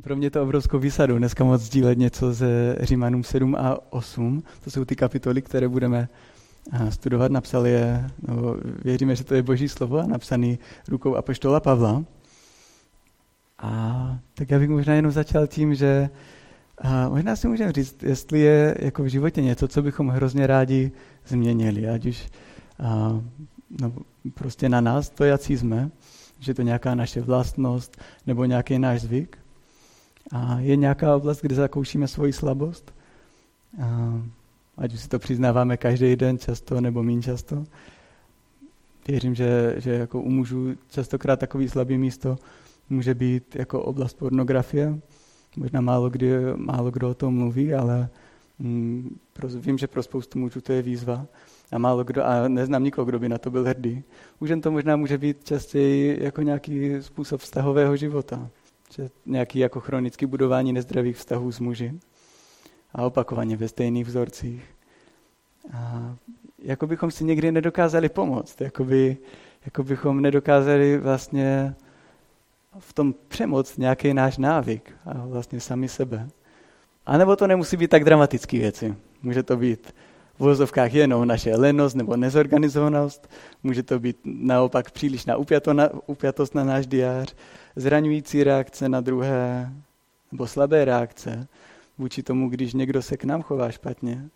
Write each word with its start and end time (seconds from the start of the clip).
Pro 0.00 0.16
mě 0.16 0.30
to 0.30 0.42
obrovskou 0.42 0.78
výsadu 0.78 1.18
dneska 1.18 1.44
moc 1.44 1.62
sdílet 1.62 1.98
něco 1.98 2.32
ze 2.32 2.76
Římanům 2.80 3.24
7 3.24 3.54
a 3.54 3.92
8. 3.92 4.42
To 4.64 4.70
jsou 4.70 4.84
ty 4.84 4.96
kapitoly, 4.96 5.42
které 5.42 5.68
budeme 5.68 6.08
studovat. 6.88 7.32
Napsal 7.32 7.66
je, 7.66 8.10
no, 8.28 8.56
věříme, 8.84 9.16
že 9.16 9.24
to 9.24 9.34
je 9.34 9.42
boží 9.42 9.68
slovo, 9.68 10.02
napsaný 10.02 10.58
rukou 10.88 11.16
apoštola 11.16 11.60
Pavla. 11.60 12.04
A 13.58 14.18
tak 14.34 14.50
já 14.50 14.58
bych 14.58 14.68
možná 14.68 14.94
jenom 14.94 15.12
začal 15.12 15.46
tím, 15.46 15.74
že 15.74 16.10
a 16.78 17.08
možná 17.08 17.36
si 17.36 17.48
můžeme 17.48 17.72
říct, 17.72 18.02
jestli 18.02 18.40
je 18.40 18.76
jako 18.80 19.02
v 19.02 19.06
životě 19.06 19.42
něco, 19.42 19.68
co 19.68 19.82
bychom 19.82 20.08
hrozně 20.08 20.46
rádi 20.46 20.92
změnili, 21.26 21.88
ať 21.88 22.06
už 22.06 22.28
a, 22.78 23.20
no, 23.80 23.92
prostě 24.34 24.68
na 24.68 24.80
nás, 24.80 25.10
to 25.10 25.24
jací 25.24 25.58
jsme, 25.58 25.90
že 26.38 26.54
to 26.54 26.62
nějaká 26.62 26.94
naše 26.94 27.20
vlastnost 27.20 27.96
nebo 28.26 28.44
nějaký 28.44 28.78
náš 28.78 29.00
zvyk. 29.00 29.41
A 30.32 30.58
je 30.60 30.76
nějaká 30.76 31.16
oblast, 31.16 31.40
kde 31.40 31.54
zakoušíme 31.54 32.08
svoji 32.08 32.32
slabost, 32.32 32.94
a, 33.82 34.20
ať 34.76 34.94
už 34.94 35.00
si 35.00 35.08
to 35.08 35.18
přiznáváme 35.18 35.76
každý 35.76 36.16
den 36.16 36.38
často 36.38 36.80
nebo 36.80 37.02
méně 37.02 37.22
často. 37.22 37.64
Věřím, 39.08 39.34
že, 39.34 39.74
že 39.78 39.90
jako 39.90 40.20
u 40.20 40.30
mužů 40.30 40.74
častokrát 40.90 41.40
takový 41.40 41.68
slabý 41.68 41.98
místo 41.98 42.38
může 42.90 43.14
být 43.14 43.56
jako 43.56 43.82
oblast 43.82 44.18
pornografie. 44.18 44.98
Možná 45.56 45.80
málo, 45.80 46.10
kdy, 46.10 46.32
málo 46.56 46.90
kdo 46.90 47.10
o 47.10 47.14
tom 47.14 47.34
mluví, 47.34 47.74
ale 47.74 48.08
mm, 48.58 49.16
vím, 49.54 49.78
že 49.78 49.86
pro 49.86 50.02
spoustu 50.02 50.38
mužů 50.38 50.60
to 50.60 50.72
je 50.72 50.82
výzva. 50.82 51.26
A 51.72 51.78
málo 51.78 52.04
kdo, 52.04 52.24
a 52.24 52.48
neznám 52.48 52.84
nikoho, 52.84 53.04
kdo 53.04 53.18
by 53.18 53.28
na 53.28 53.38
to 53.38 53.50
byl 53.50 53.64
hrdý. 53.64 54.02
Už 54.40 54.50
jen 54.50 54.60
to 54.60 54.70
možná 54.70 54.96
může 54.96 55.18
být 55.18 55.44
častěji 55.44 56.24
jako 56.24 56.42
nějaký 56.42 57.02
způsob 57.02 57.40
vztahového 57.40 57.96
života. 57.96 58.48
Že 58.92 59.10
nějaký 59.26 59.58
jako 59.58 59.80
chronický 59.80 60.26
budování 60.26 60.72
nezdravých 60.72 61.16
vztahů 61.16 61.52
s 61.52 61.60
muži. 61.60 62.00
A 62.94 63.02
opakovaně 63.02 63.56
ve 63.56 63.68
stejných 63.68 64.06
vzorcích. 64.06 64.64
A 65.72 66.16
jako 66.58 66.86
bychom 66.86 67.10
si 67.10 67.24
někdy 67.24 67.52
nedokázali 67.52 68.08
pomoct. 68.08 68.60
Jako, 68.60 68.84
by, 68.84 69.16
jako 69.64 69.82
bychom 69.82 70.20
nedokázali 70.20 70.98
vlastně 70.98 71.74
v 72.78 72.92
tom 72.92 73.14
přemoc 73.28 73.76
nějaký 73.76 74.14
náš 74.14 74.38
návyk 74.38 74.94
a 75.04 75.26
vlastně 75.26 75.60
sami 75.60 75.88
sebe. 75.88 76.28
A 77.06 77.18
nebo 77.18 77.36
to 77.36 77.46
nemusí 77.46 77.76
být 77.76 77.90
tak 77.90 78.04
dramatické 78.04 78.58
věci. 78.58 78.94
Může 79.22 79.42
to 79.42 79.56
být 79.56 79.94
vozovkách 80.42 80.94
jenom 80.94 81.28
naše 81.28 81.56
lenost 81.56 81.96
nebo 81.96 82.16
nezorganizovanost, 82.16 83.30
může 83.62 83.82
to 83.82 83.98
být 83.98 84.16
naopak 84.24 84.90
příliš 84.90 85.24
na 85.24 85.36
upjatost 86.06 86.54
na 86.54 86.64
náš 86.64 86.86
diář, 86.86 87.34
zraňující 87.76 88.44
reakce 88.44 88.88
na 88.88 89.00
druhé, 89.00 89.72
nebo 90.32 90.46
slabé 90.46 90.84
reakce 90.84 91.48
vůči 91.98 92.22
tomu, 92.22 92.48
když 92.48 92.74
někdo 92.74 93.02
se 93.02 93.16
k 93.16 93.24
nám 93.24 93.42
chová 93.42 93.70
špatně. 93.70 94.28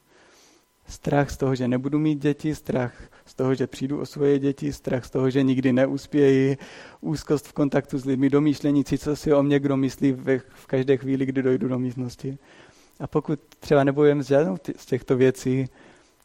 Strach 0.89 1.31
z 1.31 1.37
toho, 1.37 1.55
že 1.55 1.69
nebudu 1.69 1.99
mít 1.99 2.23
děti, 2.23 2.55
strach 2.55 2.93
z 3.25 3.35
toho, 3.35 3.55
že 3.55 3.67
přijdu 3.67 4.01
o 4.01 4.07
svoje 4.07 4.39
děti, 4.39 4.73
strach 4.73 5.05
z 5.05 5.11
toho, 5.11 5.31
že 5.31 5.43
nikdy 5.43 5.73
neuspěji, 5.73 6.57
úzkost 7.01 7.47
v 7.47 7.53
kontaktu 7.53 7.99
s 7.99 8.05
lidmi, 8.05 8.31
domýšlení 8.31 8.85
co 8.85 9.17
si 9.17 9.33
o 9.33 9.43
mě 9.43 9.59
kdo 9.61 9.77
myslí 9.77 10.13
v 10.55 10.67
každé 10.67 10.97
chvíli, 10.97 11.27
kdy 11.27 11.43
dojdu 11.43 11.69
do 11.69 11.79
místnosti. 11.79 12.39
A 13.01 13.07
pokud 13.07 13.41
třeba 13.61 13.85
nebojujeme 13.85 14.23
s 14.25 14.27
žádnou 14.27 14.57
z 14.77 14.87
těchto 14.87 15.17
věcí, 15.17 15.69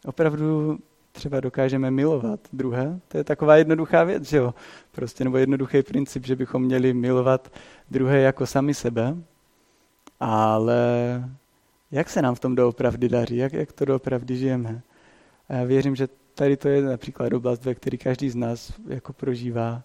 opravdu 0.05 0.79
třeba 1.11 1.39
dokážeme 1.39 1.91
milovat 1.91 2.39
druhé. 2.53 2.99
To 3.07 3.17
je 3.17 3.23
taková 3.23 3.55
jednoduchá 3.55 4.03
věc, 4.03 4.23
že 4.23 4.37
jo? 4.37 4.53
Prostě, 4.91 5.23
nebo 5.23 5.37
jednoduchý 5.37 5.83
princip, 5.83 6.25
že 6.25 6.35
bychom 6.35 6.63
měli 6.63 6.93
milovat 6.93 7.51
druhé 7.91 8.21
jako 8.21 8.45
sami 8.45 8.73
sebe. 8.73 9.15
Ale 10.19 10.83
jak 11.91 12.09
se 12.09 12.21
nám 12.21 12.35
v 12.35 12.39
tom 12.39 12.55
doopravdy 12.55 13.09
daří? 13.09 13.37
Jak, 13.37 13.53
jak 13.53 13.71
to 13.71 13.85
doopravdy 13.85 14.37
žijeme? 14.37 14.81
A 15.49 15.53
já 15.53 15.63
věřím, 15.63 15.95
že 15.95 16.07
tady 16.35 16.57
to 16.57 16.67
je 16.67 16.81
například 16.81 17.33
oblast, 17.33 17.65
ve 17.65 17.75
které 17.75 17.97
každý 17.97 18.29
z 18.29 18.35
nás 18.35 18.73
jako 18.87 19.13
prožívá 19.13 19.83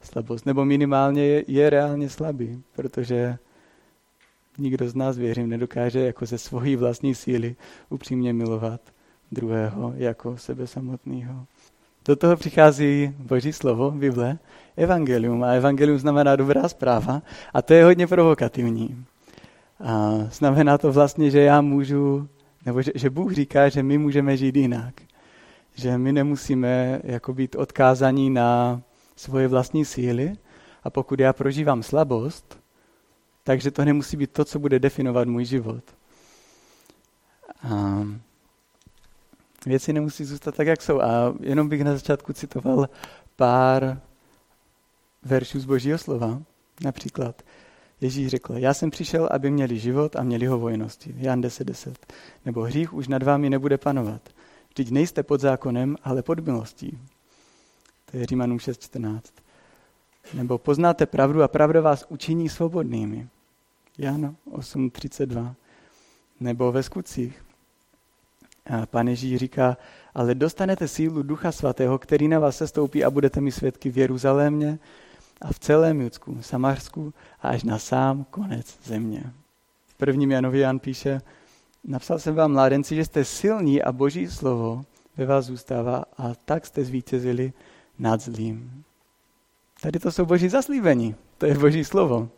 slabost. 0.00 0.46
Nebo 0.46 0.64
minimálně 0.64 1.24
je, 1.24 1.44
je 1.46 1.70
reálně 1.70 2.08
slabý, 2.08 2.62
protože 2.72 3.38
nikdo 4.58 4.88
z 4.88 4.94
nás, 4.94 5.18
věřím, 5.18 5.48
nedokáže 5.48 6.00
jako 6.00 6.26
ze 6.26 6.38
svojí 6.38 6.76
vlastní 6.76 7.14
síly 7.14 7.56
upřímně 7.88 8.32
milovat 8.32 8.80
druhého 9.32 9.92
jako 9.96 10.36
sebe 10.36 10.66
samotného. 10.66 11.46
Do 12.04 12.16
toho 12.16 12.36
přichází 12.36 13.14
Boží 13.18 13.52
slovo, 13.52 13.90
Bible, 13.90 14.38
evangelium. 14.76 15.44
A 15.44 15.52
evangelium 15.52 15.98
znamená 15.98 16.36
dobrá 16.36 16.68
zpráva. 16.68 17.22
A 17.54 17.62
to 17.62 17.74
je 17.74 17.84
hodně 17.84 18.06
provokativní. 18.06 19.04
A 19.80 20.12
znamená 20.30 20.78
to 20.78 20.92
vlastně, 20.92 21.30
že 21.30 21.40
já 21.40 21.60
můžu, 21.60 22.28
nebo 22.66 22.82
že, 22.82 22.92
že 22.94 23.10
Bůh 23.10 23.32
říká, 23.32 23.68
že 23.68 23.82
my 23.82 23.98
můžeme 23.98 24.36
žít 24.36 24.56
jinak. 24.56 24.94
Že 25.74 25.98
my 25.98 26.12
nemusíme 26.12 27.00
jako 27.04 27.34
být 27.34 27.56
odkázaní 27.56 28.30
na 28.30 28.80
svoje 29.16 29.48
vlastní 29.48 29.84
síly. 29.84 30.36
A 30.84 30.90
pokud 30.90 31.20
já 31.20 31.32
prožívám 31.32 31.82
slabost, 31.82 32.60
takže 33.44 33.70
to 33.70 33.84
nemusí 33.84 34.16
být 34.16 34.30
to, 34.30 34.44
co 34.44 34.58
bude 34.58 34.78
definovat 34.78 35.28
můj 35.28 35.44
život. 35.44 35.84
A 37.62 38.04
věci 39.66 39.92
nemusí 39.92 40.24
zůstat 40.24 40.54
tak, 40.54 40.66
jak 40.66 40.82
jsou. 40.82 41.00
A 41.00 41.34
jenom 41.40 41.68
bych 41.68 41.84
na 41.84 41.92
začátku 41.92 42.32
citoval 42.32 42.88
pár 43.36 44.00
veršů 45.22 45.60
z 45.60 45.64
Božího 45.64 45.98
slova. 45.98 46.42
Například 46.84 47.42
Ježíš 48.00 48.28
řekl, 48.28 48.54
já 48.56 48.74
jsem 48.74 48.90
přišel, 48.90 49.28
aby 49.32 49.50
měli 49.50 49.78
život 49.78 50.16
a 50.16 50.22
měli 50.22 50.46
ho 50.46 50.58
vojnosti. 50.58 51.14
Jan 51.18 51.40
10.10. 51.40 51.64
10. 51.64 52.12
Nebo 52.44 52.62
hřích 52.62 52.94
už 52.94 53.08
nad 53.08 53.22
vámi 53.22 53.50
nebude 53.50 53.78
panovat. 53.78 54.28
Vždyť 54.70 54.90
nejste 54.90 55.22
pod 55.22 55.40
zákonem, 55.40 55.96
ale 56.04 56.22
pod 56.22 56.38
milostí. 56.40 56.98
To 58.10 58.16
je 58.16 58.26
Římanům 58.26 58.58
6.14. 58.58 59.20
Nebo 60.34 60.58
poznáte 60.58 61.06
pravdu 61.06 61.42
a 61.42 61.48
pravda 61.48 61.80
vás 61.80 62.04
učiní 62.08 62.48
svobodnými. 62.48 63.28
Jan 63.98 64.36
8.32. 64.52 65.54
Nebo 66.40 66.72
ve 66.72 66.82
skutcích. 66.82 67.44
A 68.68 68.86
pan 68.86 69.08
Ježíš 69.08 69.36
říká, 69.36 69.76
ale 70.14 70.34
dostanete 70.34 70.88
sílu 70.88 71.22
Ducha 71.22 71.52
Svatého, 71.52 71.98
který 71.98 72.28
na 72.28 72.38
vás 72.38 72.56
sestoupí 72.56 73.04
a 73.04 73.10
budete 73.10 73.40
mi 73.40 73.52
svědky 73.52 73.90
v 73.90 73.98
Jeruzalémě 73.98 74.78
a 75.40 75.52
v 75.52 75.58
celém 75.58 76.00
Judsku, 76.00 76.38
Samarsku 76.42 77.14
a 77.42 77.48
až 77.48 77.64
na 77.64 77.78
sám 77.78 78.26
konec 78.30 78.78
země. 78.84 79.32
V 79.86 79.94
prvním 79.94 80.30
Janovi 80.30 80.58
Jan 80.58 80.78
píše, 80.78 81.20
napsal 81.84 82.18
jsem 82.18 82.34
vám, 82.34 82.52
mládenci, 82.52 82.96
že 82.96 83.04
jste 83.04 83.24
silní 83.24 83.82
a 83.82 83.92
boží 83.92 84.26
slovo 84.26 84.82
ve 85.16 85.26
vás 85.26 85.44
zůstává 85.44 86.04
a 86.18 86.34
tak 86.44 86.66
jste 86.66 86.84
zvítězili 86.84 87.52
nad 87.98 88.20
zlým. 88.20 88.84
Tady 89.82 89.98
to 89.98 90.12
jsou 90.12 90.26
boží 90.26 90.48
zaslíbení, 90.48 91.14
to 91.38 91.46
je 91.46 91.58
boží 91.58 91.84
slovo. 91.84 92.28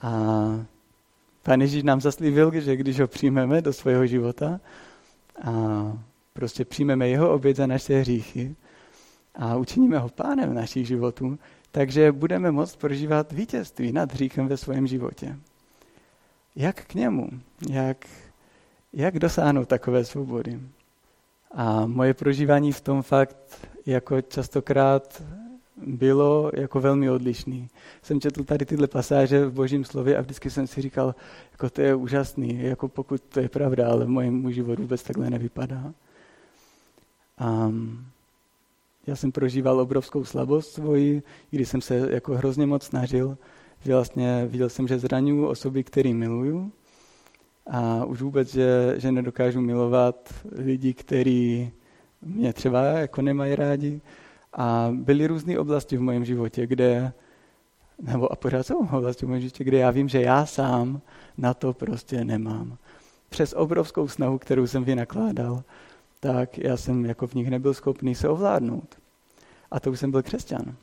A 0.00 0.10
Pán 1.42 1.60
Ježíš 1.60 1.82
nám 1.82 2.00
zaslíbil, 2.00 2.60
že 2.60 2.76
když 2.76 3.00
ho 3.00 3.08
přijmeme 3.08 3.62
do 3.62 3.72
svého 3.72 4.06
života 4.06 4.60
a 5.44 5.92
prostě 6.32 6.64
přijmeme 6.64 7.08
jeho 7.08 7.34
oběd 7.34 7.56
za 7.56 7.66
naše 7.66 8.00
hříchy 8.00 8.56
a 9.34 9.56
učiníme 9.56 9.98
ho 9.98 10.08
pánem 10.08 10.54
našich 10.54 10.86
životů, 10.86 11.38
takže 11.70 12.12
budeme 12.12 12.50
moct 12.50 12.76
prožívat 12.76 13.32
vítězství 13.32 13.92
nad 13.92 14.12
hříchem 14.12 14.48
ve 14.48 14.56
svém 14.56 14.86
životě. 14.86 15.36
Jak 16.56 16.84
k 16.84 16.94
němu? 16.94 17.28
Jak, 17.70 18.06
jak 18.92 19.18
dosáhnout 19.18 19.68
takové 19.68 20.04
svobody? 20.04 20.60
A 21.50 21.86
moje 21.86 22.14
prožívání 22.14 22.72
v 22.72 22.80
tom 22.80 23.02
fakt 23.02 23.68
jako 23.86 24.22
častokrát 24.22 25.22
bylo 25.86 26.50
jako 26.54 26.80
velmi 26.80 27.10
odlišný. 27.10 27.68
Jsem 28.02 28.20
četl 28.20 28.44
tady 28.44 28.66
tyhle 28.66 28.86
pasáže 28.86 29.46
v 29.46 29.52
božím 29.52 29.84
slově 29.84 30.16
a 30.16 30.20
vždycky 30.20 30.50
jsem 30.50 30.66
si 30.66 30.82
říkal, 30.82 31.14
jako 31.52 31.70
to 31.70 31.80
je 31.80 31.94
úžasný, 31.94 32.62
jako 32.62 32.88
pokud 32.88 33.22
to 33.22 33.40
je 33.40 33.48
pravda, 33.48 33.88
ale 33.88 34.04
v 34.04 34.08
mojím 34.08 34.52
život 34.52 34.78
vůbec 34.78 35.02
takhle 35.02 35.30
nevypadá. 35.30 35.92
Um, 37.40 38.06
já 39.06 39.16
jsem 39.16 39.32
prožíval 39.32 39.80
obrovskou 39.80 40.24
slabost 40.24 40.72
svoji, 40.72 41.22
když 41.50 41.68
jsem 41.68 41.80
se 41.80 42.08
jako 42.10 42.34
hrozně 42.34 42.66
moc 42.66 42.82
snažil, 42.82 43.38
že 43.84 43.94
vlastně 43.94 44.46
viděl 44.46 44.68
jsem, 44.68 44.88
že 44.88 44.98
zraňuju 44.98 45.46
osoby, 45.46 45.84
které 45.84 46.14
miluju 46.14 46.72
a 47.66 48.04
už 48.04 48.22
vůbec, 48.22 48.52
že, 48.52 48.94
že 48.96 49.12
nedokážu 49.12 49.60
milovat 49.60 50.34
lidi, 50.52 50.94
kteří 50.94 51.70
mě 52.22 52.52
třeba 52.52 52.82
jako 52.84 53.22
nemají 53.22 53.54
rádi. 53.54 54.00
A 54.58 54.88
byly 54.92 55.26
různé 55.26 55.58
oblasti 55.58 55.96
v 55.96 56.00
mém 56.00 56.24
životě, 56.24 56.66
kde, 56.66 57.12
nebo 58.02 58.32
a 58.32 58.36
pořád 58.36 58.66
jsou 58.66 58.86
oblasti 58.86 59.26
v 59.26 59.28
mém 59.28 59.40
životě, 59.40 59.64
kde 59.64 59.78
já 59.78 59.90
vím, 59.90 60.08
že 60.08 60.22
já 60.22 60.46
sám 60.46 61.00
na 61.36 61.54
to 61.54 61.72
prostě 61.72 62.24
nemám. 62.24 62.76
Přes 63.28 63.52
obrovskou 63.52 64.08
snahu, 64.08 64.38
kterou 64.38 64.66
jsem 64.66 64.84
vynakládal, 64.84 65.62
tak 66.20 66.58
já 66.58 66.76
jsem 66.76 67.04
jako 67.04 67.26
v 67.26 67.34
nich 67.34 67.50
nebyl 67.50 67.74
schopný 67.74 68.14
se 68.14 68.28
ovládnout. 68.28 68.98
A 69.70 69.80
to 69.80 69.90
už 69.90 70.00
jsem 70.00 70.10
byl 70.10 70.22
křesťan. 70.22 70.74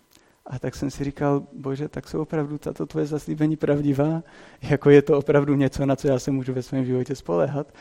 A 0.46 0.60
tak 0.60 0.76
jsem 0.76 0.92
si 0.92 1.04
říkal, 1.04 1.44
bože, 1.54 1.88
tak 1.88 2.08
jsou 2.08 2.22
opravdu 2.22 2.58
tato 2.58 2.86
tvoje 2.86 3.06
zaslíbení 3.06 3.56
pravdivá? 3.56 4.24
Jako 4.62 4.90
je 4.90 5.02
to 5.02 5.18
opravdu 5.18 5.56
něco, 5.56 5.86
na 5.86 5.96
co 5.96 6.08
já 6.08 6.20
se 6.20 6.32
můžu 6.32 6.54
ve 6.54 6.62
svém 6.62 6.86
životě 6.86 7.16
spolehat? 7.16 7.74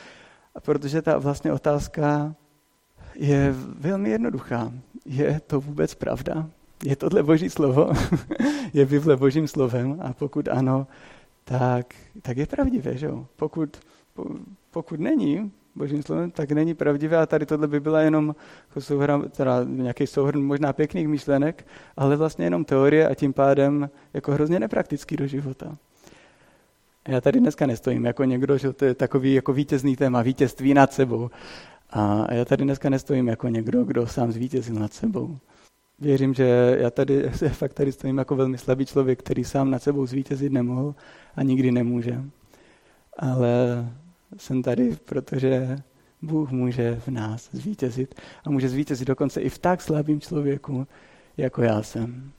A 0.55 0.61
protože 0.61 1.03
ta 1.03 1.19
vlastně 1.19 1.53
otázka 1.53 2.35
je 3.17 3.55
velmi 3.79 4.11
jednoduchá. 4.11 4.73
Je 5.07 5.41
to 5.47 5.61
vůbec 5.61 5.95
pravda? 5.95 6.47
Je 6.85 6.97
tohle 6.97 7.23
boží 7.23 7.51
slovo? 7.51 7.93
je 8.73 8.87
Bible 8.87 9.17
božím 9.17 9.49
slovem? 9.49 9.99
A 10.03 10.13
pokud 10.13 10.49
ano, 10.49 10.87
tak, 11.45 11.95
tak 12.23 12.37
je 12.37 12.47
pravdivé, 12.47 12.97
že? 12.97 13.11
Pokud, 13.37 13.77
pokud 14.71 15.01
není 15.01 15.53
božím 15.75 16.03
slovem, 16.03 16.31
tak 16.31 16.53
není 16.53 16.75
pravdivé 16.75 17.17
a 17.17 17.27
tady 17.27 17.47
tohle 17.47 17.69
by 17.69 17.81
byla 17.81 18.01
jenom 18.01 18.35
jako 18.69 18.81
souhrn, 18.81 19.31
teda 19.31 19.65
nějaký 19.65 20.07
souhrn 20.07 20.43
možná 20.43 20.73
pěkných 20.73 21.09
myšlenek, 21.09 21.67
ale 21.97 22.17
vlastně 22.17 22.47
jenom 22.47 22.65
teorie 22.65 23.09
a 23.09 23.15
tím 23.15 23.33
pádem 23.33 23.91
jako 24.15 24.33
hrozně 24.33 24.61
nepraktický 24.61 25.17
do 25.17 25.27
života. 25.27 25.77
Já 27.09 27.21
tady 27.21 27.41
dneska 27.41 27.67
nestojím 27.67 28.05
jako 28.05 28.25
někdo, 28.25 28.59
že 28.59 28.73
to 28.73 28.85
je 28.85 28.95
takový 28.95 29.35
jako 29.35 29.53
vítězný 29.53 29.97
téma, 29.97 30.23
vítězství 30.23 30.75
nad 30.75 30.93
sebou. 30.93 31.31
A 31.95 32.35
já 32.35 32.45
tady 32.45 32.65
dneska 32.65 32.91
nestojím 32.91 33.29
jako 33.29 33.49
někdo, 33.49 33.85
kdo 33.85 34.07
sám 34.07 34.33
zvítězil 34.33 34.75
nad 34.75 34.93
sebou. 34.93 35.39
Věřím, 35.99 36.35
že 36.35 36.77
já 36.81 36.91
tady 36.91 37.23
fakt 37.53 37.73
tady 37.73 37.93
stojím 37.93 38.19
jako 38.19 38.37
velmi 38.37 38.59
slabý 38.59 38.87
člověk, 38.87 39.19
který 39.19 39.45
sám 39.45 39.71
nad 39.71 39.83
sebou 39.83 40.07
zvítězit 40.07 40.53
nemohl 40.53 40.95
a 41.37 41.43
nikdy 41.43 41.73
nemůže. 41.73 42.25
Ale 43.19 43.87
jsem 44.37 44.63
tady, 44.63 44.97
protože 45.05 45.79
Bůh 46.23 46.51
může 46.51 46.97
v 46.97 47.09
nás 47.09 47.49
zvítězit 47.53 48.15
a 48.45 48.51
může 48.51 48.69
zvítězit 48.69 49.09
dokonce 49.09 49.41
i 49.41 49.49
v 49.49 49.59
tak 49.59 49.83
slabým 49.83 50.21
člověku, 50.21 50.87
jako 51.37 51.63
já 51.63 51.83
jsem. 51.83 52.33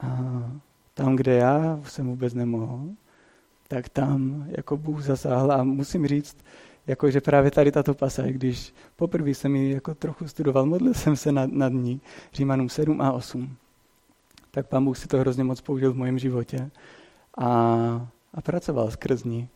A 0.00 0.18
tam, 0.94 1.16
kde 1.16 1.34
já 1.34 1.80
jsem 1.84 2.06
vůbec 2.06 2.34
nemohl, 2.34 2.88
tak 3.68 3.88
tam 3.88 4.46
jako 4.48 4.76
Bůh 4.76 5.02
zasáhl 5.02 5.52
a 5.52 5.64
musím 5.64 6.06
říct, 6.06 6.36
jako 6.90 7.10
že 7.10 7.20
právě 7.20 7.50
tady 7.50 7.72
tato 7.72 7.94
pasáž, 7.94 8.32
když 8.32 8.74
poprvé 8.96 9.30
jsem 9.30 9.56
ji 9.56 9.72
jako 9.74 9.94
trochu 9.94 10.28
studoval, 10.28 10.66
modlil 10.66 10.94
jsem 10.94 11.16
se 11.16 11.32
nad, 11.32 11.52
nad 11.52 11.72
ní, 11.72 12.00
Římanům 12.32 12.68
7 12.68 13.00
a 13.00 13.12
8, 13.12 13.56
tak 14.50 14.66
pán 14.66 14.84
Bůh 14.84 14.98
si 14.98 15.08
to 15.08 15.18
hrozně 15.18 15.44
moc 15.44 15.60
použil 15.60 15.92
v 15.92 15.96
mém 15.96 16.18
životě 16.18 16.70
a, 17.38 17.48
a 18.34 18.40
pracoval 18.42 18.90
skrz 18.90 19.24
ní. 19.24 19.48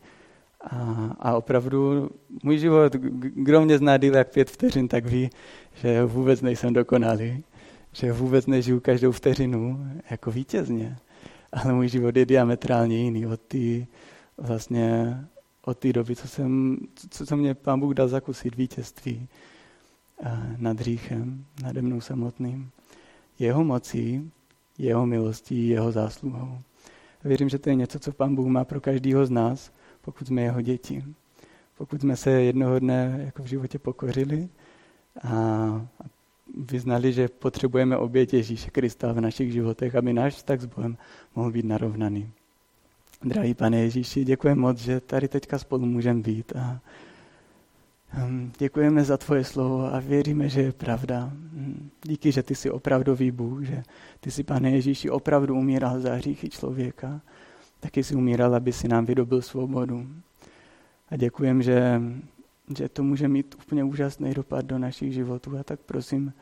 A, 0.61 0.77
a 1.19 1.35
opravdu 1.35 2.09
můj 2.43 2.57
život, 2.57 2.93
kdo 2.93 3.61
mě 3.61 3.77
zná 3.77 3.97
díl 3.97 4.15
jak 4.15 4.31
pět 4.31 4.49
vteřin, 4.49 4.87
tak 4.87 5.05
ví, 5.05 5.29
že 5.73 6.05
vůbec 6.05 6.41
nejsem 6.41 6.73
dokonalý, 6.73 7.43
že 7.91 8.11
vůbec 8.11 8.47
nežiju 8.47 8.79
každou 8.79 9.11
vteřinu 9.11 9.87
jako 10.09 10.31
vítězně. 10.31 10.97
Ale 11.53 11.73
můj 11.73 11.87
život 11.87 12.15
je 12.15 12.25
diametrálně 12.25 12.97
jiný 12.97 13.27
od 13.27 13.39
té 13.41 13.85
vlastně 14.37 15.17
od 15.65 15.77
té 15.77 15.93
doby, 15.93 16.15
co, 16.15 16.27
jsem, 16.27 16.77
co, 17.09 17.25
co 17.25 17.37
mě 17.37 17.53
pán 17.53 17.79
Bůh 17.79 17.93
dal 17.93 18.07
zakusit 18.07 18.55
vítězství 18.55 19.27
nad 20.57 20.79
hříchem, 20.79 21.45
nade 21.63 21.81
mnou 21.81 22.01
samotným. 22.01 22.69
Jeho 23.39 23.63
mocí, 23.63 24.31
jeho 24.77 25.05
milostí, 25.05 25.67
jeho 25.67 25.91
zásluhou. 25.91 26.59
Věřím, 27.23 27.49
že 27.49 27.59
to 27.59 27.69
je 27.69 27.75
něco, 27.75 27.99
co 27.99 28.11
pán 28.11 28.35
Bůh 28.35 28.47
má 28.47 28.65
pro 28.65 28.81
každého 28.81 29.25
z 29.25 29.29
nás, 29.29 29.71
pokud 30.01 30.27
jsme 30.27 30.41
jeho 30.41 30.61
děti. 30.61 31.03
Pokud 31.77 32.01
jsme 32.01 32.15
se 32.15 32.31
jednoho 32.31 32.79
dne 32.79 33.21
jako 33.25 33.43
v 33.43 33.45
životě 33.45 33.79
pokořili 33.79 34.49
a 35.23 35.87
vyznali, 36.57 37.13
že 37.13 37.27
potřebujeme 37.27 37.97
oběť 37.97 38.33
Ježíše 38.33 38.71
Krista 38.71 39.13
v 39.13 39.21
našich 39.21 39.53
životech, 39.53 39.95
aby 39.95 40.13
náš 40.13 40.35
vztah 40.35 40.59
s 40.61 40.65
Bohem 40.65 40.97
mohl 41.35 41.51
být 41.51 41.65
narovnaný. 41.65 42.31
Drahý 43.23 43.53
pane 43.53 43.79
Ježíši, 43.81 44.25
děkujeme 44.25 44.61
moc, 44.61 44.77
že 44.77 44.99
tady 44.99 45.27
teďka 45.27 45.59
spolu 45.59 45.85
můžeme 45.85 46.21
být 46.21 46.55
a 46.55 46.81
hm, 48.09 48.51
děkujeme 48.57 49.03
za 49.03 49.17
tvoje 49.17 49.43
slovo 49.43 49.93
a 49.93 49.99
věříme, 49.99 50.49
že 50.49 50.61
je 50.61 50.71
pravda. 50.71 51.31
Hm, 51.33 51.89
díky, 52.03 52.31
že 52.31 52.43
ty 52.43 52.55
jsi 52.55 52.71
opravdový 52.71 53.31
Bůh, 53.31 53.63
že 53.63 53.83
ty 54.19 54.31
jsi, 54.31 54.43
pane 54.43 54.71
Ježíši, 54.71 55.09
opravdu 55.09 55.55
umíral 55.55 55.99
za 55.99 56.13
hříchy 56.13 56.49
člověka. 56.49 57.21
Taky 57.79 58.03
jsi 58.03 58.15
umíral, 58.15 58.55
aby 58.55 58.73
si 58.73 58.87
nám 58.87 59.05
vydobil 59.05 59.41
svobodu. 59.41 60.07
A 61.09 61.17
děkujeme, 61.17 61.63
že, 61.63 62.01
že 62.77 62.89
to 62.89 63.03
může 63.03 63.27
mít 63.27 63.55
úplně 63.55 63.83
úžasný 63.83 64.33
dopad 64.33 64.65
do 64.65 64.79
našich 64.79 65.13
životů. 65.13 65.57
A 65.57 65.63
tak 65.63 65.79
prosím, 65.79 66.33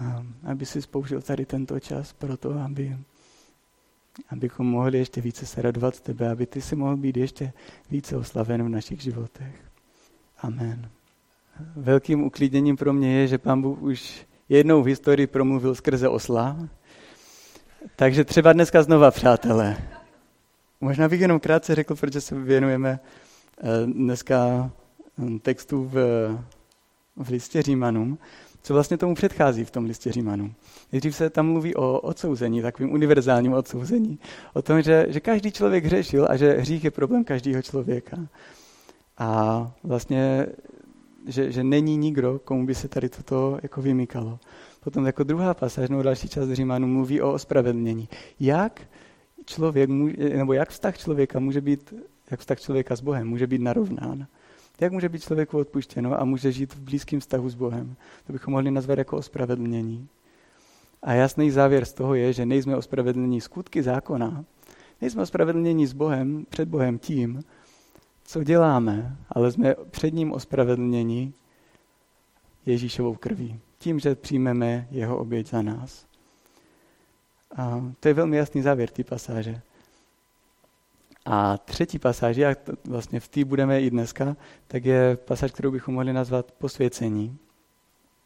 hm, 0.00 0.34
aby 0.42 0.66
si 0.66 0.82
spoužil 0.82 1.22
tady 1.22 1.46
tento 1.46 1.80
čas 1.80 2.12
pro 2.12 2.36
to, 2.36 2.58
aby 2.58 2.96
abychom 4.28 4.66
mohli 4.66 4.98
ještě 4.98 5.20
více 5.20 5.46
se 5.46 5.62
radovat 5.62 5.96
z 5.96 6.00
tebe, 6.00 6.30
aby 6.30 6.46
ty 6.46 6.60
si 6.60 6.76
mohl 6.76 6.96
být 6.96 7.16
ještě 7.16 7.52
více 7.90 8.16
oslaven 8.16 8.62
v 8.62 8.68
našich 8.68 9.00
životech. 9.00 9.64
Amen. 10.38 10.90
Velkým 11.76 12.22
uklidněním 12.22 12.76
pro 12.76 12.92
mě 12.92 13.18
je, 13.18 13.26
že 13.26 13.38
pán 13.38 13.62
Bůh 13.62 13.82
už 13.82 14.26
jednou 14.48 14.82
v 14.82 14.86
historii 14.86 15.26
promluvil 15.26 15.74
skrze 15.74 16.08
osla, 16.08 16.68
takže 17.96 18.24
třeba 18.24 18.52
dneska 18.52 18.82
znova, 18.82 19.10
přátelé. 19.10 19.76
Možná 20.80 21.08
bych 21.08 21.20
jenom 21.20 21.40
krátce 21.40 21.74
řekl, 21.74 21.94
protože 21.94 22.20
se 22.20 22.34
věnujeme 22.40 22.98
eh, 23.58 23.86
dneska 23.86 24.70
hm, 25.18 25.38
textu 25.38 25.84
v, 25.84 25.94
v 27.16 27.28
listě 27.28 27.62
Římanům 27.62 28.18
co 28.64 28.74
vlastně 28.74 28.98
tomu 28.98 29.14
předchází 29.14 29.64
v 29.64 29.70
tom 29.70 29.84
listě 29.84 30.12
Římanů. 30.12 30.54
Nejdřív 30.92 31.16
se 31.16 31.30
tam 31.30 31.46
mluví 31.46 31.74
o 31.74 32.00
odsouzení, 32.00 32.62
takovým 32.62 32.92
univerzálním 32.92 33.52
odsouzení. 33.52 34.18
O 34.54 34.62
tom, 34.62 34.82
že, 34.82 35.06
že 35.08 35.20
každý 35.20 35.52
člověk 35.52 35.84
hřešil 35.84 36.26
a 36.30 36.36
že 36.36 36.52
hřích 36.52 36.84
je 36.84 36.90
problém 36.90 37.24
každého 37.24 37.62
člověka. 37.62 38.16
A 39.18 39.70
vlastně, 39.82 40.46
že, 41.26 41.52
že 41.52 41.64
není 41.64 41.96
nikdo, 41.96 42.40
komu 42.44 42.66
by 42.66 42.74
se 42.74 42.88
tady 42.88 43.08
toto 43.08 43.58
jako 43.62 43.82
vymykalo. 43.82 44.38
Potom 44.80 45.06
jako 45.06 45.24
druhá 45.24 45.54
pasáž, 45.54 45.88
nebo 45.88 46.02
další 46.02 46.28
část 46.28 46.50
Římanů 46.50 46.86
mluví 46.86 47.20
o 47.20 47.32
ospravedlnění. 47.32 48.08
Jak 48.40 48.80
člověk, 49.44 49.90
může, 49.90 50.16
nebo 50.16 50.52
jak 50.52 50.70
vztah 50.70 50.98
člověka 50.98 51.40
může 51.40 51.60
být, 51.60 51.94
jak 52.30 52.40
vztah 52.40 52.60
člověka 52.60 52.96
s 52.96 53.00
Bohem 53.00 53.28
může 53.28 53.46
být 53.46 53.60
narovnán. 53.60 54.26
Jak 54.80 54.92
může 54.92 55.08
být 55.08 55.22
člověku 55.22 55.58
odpuštěno 55.58 56.20
a 56.20 56.24
může 56.24 56.52
žít 56.52 56.74
v 56.74 56.80
blízkém 56.80 57.20
vztahu 57.20 57.48
s 57.48 57.54
Bohem? 57.54 57.96
To 58.26 58.32
bychom 58.32 58.52
mohli 58.52 58.70
nazvat 58.70 58.98
jako 58.98 59.16
ospravedlnění. 59.16 60.08
A 61.02 61.12
jasný 61.12 61.50
závěr 61.50 61.84
z 61.84 61.92
toho 61.92 62.14
je, 62.14 62.32
že 62.32 62.46
nejsme 62.46 62.76
ospravedlnění 62.76 63.40
skutky 63.40 63.82
zákona, 63.82 64.44
nejsme 65.00 65.22
ospravedlnění 65.22 65.86
s 65.86 65.92
Bohem, 65.92 66.46
před 66.48 66.68
Bohem 66.68 66.98
tím, 66.98 67.42
co 68.24 68.44
děláme, 68.44 69.16
ale 69.28 69.52
jsme 69.52 69.74
před 69.90 70.14
ním 70.14 70.32
ospravedlnění 70.32 71.34
Ježíšovou 72.66 73.14
krví. 73.14 73.60
Tím, 73.78 73.98
že 73.98 74.14
přijmeme 74.14 74.88
jeho 74.90 75.18
oběť 75.18 75.50
za 75.50 75.62
nás. 75.62 76.06
A 77.56 77.92
to 78.00 78.08
je 78.08 78.14
velmi 78.14 78.36
jasný 78.36 78.62
závěr 78.62 78.90
té 78.90 79.04
pasáže. 79.04 79.60
A 81.24 81.58
třetí 81.58 81.98
pasáž, 81.98 82.36
jak 82.36 82.58
vlastně 82.84 83.20
v 83.20 83.28
té 83.28 83.44
budeme 83.44 83.80
i 83.80 83.90
dneska, 83.90 84.36
tak 84.66 84.84
je 84.84 85.16
pasáž, 85.16 85.52
kterou 85.52 85.70
bychom 85.70 85.94
mohli 85.94 86.12
nazvat 86.12 86.52
posvěcení. 86.52 87.38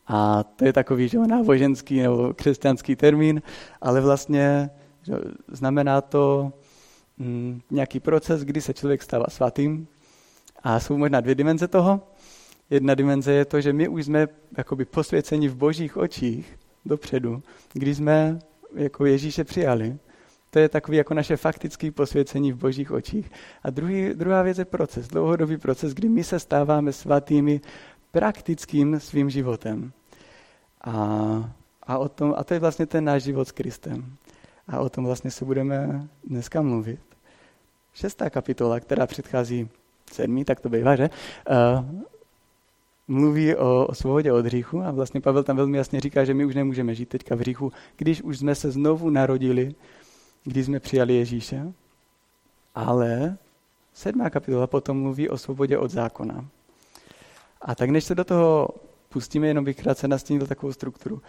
A 0.06 0.44
to 0.44 0.64
je 0.64 0.72
takový 0.72 1.08
že 1.08 1.18
náboženský 1.18 2.00
nebo 2.00 2.34
křesťanský 2.34 2.96
termín, 2.96 3.42
ale 3.80 4.00
vlastně 4.00 4.70
že 5.02 5.14
znamená 5.48 6.00
to 6.00 6.52
mm, 7.18 7.60
nějaký 7.70 8.00
proces, 8.00 8.44
kdy 8.44 8.60
se 8.60 8.74
člověk 8.74 9.02
stává 9.02 9.26
svatým. 9.28 9.88
A 10.62 10.80
jsou 10.80 10.98
možná 10.98 11.20
dvě 11.20 11.34
dimenze 11.34 11.68
toho. 11.68 12.00
Jedna 12.70 12.94
dimenze 12.94 13.32
je 13.32 13.44
to, 13.44 13.60
že 13.60 13.72
my 13.72 13.88
už 13.88 14.04
jsme 14.04 14.28
jakoby 14.56 14.84
posvěceni 14.84 15.48
v 15.48 15.56
božích 15.56 15.96
očích 15.96 16.58
dopředu, 16.84 17.42
když 17.72 17.96
jsme 17.96 18.38
jako 18.74 19.06
Ježíše 19.06 19.44
přijali. 19.44 19.98
To 20.50 20.58
je 20.58 20.68
takový 20.68 20.96
jako 20.96 21.14
naše 21.14 21.36
faktické 21.36 21.90
posvěcení 21.90 22.52
v 22.52 22.56
božích 22.56 22.90
očích. 22.90 23.30
A 23.62 23.70
druhý, 23.70 24.14
druhá 24.14 24.42
věc 24.42 24.58
je 24.58 24.64
proces, 24.64 25.08
dlouhodobý 25.08 25.56
proces, 25.56 25.94
kdy 25.94 26.08
my 26.08 26.24
se 26.24 26.40
stáváme 26.40 26.92
svatými 26.92 27.60
praktickým 28.12 29.00
svým 29.00 29.30
životem. 29.30 29.92
A, 30.84 30.92
a, 31.82 31.98
o 31.98 32.08
tom, 32.08 32.34
a 32.36 32.44
to 32.44 32.54
je 32.54 32.60
vlastně 32.60 32.86
ten 32.86 33.04
náš 33.04 33.22
život 33.22 33.48
s 33.48 33.52
Kristem. 33.52 34.16
A 34.68 34.80
o 34.80 34.88
tom 34.88 35.04
vlastně 35.04 35.30
se 35.30 35.44
budeme 35.44 36.08
dneska 36.24 36.62
mluvit. 36.62 37.00
Šestá 37.94 38.30
kapitola, 38.30 38.80
která 38.80 39.06
předchází 39.06 39.68
sedmý, 40.12 40.44
tak 40.44 40.60
to 40.60 40.68
bývá, 40.68 40.96
že? 40.96 41.10
Uh, 41.50 42.00
mluví 43.08 43.56
o, 43.56 43.86
o 43.86 43.94
svobodě 43.94 44.32
od 44.32 44.46
hříchu 44.46 44.82
a 44.82 44.90
vlastně 44.90 45.20
Pavel 45.20 45.42
tam 45.42 45.56
velmi 45.56 45.78
jasně 45.78 46.00
říká, 46.00 46.24
že 46.24 46.34
my 46.34 46.44
už 46.44 46.54
nemůžeme 46.54 46.94
žít 46.94 47.08
teďka 47.08 47.34
v 47.34 47.38
hříchu, 47.38 47.72
když 47.96 48.22
už 48.22 48.38
jsme 48.38 48.54
se 48.54 48.70
znovu 48.70 49.10
narodili 49.10 49.74
když 50.48 50.66
jsme 50.66 50.80
přijali 50.80 51.14
Ježíše. 51.14 51.72
Ale 52.74 53.36
sedmá 53.94 54.30
kapitola 54.30 54.66
potom 54.66 55.02
mluví 55.02 55.28
o 55.28 55.38
svobodě 55.38 55.78
od 55.78 55.90
zákona. 55.90 56.44
A 57.60 57.74
tak 57.74 57.90
než 57.90 58.04
se 58.04 58.14
do 58.14 58.24
toho 58.24 58.68
pustíme, 59.08 59.46
jenom 59.46 59.64
bych 59.64 59.76
krátce 59.76 60.08
nastínil 60.08 60.46
takovou 60.46 60.72
strukturu. 60.72 61.22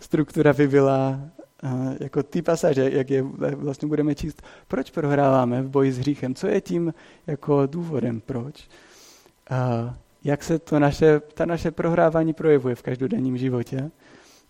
Struktura 0.00 0.52
by 0.52 0.68
byla 0.68 1.20
jako 2.00 2.22
ty 2.22 2.42
pasáže, 2.42 2.90
jak 2.90 3.10
je 3.10 3.22
vlastně 3.54 3.88
budeme 3.88 4.14
číst, 4.14 4.42
proč 4.68 4.90
prohráváme 4.90 5.62
v 5.62 5.68
boji 5.68 5.92
s 5.92 5.98
hříchem, 5.98 6.34
co 6.34 6.46
je 6.46 6.60
tím 6.60 6.94
jako 7.26 7.66
důvodem, 7.66 8.20
proč. 8.20 8.68
A 9.50 9.94
jak 10.24 10.44
se 10.44 10.58
to 10.58 10.78
naše, 10.78 11.20
ta 11.20 11.46
naše 11.46 11.70
prohrávání 11.70 12.32
projevuje 12.32 12.74
v 12.74 12.82
každodenním 12.82 13.38
životě. 13.38 13.90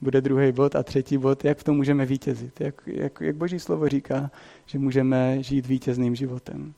Bude 0.01 0.21
druhý 0.21 0.53
bod 0.53 0.77
a 0.77 0.83
třetí 0.83 1.19
bod, 1.19 1.45
jak 1.45 1.59
v 1.59 1.65
tom 1.65 1.77
můžeme 1.77 2.07
vítězit. 2.07 2.61
Jak, 2.61 2.83
jak, 2.87 3.21
jak 3.21 3.37
Boží 3.37 3.59
slovo 3.59 3.89
říká, 3.89 4.31
že 4.67 4.79
můžeme 4.79 5.43
žít 5.43 5.67
vítězným 5.67 6.15
životem. 6.15 6.75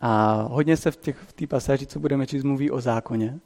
A 0.00 0.42
hodně 0.50 0.76
se 0.76 0.90
v 0.90 0.96
té 0.96 1.12
v 1.12 1.46
pasáži, 1.46 1.86
co 1.86 2.00
budeme 2.00 2.26
číst, 2.26 2.44
mluví 2.44 2.70
o 2.70 2.80
zákoně. 2.80 3.38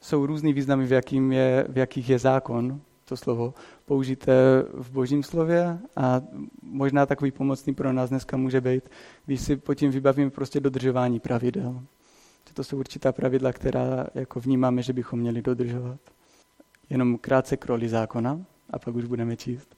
Jsou 0.00 0.26
různý 0.26 0.52
významy, 0.52 0.86
v, 0.86 0.92
jakým 0.92 1.32
je, 1.32 1.66
v 1.68 1.78
jakých 1.78 2.08
je 2.08 2.18
zákon, 2.18 2.80
to 3.04 3.16
slovo 3.16 3.54
použité 3.86 4.32
v 4.74 4.90
božím 4.90 5.22
slově 5.22 5.78
a 5.96 6.20
možná 6.62 7.06
takový 7.06 7.30
pomocný 7.30 7.74
pro 7.74 7.92
nás 7.92 8.10
dneska 8.10 8.36
může 8.36 8.60
být, 8.60 8.90
když 9.26 9.40
si 9.40 9.56
pod 9.56 9.74
tím 9.74 9.90
vybavíme 9.90 10.30
prostě 10.30 10.60
dodržování 10.60 11.20
pravidel. 11.20 11.82
To 12.54 12.64
jsou 12.64 12.78
určitá 12.78 13.12
pravidla, 13.12 13.52
která 13.52 14.06
jako 14.14 14.40
vnímáme, 14.40 14.82
že 14.82 14.92
bychom 14.92 15.20
měli 15.20 15.42
dodržovat. 15.42 16.00
Jenom 16.90 17.18
krátce 17.18 17.56
k 17.56 17.66
roli 17.66 17.88
zákona 17.88 18.40
a 18.70 18.78
pak 18.78 18.94
už 18.94 19.04
budeme 19.04 19.36
číst. 19.36 19.76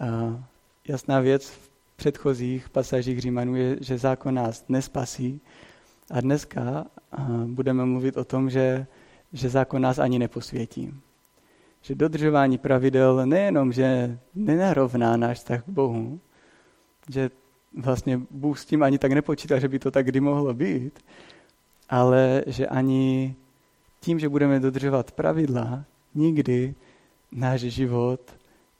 A 0.00 0.38
jasná 0.88 1.20
věc 1.20 1.50
v 1.50 1.70
předchozích 1.96 2.68
pasažích 2.68 3.20
Římanů 3.20 3.56
je, 3.56 3.76
že 3.80 3.98
zákon 3.98 4.34
nás 4.34 4.64
nespasí 4.68 5.40
a 6.10 6.20
dneska 6.20 6.86
budeme 7.46 7.84
mluvit 7.84 8.16
o 8.16 8.24
tom, 8.24 8.50
že, 8.50 8.86
že 9.32 9.48
zákon 9.48 9.82
nás 9.82 9.98
ani 9.98 10.18
neposvětí 10.18 10.94
že 11.82 11.94
dodržování 11.94 12.58
pravidel 12.58 13.26
nejenom, 13.26 13.72
že 13.72 14.18
nenarovná 14.34 15.16
náš 15.16 15.38
vztah 15.38 15.64
k 15.64 15.68
Bohu, 15.68 16.20
že 17.08 17.30
vlastně 17.78 18.20
Bůh 18.30 18.58
s 18.58 18.64
tím 18.64 18.82
ani 18.82 18.98
tak 18.98 19.12
nepočítal, 19.12 19.60
že 19.60 19.68
by 19.68 19.78
to 19.78 19.90
tak 19.90 20.06
kdy 20.06 20.20
mohlo 20.20 20.54
být, 20.54 20.98
ale 21.88 22.44
že 22.46 22.66
ani 22.66 23.34
tím, 24.00 24.18
že 24.18 24.28
budeme 24.28 24.60
dodržovat 24.60 25.12
pravidla, 25.12 25.84
nikdy 26.14 26.74
náš 27.32 27.60
život 27.60 28.20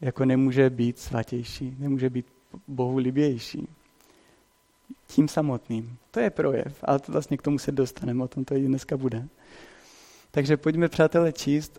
jako 0.01 0.25
nemůže 0.25 0.71
být 0.71 0.99
svatější, 0.99 1.77
nemůže 1.79 2.11
být 2.11 2.27
Bohu 2.69 2.97
libější. 2.97 3.69
Tím 5.07 5.29
samotným. 5.29 5.97
To 6.11 6.21
je 6.21 6.31
projev, 6.31 6.79
ale 6.83 6.99
to 6.99 7.13
vlastně 7.13 7.37
k 7.37 7.43
tomu 7.43 7.59
se 7.59 7.73
dostaneme, 7.73 8.25
o 8.25 8.29
tom 8.29 8.45
to 8.45 8.55
i 8.55 8.67
dneska 8.67 8.97
bude. 8.97 9.29
Takže 10.31 10.57
pojďme, 10.57 10.89
přátelé, 10.89 11.33
číst 11.33 11.79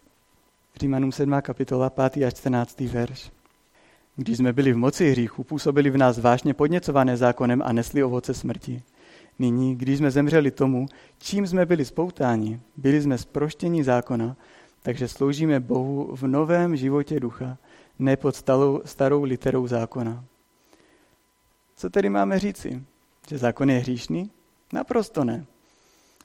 Římanům 0.80 1.12
7. 1.12 1.42
kapitola, 1.42 1.90
5. 1.90 2.26
až 2.26 2.34
14. 2.34 2.80
verš. 2.80 3.32
Když 4.16 4.38
jsme 4.38 4.54
byli 4.54 4.74
v 4.74 4.78
moci 4.78 5.12
hříchu, 5.12 5.44
působili 5.44 5.90
v 5.90 5.98
nás 5.98 6.20
vážně 6.20 6.54
podněcované 6.54 7.18
zákonem 7.18 7.62
a 7.66 7.74
nesli 7.74 8.04
ovoce 8.04 8.34
smrti. 8.34 8.84
Nyní, 9.40 9.76
když 9.76 9.98
jsme 9.98 10.12
zemřeli 10.12 10.52
tomu, 10.52 10.86
čím 11.18 11.48
jsme 11.48 11.66
byli 11.66 11.86
spoutáni, 11.86 12.60
byli 12.78 13.02
jsme 13.02 13.18
zproštění 13.18 13.84
zákona, 13.84 14.38
takže 14.82 15.08
sloužíme 15.08 15.60
Bohu 15.60 16.16
v 16.16 16.24
novém 16.24 16.76
životě 16.76 17.20
ducha, 17.20 17.58
ne 18.00 18.18
pod 18.18 18.36
starou, 18.36 18.82
starou 18.86 19.24
literou 19.24 19.68
zákona. 19.68 20.26
Co 21.76 21.90
tedy 21.90 22.10
máme 22.10 22.40
říci? 22.40 22.84
Že 23.28 23.38
zákon 23.38 23.70
je 23.70 23.80
hříšný? 23.80 24.32
Naprosto 24.74 25.24
ne. 25.24 25.46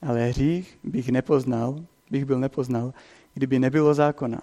Ale 0.02 0.28
hřích 0.28 0.78
bych 0.84 1.08
nepoznal, 1.08 1.84
bych 2.10 2.24
byl 2.24 2.40
nepoznal, 2.40 2.94
kdyby 3.34 3.58
nebylo 3.58 3.94
zákona. 3.94 4.40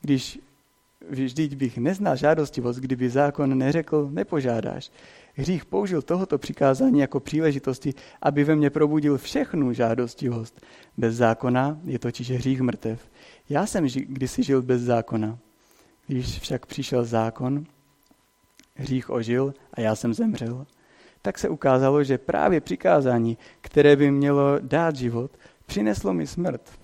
Když 0.00 0.40
vždyť 1.10 1.54
bych 1.54 1.78
neznal 1.78 2.16
žádostivost, 2.16 2.78
kdyby 2.78 3.10
zákon 3.10 3.58
neřekl, 3.58 4.08
nepožádáš. 4.10 4.90
Hřích 5.34 5.64
použil 5.64 6.02
tohoto 6.02 6.38
přikázání 6.38 7.00
jako 7.00 7.20
příležitosti, 7.20 7.94
aby 8.22 8.44
ve 8.44 8.56
mně 8.56 8.70
probudil 8.70 9.18
všechnu 9.18 9.72
žádostivost. 9.72 10.60
Bez 10.96 11.14
zákona 11.14 11.78
je 11.84 11.98
totiž 11.98 12.30
hřích 12.30 12.60
mrtev. 12.60 13.10
Já 13.48 13.66
jsem 13.66 13.84
kdysi 13.84 14.42
žil 14.42 14.62
bez 14.62 14.82
zákona. 14.82 15.38
Když 16.06 16.38
však 16.38 16.66
přišel 16.66 17.04
zákon, 17.04 17.64
hřích 18.74 19.10
ožil 19.10 19.54
a 19.74 19.80
já 19.80 19.94
jsem 19.94 20.14
zemřel. 20.14 20.66
Tak 21.22 21.38
se 21.38 21.48
ukázalo, 21.48 22.04
že 22.04 22.18
právě 22.18 22.60
přikázání, 22.60 23.38
které 23.60 23.96
by 23.96 24.10
mělo 24.10 24.58
dát 24.60 24.96
život, 24.96 25.30
přineslo 25.66 26.14
mi 26.14 26.26
smrt. 26.26 26.83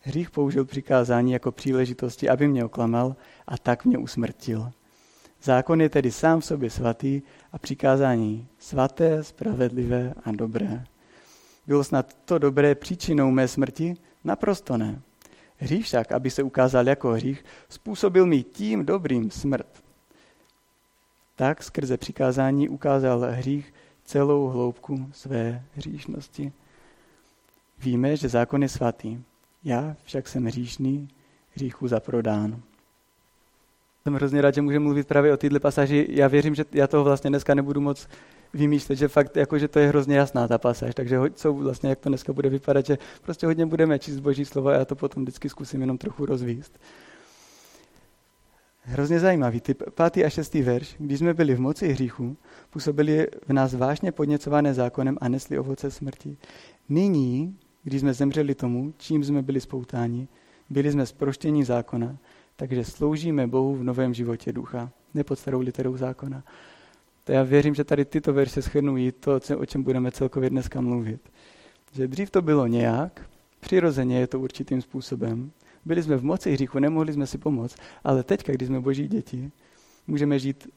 Hřích 0.00 0.30
použil 0.30 0.64
přikázání 0.64 1.32
jako 1.32 1.52
příležitosti, 1.52 2.28
aby 2.28 2.48
mě 2.48 2.64
oklamal 2.64 3.16
a 3.46 3.58
tak 3.58 3.84
mě 3.84 3.98
usmrtil. 3.98 4.72
Zákon 5.42 5.80
je 5.80 5.88
tedy 5.88 6.10
sám 6.10 6.40
v 6.40 6.44
sobě 6.44 6.70
svatý 6.70 7.22
a 7.52 7.58
přikázání 7.58 8.48
svaté, 8.58 9.24
spravedlivé 9.24 10.14
a 10.24 10.32
dobré. 10.32 10.84
Bylo 11.66 11.84
snad 11.84 12.16
to 12.24 12.38
dobré 12.38 12.74
příčinou 12.74 13.30
mé 13.30 13.48
smrti? 13.48 13.96
Naprosto 14.24 14.76
ne. 14.76 15.00
Hřích 15.56 15.84
však, 15.84 16.12
aby 16.12 16.30
se 16.30 16.42
ukázal 16.42 16.88
jako 16.88 17.12
hřích, 17.12 17.44
způsobil 17.68 18.26
mi 18.26 18.42
tím 18.42 18.86
dobrým 18.86 19.30
smrt. 19.30 19.82
Tak 21.36 21.62
skrze 21.62 21.96
přikázání 21.96 22.68
ukázal 22.68 23.20
hřích 23.20 23.74
celou 24.04 24.48
hloubku 24.48 25.08
své 25.12 25.62
hříšnosti. 25.74 26.52
Víme, 27.78 28.16
že 28.16 28.28
zákon 28.28 28.62
je 28.62 28.68
svatý. 28.68 29.18
Já 29.64 29.96
však 30.04 30.28
jsem 30.28 30.44
hříšný, 30.44 31.08
hříchu 31.54 31.88
zaprodán. 31.88 32.62
Jsem 34.02 34.14
hrozně 34.14 34.40
rád, 34.40 34.54
že 34.54 34.62
můžeme 34.62 34.82
mluvit 34.82 35.08
právě 35.08 35.32
o 35.32 35.36
této 35.36 35.60
pasáži. 35.60 36.06
Já 36.10 36.28
věřím, 36.28 36.54
že 36.54 36.64
já 36.72 36.86
toho 36.86 37.04
vlastně 37.04 37.30
dneska 37.30 37.54
nebudu 37.54 37.80
moc 37.80 38.08
vymýšlet, 38.54 38.96
že 38.96 39.08
fakt, 39.08 39.36
jako, 39.36 39.58
že 39.58 39.68
to 39.68 39.78
je 39.78 39.88
hrozně 39.88 40.16
jasná 40.16 40.48
ta 40.48 40.58
pasáž, 40.58 40.94
takže 40.94 41.18
co 41.34 41.52
vlastně, 41.52 41.88
jak 41.88 41.98
to 41.98 42.08
dneska 42.08 42.32
bude 42.32 42.48
vypadat, 42.48 42.86
že 42.86 42.98
prostě 43.22 43.46
hodně 43.46 43.66
budeme 43.66 43.98
číst 43.98 44.20
Boží 44.20 44.44
slova 44.44 44.72
a 44.72 44.78
já 44.78 44.84
to 44.84 44.96
potom 44.96 45.22
vždycky 45.22 45.48
zkusím 45.48 45.80
jenom 45.80 45.98
trochu 45.98 46.26
rozvíst. 46.26 46.80
Hrozně 48.82 49.20
zajímavý, 49.20 49.60
ty 49.60 49.74
pátý 49.74 50.24
a 50.24 50.30
šestý 50.30 50.62
verš. 50.62 50.94
Když 50.98 51.18
jsme 51.18 51.34
byli 51.34 51.54
v 51.54 51.60
moci 51.60 51.88
hříchu, 51.88 52.36
působili 52.70 53.26
v 53.46 53.52
nás 53.52 53.74
vážně 53.74 54.12
podněcované 54.12 54.74
zákonem 54.74 55.18
a 55.20 55.28
nesli 55.28 55.58
ovoce 55.58 55.90
smrti. 55.90 56.36
Nyní 56.88 57.58
když 57.82 58.00
jsme 58.00 58.14
zemřeli 58.14 58.54
tomu, 58.54 58.94
čím 58.98 59.24
jsme 59.24 59.42
byli 59.42 59.60
spoutáni, 59.60 60.28
byli 60.70 60.92
jsme 60.92 61.06
zproštění 61.06 61.64
zákona, 61.64 62.16
takže 62.56 62.84
sloužíme 62.84 63.46
Bohu 63.46 63.76
v 63.76 63.84
novém 63.84 64.14
životě 64.14 64.52
ducha, 64.52 64.90
ne 65.14 65.24
pod 65.24 65.38
starou 65.38 65.60
literou 65.60 65.96
zákona. 65.96 66.42
To 67.24 67.32
já 67.32 67.42
věřím, 67.42 67.74
že 67.74 67.84
tady 67.84 68.04
tyto 68.04 68.32
verše 68.32 68.62
schrnují 68.62 69.12
to, 69.12 69.40
o 69.58 69.66
čem 69.66 69.82
budeme 69.82 70.12
celkově 70.12 70.50
dneska 70.50 70.80
mluvit. 70.80 71.20
Že 71.92 72.08
dřív 72.08 72.30
to 72.30 72.42
bylo 72.42 72.66
nějak, 72.66 73.30
přirozeně 73.60 74.18
je 74.18 74.26
to 74.26 74.40
určitým 74.40 74.82
způsobem. 74.82 75.50
Byli 75.84 76.02
jsme 76.02 76.16
v 76.16 76.24
moci 76.24 76.52
hříchu, 76.52 76.78
nemohli 76.78 77.12
jsme 77.12 77.26
si 77.26 77.38
pomoct, 77.38 77.76
ale 78.04 78.22
teď, 78.22 78.46
když 78.46 78.68
jsme 78.68 78.80
boží 78.80 79.08
děti, 79.08 79.50
můžeme 80.06 80.38
žít 80.38 80.68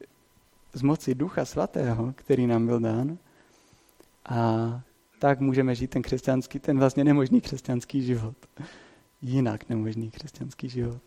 z 0.73 0.81
moci 0.81 1.15
Ducha 1.15 1.45
Svatého, 1.45 2.13
který 2.15 2.47
nám 2.47 2.65
byl 2.65 2.79
dán 2.79 3.17
a 4.25 4.81
tak 5.23 5.39
můžeme 5.39 5.75
žít 5.75 5.89
ten 5.89 6.01
křesťanský, 6.01 6.59
ten 6.59 6.79
vlastně 6.79 7.03
nemožný 7.03 7.41
křesťanský 7.41 8.01
život. 8.01 8.35
Jinak 9.21 9.69
nemožný 9.69 10.11
křesťanský 10.11 10.69
život. 10.69 11.01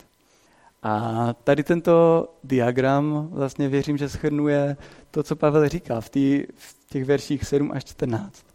A 0.82 1.34
tady 1.44 1.64
tento 1.64 2.28
diagram 2.44 3.28
vlastně 3.30 3.68
věřím, 3.68 3.96
že 3.96 4.08
schrnuje 4.08 4.76
to, 5.10 5.22
co 5.22 5.36
Pavel 5.36 5.68
říká 5.68 6.00
v, 6.00 6.08
tý, 6.08 6.42
v 6.54 6.86
těch 6.88 7.04
verších 7.04 7.44
7 7.44 7.72
až 7.72 7.84
14. 7.84 8.46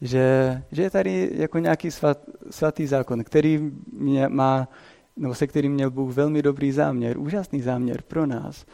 Že, 0.00 0.62
že 0.72 0.82
je 0.82 0.90
tady 0.90 1.30
jako 1.34 1.58
nějaký 1.58 1.90
svat, 1.90 2.18
svatý 2.50 2.86
zákon, 2.86 3.24
který 3.24 3.70
mě 3.92 4.28
má, 4.28 4.68
nebo 5.16 5.34
se 5.34 5.46
kterým 5.46 5.72
měl 5.72 5.90
Bůh 5.90 6.14
velmi 6.14 6.42
dobrý 6.42 6.72
záměr, 6.72 7.18
úžasný 7.18 7.62
záměr 7.62 8.02
pro 8.02 8.26
nás 8.26 8.66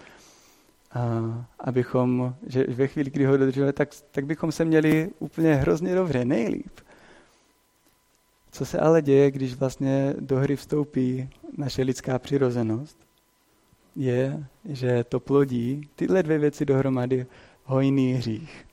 a 0.94 1.44
abychom, 1.60 2.34
že 2.46 2.64
ve 2.68 2.86
chvíli, 2.86 3.10
kdy 3.10 3.24
ho 3.24 3.36
dodržujeme, 3.36 3.72
tak, 3.72 3.88
tak 4.10 4.26
bychom 4.26 4.52
se 4.52 4.64
měli 4.64 5.10
úplně 5.18 5.54
hrozně 5.54 5.94
dobře, 5.94 6.24
nejlíp. 6.24 6.80
Co 8.52 8.66
se 8.66 8.78
ale 8.78 9.02
děje, 9.02 9.30
když 9.30 9.54
vlastně 9.54 10.14
do 10.20 10.36
hry 10.36 10.56
vstoupí 10.56 11.28
naše 11.56 11.82
lidská 11.82 12.18
přirozenost, 12.18 12.98
je, 13.96 14.44
že 14.64 15.04
to 15.04 15.20
plodí 15.20 15.88
tyhle 15.96 16.22
dvě 16.22 16.38
věci 16.38 16.64
dohromady 16.64 17.26
hojný 17.64 18.12
hřích. 18.12 18.64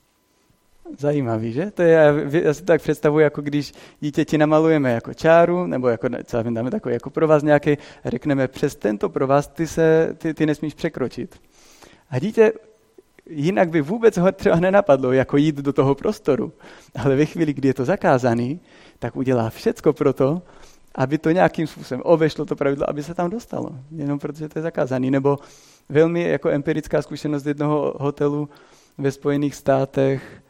Zajímavý, 0.97 1.53
že? 1.53 1.71
To 1.71 1.81
je, 1.81 2.13
já 2.31 2.53
si 2.53 2.63
tak 2.63 2.81
představuji, 2.81 3.19
jako 3.19 3.41
když 3.41 3.73
dítěti 3.99 4.37
namalujeme 4.37 4.91
jako 4.91 5.13
čáru, 5.13 5.67
nebo 5.67 5.87
jako, 5.87 6.07
co 6.23 6.43
dáme 6.43 6.71
takový 6.71 6.93
jako 6.93 7.09
provaz 7.09 7.43
nějaký, 7.43 7.77
řekneme, 8.05 8.47
přes 8.47 8.75
tento 8.75 9.09
provaz 9.09 9.47
ty, 9.47 9.67
se, 9.67 10.15
ty, 10.17 10.33
ty 10.33 10.45
nesmíš 10.45 10.73
překročit. 10.73 11.41
A 12.11 12.19
dítě 12.19 12.53
jinak 13.29 13.69
by 13.69 13.81
vůbec 13.81 14.17
ho 14.17 14.31
třeba 14.31 14.59
nenapadlo, 14.59 15.11
jako 15.11 15.37
jít 15.37 15.55
do 15.55 15.73
toho 15.73 15.95
prostoru. 15.95 16.53
Ale 17.03 17.15
ve 17.15 17.25
chvíli, 17.25 17.53
kdy 17.53 17.67
je 17.67 17.73
to 17.73 17.85
zakázaný, 17.85 18.59
tak 18.99 19.15
udělá 19.15 19.49
všecko 19.49 19.93
pro 19.93 20.13
to, 20.13 20.41
aby 20.95 21.17
to 21.17 21.31
nějakým 21.31 21.67
způsobem 21.67 22.01
obešlo 22.05 22.45
to 22.45 22.55
pravidlo, 22.55 22.89
aby 22.89 23.03
se 23.03 23.13
tam 23.13 23.29
dostalo, 23.29 23.69
jenom 23.91 24.19
protože 24.19 24.49
to 24.49 24.59
je 24.59 24.63
zakázaný. 24.63 25.11
Nebo 25.11 25.39
velmi 25.89 26.23
jako 26.23 26.49
empirická 26.49 27.01
zkušenost 27.01 27.45
jednoho 27.45 27.93
hotelu 27.99 28.49
ve 28.97 29.11
Spojených 29.11 29.55
státech 29.55 30.41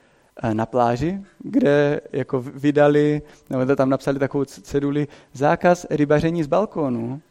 eh, 0.43 0.53
na 0.53 0.65
pláži, 0.65 1.21
kde 1.39 2.01
jako 2.11 2.41
vydali, 2.41 3.21
nebo 3.49 3.75
tam 3.75 3.89
napsali 3.89 4.19
takovou 4.19 4.45
ceduli, 4.45 5.07
zákaz 5.33 5.85
rybaření 5.89 6.43
z 6.43 6.47
balkónu 6.47 7.21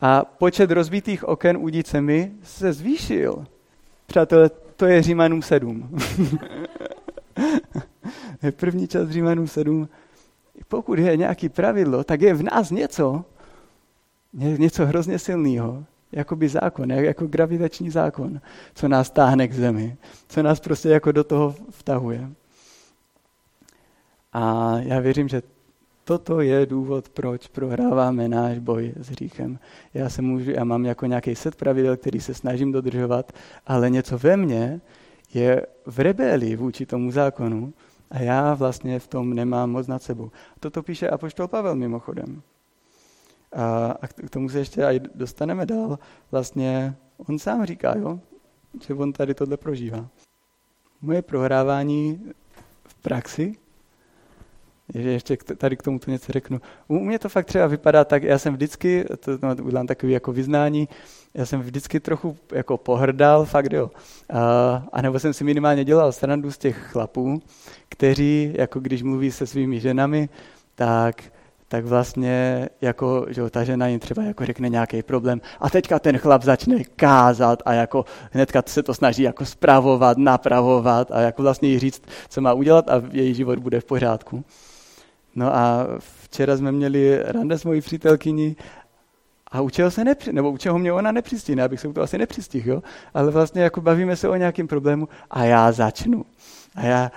a 0.00 0.24
počet 0.24 0.70
rozbitých 0.70 1.24
oken 1.24 1.56
udicemi 1.56 2.32
se 2.42 2.72
zvýšil. 2.72 3.44
Přátelé, 4.06 4.50
to 4.76 4.86
je 4.86 5.02
Římanům 5.02 5.42
7. 5.42 5.98
První 8.56 8.88
část 8.88 9.08
Římanům 9.08 9.48
7. 9.48 9.88
Pokud 10.68 10.98
je 10.98 11.16
nějaký 11.16 11.48
pravidlo, 11.48 12.04
tak 12.04 12.20
je 12.20 12.34
v 12.34 12.42
nás 12.42 12.70
něco, 12.70 13.24
něco 14.32 14.86
hrozně 14.86 15.18
silného, 15.18 15.84
jako 16.12 16.36
by 16.36 16.48
zákon, 16.48 16.90
jako 16.90 17.26
gravitační 17.26 17.90
zákon, 17.90 18.40
co 18.74 18.88
nás 18.88 19.10
táhne 19.10 19.48
k 19.48 19.54
zemi, 19.54 19.96
co 20.28 20.42
nás 20.42 20.60
prostě 20.60 20.88
jako 20.88 21.12
do 21.12 21.24
toho 21.24 21.54
vtahuje. 21.70 22.30
A 24.32 24.74
já 24.78 25.00
věřím, 25.00 25.28
že 25.28 25.42
toto 26.10 26.40
je 26.40 26.66
důvod, 26.66 27.08
proč 27.08 27.48
prohráváme 27.48 28.28
náš 28.28 28.58
boj 28.58 28.94
s 28.96 29.08
hříchem. 29.08 29.58
Já 29.94 30.10
se 30.10 30.22
můžu, 30.22 30.50
já 30.50 30.64
mám 30.64 30.84
jako 30.84 31.06
nějaký 31.06 31.34
set 31.34 31.54
pravidel, 31.54 31.96
který 31.96 32.20
se 32.20 32.34
snažím 32.34 32.72
dodržovat, 32.72 33.32
ale 33.66 33.90
něco 33.90 34.18
ve 34.18 34.36
mně 34.36 34.80
je 35.34 35.66
v 35.86 35.98
rebelii 35.98 36.56
vůči 36.56 36.86
tomu 36.86 37.10
zákonu 37.10 37.72
a 38.10 38.18
já 38.18 38.54
vlastně 38.54 38.98
v 38.98 39.08
tom 39.08 39.34
nemám 39.34 39.70
moc 39.70 39.86
nad 39.86 40.02
sebou. 40.02 40.30
Toto 40.60 40.82
píše 40.82 41.08
Apoštol 41.08 41.48
Pavel 41.48 41.74
mimochodem. 41.74 42.42
A, 43.52 43.94
a 44.02 44.06
k 44.06 44.30
tomu 44.30 44.48
se 44.48 44.58
ještě 44.58 44.84
aj 44.84 45.00
dostaneme 45.14 45.66
dál. 45.66 45.98
Vlastně 46.30 46.94
on 47.26 47.38
sám 47.38 47.66
říká, 47.66 47.94
jo, 47.98 48.20
že 48.86 48.94
on 48.94 49.12
tady 49.12 49.34
tohle 49.34 49.56
prožívá. 49.56 50.08
Moje 51.02 51.22
prohrávání 51.22 52.32
v 52.84 52.94
praxi 52.94 53.59
že 54.94 55.10
ještě 55.10 55.36
tady 55.36 55.76
k 55.76 55.82
tomuto 55.82 56.10
něco 56.10 56.32
řeknu. 56.32 56.60
U 56.88 56.98
mě 56.98 57.18
to 57.18 57.28
fakt 57.28 57.46
třeba 57.46 57.66
vypadá 57.66 58.04
tak, 58.04 58.22
já 58.22 58.38
jsem 58.38 58.54
vždycky, 58.54 59.04
to 59.20 59.30
no, 59.42 59.64
udělám 59.64 59.86
takový 59.86 60.12
jako 60.12 60.32
vyznání, 60.32 60.88
já 61.34 61.46
jsem 61.46 61.60
vždycky 61.60 62.00
trochu 62.00 62.36
jako 62.52 62.76
pohrdal, 62.76 63.44
fakt 63.44 63.72
jo. 63.72 63.90
A, 64.30 64.86
a 64.92 65.02
nebo 65.02 65.18
jsem 65.18 65.32
si 65.32 65.44
minimálně 65.44 65.84
dělal 65.84 66.12
srandu 66.12 66.50
z 66.50 66.58
těch 66.58 66.76
chlapů, 66.78 67.42
kteří, 67.88 68.54
jako 68.58 68.80
když 68.80 69.02
mluví 69.02 69.30
se 69.30 69.46
svými 69.46 69.80
ženami, 69.80 70.28
tak 70.74 71.22
tak 71.70 71.84
vlastně 71.84 72.68
jako, 72.80 73.26
že 73.28 73.50
ta 73.50 73.64
žena 73.64 73.86
jim 73.86 74.00
třeba 74.00 74.22
jako 74.22 74.46
řekne 74.46 74.68
nějaký 74.68 75.02
problém 75.02 75.40
a 75.60 75.70
teďka 75.70 75.98
ten 75.98 76.18
chlap 76.18 76.42
začne 76.42 76.84
kázat 76.84 77.62
a 77.64 77.72
jako 77.72 78.04
hnedka 78.30 78.62
se 78.66 78.82
to 78.82 78.94
snaží 78.94 79.22
jako 79.22 79.44
spravovat, 79.46 80.18
napravovat 80.18 81.10
a 81.10 81.20
jako 81.20 81.42
vlastně 81.42 81.68
jí 81.68 81.78
říct, 81.78 82.02
co 82.28 82.40
má 82.40 82.52
udělat 82.52 82.90
a 82.90 83.02
její 83.12 83.34
život 83.34 83.58
bude 83.58 83.80
v 83.80 83.84
pořádku. 83.84 84.44
No 85.34 85.56
a 85.56 85.86
včera 85.98 86.56
jsme 86.56 86.72
měli 86.72 87.22
rande 87.24 87.58
s 87.58 87.64
mojí 87.64 87.80
přítelkyní 87.80 88.56
a 89.52 89.60
u 89.60 89.70
čeho 89.70 89.90
se 89.90 90.04
nepři, 90.04 90.32
nebo 90.32 90.50
u 90.50 90.56
čeho 90.56 90.78
mě 90.78 90.92
ona 90.92 91.12
nepřistihne, 91.12 91.62
abych 91.62 91.80
se 91.80 91.88
u 91.88 91.92
toho 91.92 92.04
asi 92.04 92.18
nepřistihl, 92.18 92.70
jo? 92.70 92.82
ale 93.14 93.30
vlastně 93.30 93.62
jako 93.62 93.80
bavíme 93.80 94.16
se 94.16 94.28
o 94.28 94.36
nějakém 94.36 94.68
problému 94.68 95.08
a 95.30 95.44
já 95.44 95.72
začnu. 95.72 96.24
A, 96.74 96.86
já, 96.86 97.10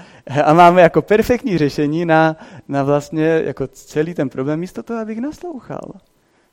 a 0.43 0.53
máme 0.53 0.82
jako 0.82 1.01
perfektní 1.01 1.58
řešení 1.58 2.05
na, 2.05 2.38
na 2.67 2.84
vlastně 2.84 3.25
jako 3.25 3.67
celý 3.67 4.13
ten 4.13 4.29
problém, 4.29 4.60
místo 4.60 4.84
toho, 4.84 5.00
abych 5.00 5.20
naslouchal. 5.20 5.93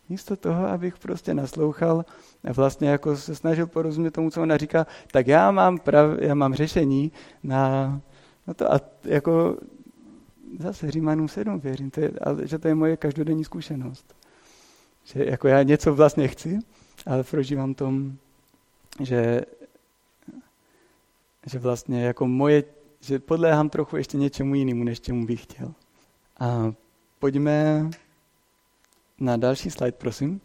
Místo 0.08 0.36
toho, 0.36 0.66
abych 0.66 0.98
prostě 0.98 1.34
naslouchal 1.34 2.04
a 2.44 2.52
vlastně 2.52 2.88
jako 2.88 3.16
se 3.16 3.34
snažil 3.34 3.66
porozumět 3.66 4.10
tomu, 4.10 4.30
co 4.30 4.42
ona 4.42 4.56
říká, 4.56 4.86
tak 5.12 5.26
já 5.26 5.50
mám, 5.50 5.78
prav, 5.78 6.10
já 6.18 6.34
mám 6.34 6.54
řešení 6.54 7.12
na, 7.42 8.00
na 8.46 8.54
to 8.54 8.72
a 8.72 8.80
jako 9.04 9.56
zase 10.58 10.90
Římanům 10.90 11.28
7 11.28 11.60
věřím, 11.60 11.90
to 11.90 12.00
je, 12.00 12.10
ale, 12.22 12.46
že 12.46 12.58
to 12.58 12.68
je 12.68 12.74
moje 12.74 12.96
každodenní 12.96 13.44
zkušenost. 13.44 14.14
Že 15.04 15.24
jako 15.24 15.48
já 15.48 15.62
něco 15.62 15.94
vlastně 15.94 16.28
chci, 16.28 16.58
ale 17.06 17.24
prožívám 17.24 17.74
tom, 17.74 18.16
že, 19.00 19.40
že 21.46 21.58
vlastně 21.58 22.04
jako 22.04 22.26
moje, 22.26 22.64
že 23.00 23.18
podléhám 23.18 23.70
trochu 23.70 23.96
ještě 23.96 24.16
něčemu 24.16 24.54
jinému, 24.54 24.84
než 24.84 25.00
čemu 25.00 25.26
bych 25.26 25.42
chtěl. 25.42 25.74
A 26.40 26.72
pojďme 27.18 27.90
na 29.18 29.36
další 29.36 29.70
slide, 29.70 29.92
prosím. 29.92 30.40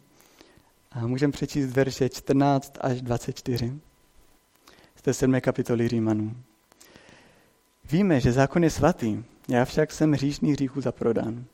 A 0.92 1.06
můžeme 1.06 1.32
přečíst 1.32 1.66
verše 1.66 2.08
14 2.08 2.78
až 2.80 3.02
24 3.02 3.78
z 4.96 5.02
té 5.02 5.14
sedmé 5.14 5.40
kapitoly 5.40 5.88
Římanů. 5.88 6.36
Víme, 7.90 8.20
že 8.20 8.32
zákon 8.32 8.64
je 8.64 8.70
svatý, 8.70 9.24
já 9.48 9.64
však 9.64 9.92
jsem 9.92 10.12
hříšný 10.12 10.52
hříchu 10.52 10.80
zaprodan. 10.80 11.44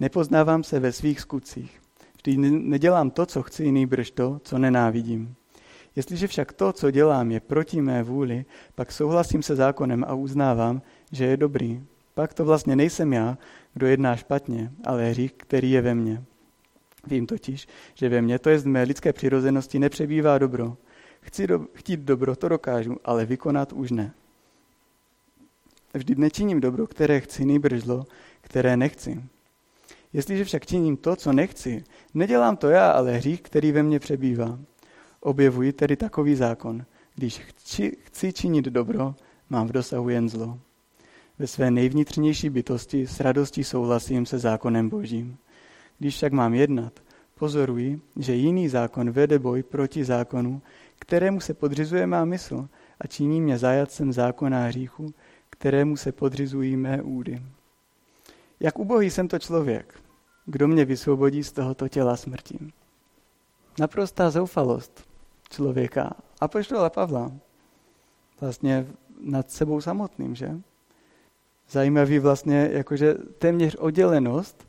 Nepoznávám 0.00 0.64
se 0.64 0.80
ve 0.80 0.92
svých 0.92 1.20
skutcích. 1.20 1.80
Vždyť 2.16 2.38
nedělám 2.48 3.10
to, 3.10 3.26
co 3.26 3.42
chci, 3.42 3.64
jiný 3.64 3.86
brž 3.86 4.10
to, 4.10 4.40
co 4.44 4.58
nenávidím. 4.58 5.34
Jestliže 5.96 6.26
však 6.26 6.52
to, 6.52 6.72
co 6.72 6.90
dělám, 6.90 7.30
je 7.30 7.40
proti 7.40 7.80
mé 7.80 8.02
vůli, 8.02 8.44
pak 8.74 8.92
souhlasím 8.92 9.42
se 9.42 9.56
zákonem 9.56 10.04
a 10.08 10.14
uznávám, 10.14 10.82
že 11.12 11.24
je 11.24 11.36
dobrý. 11.36 11.82
Pak 12.14 12.34
to 12.34 12.44
vlastně 12.44 12.76
nejsem 12.76 13.12
já, 13.12 13.38
kdo 13.74 13.86
jedná 13.86 14.16
špatně, 14.16 14.72
ale 14.84 15.10
hřích, 15.10 15.32
který 15.32 15.70
je 15.70 15.82
ve 15.82 15.94
mně. 15.94 16.24
Vím 17.06 17.26
totiž, 17.26 17.68
že 17.94 18.08
ve 18.08 18.22
mně, 18.22 18.38
to 18.38 18.50
je 18.50 18.58
z 18.58 18.64
mé 18.64 18.82
lidské 18.82 19.12
přirozenosti, 19.12 19.78
nepřebývá 19.78 20.38
dobro. 20.38 20.76
Chci 21.20 21.46
do, 21.46 21.66
chtít 21.74 22.00
dobro, 22.00 22.36
to 22.36 22.48
dokážu, 22.48 22.96
ale 23.04 23.24
vykonat 23.24 23.72
už 23.72 23.90
ne. 23.90 24.14
Vždyť 25.94 26.18
nečiním 26.18 26.60
dobro, 26.60 26.86
které 26.86 27.20
chci, 27.20 27.44
nejbrž 27.44 27.80
zlo, 27.80 28.06
které 28.40 28.76
nechci. 28.76 29.22
Jestliže 30.12 30.44
však 30.44 30.66
činím 30.66 30.96
to, 30.96 31.16
co 31.16 31.32
nechci, 31.32 31.84
nedělám 32.14 32.56
to 32.56 32.68
já, 32.68 32.90
ale 32.90 33.12
hřích, 33.12 33.42
který 33.42 33.72
ve 33.72 33.82
mně 33.82 33.98
přebývá. 33.98 34.58
Objevuji 35.20 35.72
tedy 35.72 35.96
takový 35.96 36.34
zákon. 36.34 36.84
Když 37.14 37.38
chci, 37.38 37.96
chci 38.02 38.32
činit 38.32 38.64
dobro, 38.64 39.14
mám 39.50 39.68
v 39.68 39.72
dosahu 39.72 40.08
jen 40.08 40.28
zlo. 40.28 40.58
Ve 41.38 41.46
své 41.46 41.70
nejvnitřnější 41.70 42.50
bytosti 42.50 43.06
s 43.06 43.20
radostí 43.20 43.64
souhlasím 43.64 44.26
se 44.26 44.38
zákonem 44.38 44.88
božím. 44.88 45.36
Když 45.98 46.14
však 46.14 46.32
mám 46.32 46.54
jednat, 46.54 46.92
pozoruji, 47.34 48.00
že 48.16 48.34
jiný 48.34 48.68
zákon 48.68 49.10
vede 49.10 49.38
boj 49.38 49.62
proti 49.62 50.04
zákonu, 50.04 50.62
kterému 50.98 51.40
se 51.40 51.54
podřizuje 51.54 52.06
má 52.06 52.24
mysl 52.24 52.68
a 53.00 53.06
činí 53.06 53.40
mě 53.40 53.58
zajatcem 53.58 54.12
zákona 54.12 54.64
hříchu, 54.66 55.14
kterému 55.58 55.96
se 55.96 56.12
podřizují 56.12 56.76
mé 56.76 57.02
údy. 57.02 57.42
Jak 58.60 58.78
ubohý 58.78 59.10
jsem 59.10 59.28
to 59.28 59.38
člověk, 59.38 60.00
kdo 60.46 60.68
mě 60.68 60.84
vysvobodí 60.84 61.44
z 61.44 61.52
tohoto 61.52 61.88
těla 61.88 62.16
smrti. 62.16 62.58
Naprostá 63.78 64.30
zoufalost 64.30 65.08
člověka. 65.50 66.10
A 66.40 66.48
poštola 66.48 66.90
Pavla. 66.90 67.32
Vlastně 68.40 68.86
nad 69.20 69.50
sebou 69.50 69.80
samotným, 69.80 70.34
že? 70.34 70.60
Zajímavý 71.70 72.18
vlastně, 72.18 72.70
jakože 72.72 73.14
téměř 73.14 73.74
oddělenost, 73.74 74.68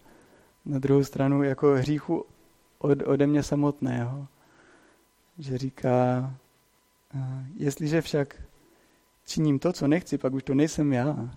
na 0.65 0.79
druhou 0.79 1.03
stranu 1.03 1.43
jako 1.43 1.67
hříchu 1.73 2.25
od, 2.79 2.97
ode 3.05 3.27
mě 3.27 3.43
samotného. 3.43 4.27
Že 5.37 5.57
říká, 5.57 6.33
jestliže 7.55 8.01
však 8.01 8.35
činím 9.29 9.59
to, 9.59 9.73
co 9.73 9.87
nechci, 9.87 10.17
pak 10.17 10.33
už 10.33 10.43
to 10.43 10.53
nejsem 10.53 10.93
já, 10.93 11.29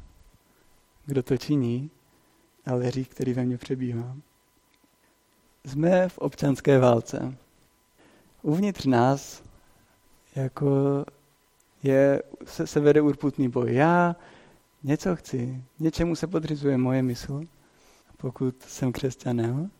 kdo 1.07 1.23
to 1.23 1.37
činí, 1.37 1.91
ale 2.67 2.85
hřích, 2.85 3.09
který 3.09 3.33
ve 3.33 3.45
mně 3.45 3.59
přebývá. 3.59 4.17
Jsme 5.65 6.09
v 6.09 6.19
občanské 6.19 6.79
válce. 6.79 7.35
Uvnitř 8.43 8.87
nás 8.87 9.43
jako 10.37 11.05
je, 11.83 12.23
se, 12.45 12.67
se 12.67 12.81
vede 12.81 13.01
urputný 13.01 13.49
boj. 13.49 13.75
Já 13.75 14.17
něco 14.83 15.17
chci, 15.17 15.63
něčemu 15.79 16.17
se 16.17 16.27
podřizuje 16.27 16.77
moje 16.77 17.03
mysl, 17.03 17.41
pokud 18.17 18.63
jsem 18.63 18.93
křesťanem, 18.93 19.71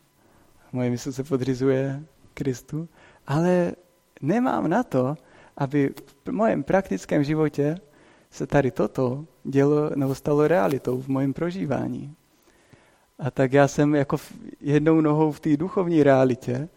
moje 0.71 0.89
mysl 0.89 1.11
se 1.11 1.23
podřizuje 1.23 2.03
Kristu, 2.33 2.89
ale 3.27 3.73
nemám 4.21 4.69
na 4.69 4.83
to, 4.83 5.15
aby 5.57 5.93
v 6.25 6.31
mojem 6.31 6.63
praktickém 6.63 7.23
životě 7.23 7.79
se 8.33 8.47
tady 8.47 8.71
toto 8.71 9.25
dělo, 9.43 9.89
nebo 9.95 10.15
stalo 10.15 10.47
realitou 10.47 11.01
v 11.01 11.07
mojem 11.07 11.33
prožívání. 11.33 12.15
A 13.19 13.31
tak 13.31 13.53
já 13.53 13.67
jsem 13.67 13.95
jako 13.95 14.17
jednou 14.61 15.01
nohou 15.01 15.31
v 15.31 15.39
té 15.39 15.57
duchovní 15.57 16.03
realitě, 16.03 16.69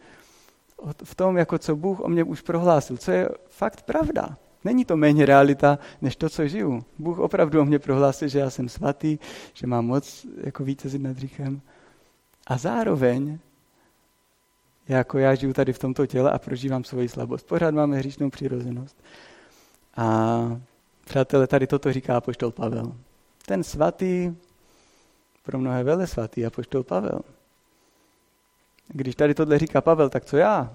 v 1.05 1.14
tom, 1.14 1.37
jako 1.37 1.59
co 1.59 1.77
Bůh 1.77 2.01
o 2.01 2.09
mě 2.09 2.25
už 2.25 2.40
prohlásil, 2.40 2.97
co 2.97 3.11
je 3.11 3.29
fakt 3.49 3.83
pravda. 3.83 4.37
Není 4.64 4.85
to 4.85 4.97
méně 4.97 5.27
realita, 5.27 5.79
než 6.03 6.16
to, 6.16 6.29
co 6.29 6.49
žiju. 6.49 6.85
Bůh 6.99 7.19
opravdu 7.19 7.61
o 7.61 7.64
mě 7.64 7.79
prohlásil, 7.79 8.29
že 8.29 8.38
já 8.38 8.51
jsem 8.51 8.69
svatý, 8.69 9.19
že 9.55 9.66
mám 9.66 9.87
moc 9.87 10.27
jako 10.37 10.64
vítězit 10.64 11.03
nad 11.03 11.16
hříchem. 11.16 11.61
A 12.47 12.59
zároveň 12.59 13.38
jako 14.88 15.19
já 15.19 15.35
žiju 15.35 15.53
tady 15.53 15.73
v 15.73 15.79
tomto 15.79 16.07
těle 16.07 16.31
a 16.31 16.38
prožívám 16.38 16.85
svoji 16.85 17.09
slabost. 17.09 17.47
Pořád 17.47 17.75
máme 17.75 17.97
hříšnou 17.97 18.31
přirozenost. 18.31 18.97
A 19.97 20.61
přátelé, 21.07 21.47
tady 21.47 21.66
toto 21.66 21.92
říká 21.92 22.16
apoštol 22.16 22.51
Pavel. 22.51 22.92
Ten 23.47 23.64
svatý, 23.64 24.35
pro 25.42 25.59
mnohé 25.59 25.85
vele 25.85 26.07
svatý, 26.07 26.47
apoštol 26.47 26.83
Pavel. 26.83 27.21
Když 28.88 29.14
tady 29.14 29.35
tohle 29.35 29.59
říká 29.59 29.81
Pavel, 29.81 30.11
tak 30.11 30.25
co 30.25 30.37
já? 30.37 30.73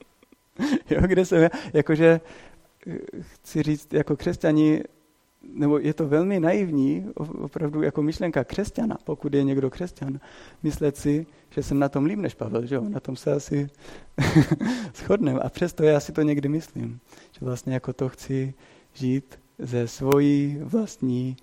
jo, 0.90 1.00
kde 1.06 1.24
jsem 1.24 1.42
já? 1.42 1.48
Jakože 1.72 2.20
chci 3.20 3.62
říct, 3.62 3.92
jako 3.92 4.16
křesťani 4.16 4.82
nebo 5.54 5.78
je 5.78 5.94
to 5.94 6.08
velmi 6.08 6.40
naivní, 6.40 7.06
opravdu 7.16 7.82
jako 7.82 8.02
myšlenka 8.02 8.44
křesťana, 8.44 8.98
pokud 9.04 9.34
je 9.34 9.44
někdo 9.44 9.70
křesťan, 9.70 10.20
myslet 10.62 10.96
si, 10.96 11.26
že 11.50 11.62
jsem 11.62 11.78
na 11.78 11.88
tom 11.88 12.04
líp 12.04 12.18
než 12.18 12.34
Pavel, 12.34 12.66
že 12.66 12.74
jo? 12.74 12.84
na 12.88 13.00
tom 13.00 13.16
se 13.16 13.32
asi 13.32 13.70
shodneme. 14.94 15.40
A 15.40 15.48
přesto 15.48 15.84
já 15.84 16.00
si 16.00 16.12
to 16.12 16.22
někdy 16.22 16.48
myslím, 16.48 17.00
že 17.32 17.46
vlastně 17.46 17.74
jako 17.74 17.92
to 17.92 18.08
chci 18.08 18.54
žít 18.96 19.38
ze 19.58 19.88
svojí 19.88 20.58
vlastní 20.62 21.36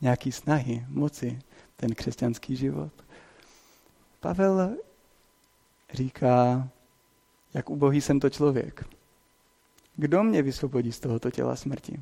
nějaký 0.00 0.32
snahy, 0.32 0.86
moci, 0.88 1.38
ten 1.76 1.94
křesťanský 1.94 2.56
život. 2.56 2.92
Pavel 4.20 4.76
říká, 5.92 6.68
jak 7.54 7.70
ubohý 7.70 8.00
jsem 8.00 8.20
to 8.20 8.30
člověk. 8.30 8.84
Kdo 9.96 10.22
mě 10.22 10.42
vysvobodí 10.42 10.92
z 10.92 11.00
tohoto 11.00 11.30
těla 11.30 11.56
smrti? 11.56 12.00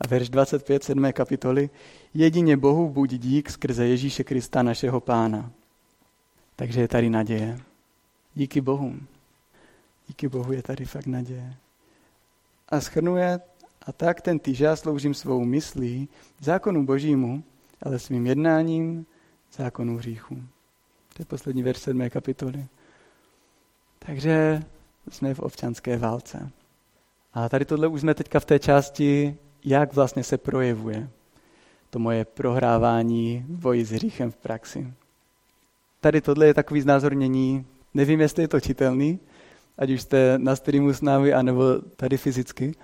A 0.00 0.08
verš 0.08 0.28
25, 0.28 0.84
7. 0.84 1.12
kapitoly. 1.12 1.70
Jedině 2.14 2.56
Bohu 2.56 2.88
buď 2.88 3.10
dík 3.10 3.50
skrze 3.50 3.86
Ježíše 3.86 4.24
Krista, 4.24 4.62
našeho 4.62 5.00
pána. 5.00 5.50
Takže 6.56 6.80
je 6.80 6.88
tady 6.88 7.10
naděje. 7.10 7.60
Díky 8.34 8.60
Bohu. 8.60 8.94
Díky 10.08 10.28
Bohu 10.28 10.52
je 10.52 10.62
tady 10.62 10.84
fakt 10.84 11.06
naděje. 11.06 11.56
A 12.68 12.80
schrnuje, 12.80 13.40
a 13.88 13.92
tak 13.92 14.20
ten 14.20 14.38
týž 14.38 14.60
já 14.60 14.76
sloužím 14.76 15.14
svou 15.14 15.44
myslí 15.44 16.08
zákonu 16.40 16.86
božímu, 16.86 17.44
ale 17.82 17.98
svým 17.98 18.26
jednáním 18.26 19.06
zákonu 19.52 19.96
hříchu. 19.96 20.34
To 21.14 21.22
je 21.22 21.26
poslední 21.26 21.62
verš 21.62 21.78
7. 21.78 22.10
kapitoly. 22.10 22.66
Takže 23.98 24.62
jsme 25.10 25.34
v 25.34 25.40
občanské 25.40 25.96
válce. 25.96 26.50
A 27.34 27.48
tady 27.48 27.64
tohle 27.64 27.88
už 27.88 28.00
jsme 28.00 28.14
teďka 28.14 28.40
v 28.40 28.44
té 28.44 28.58
části 28.58 29.36
jak 29.64 29.94
vlastně 29.94 30.24
se 30.24 30.38
projevuje 30.38 31.08
to 31.90 31.98
moje 31.98 32.24
prohrávání 32.24 33.44
v 33.48 33.58
boji 33.58 33.84
s 33.84 33.90
hříchem 33.90 34.30
v 34.30 34.36
praxi. 34.36 34.92
Tady 36.00 36.20
tohle 36.20 36.46
je 36.46 36.54
takový 36.54 36.80
znázornění, 36.80 37.66
nevím, 37.94 38.20
jestli 38.20 38.42
je 38.42 38.48
to 38.48 38.60
čitelný, 38.60 39.20
ať 39.78 39.90
už 39.90 40.02
jste 40.02 40.38
na 40.38 40.56
streamu 40.56 40.92
s 40.92 41.02
námi, 41.02 41.32
anebo 41.32 41.62
tady 41.96 42.16
fyzicky. 42.16 42.74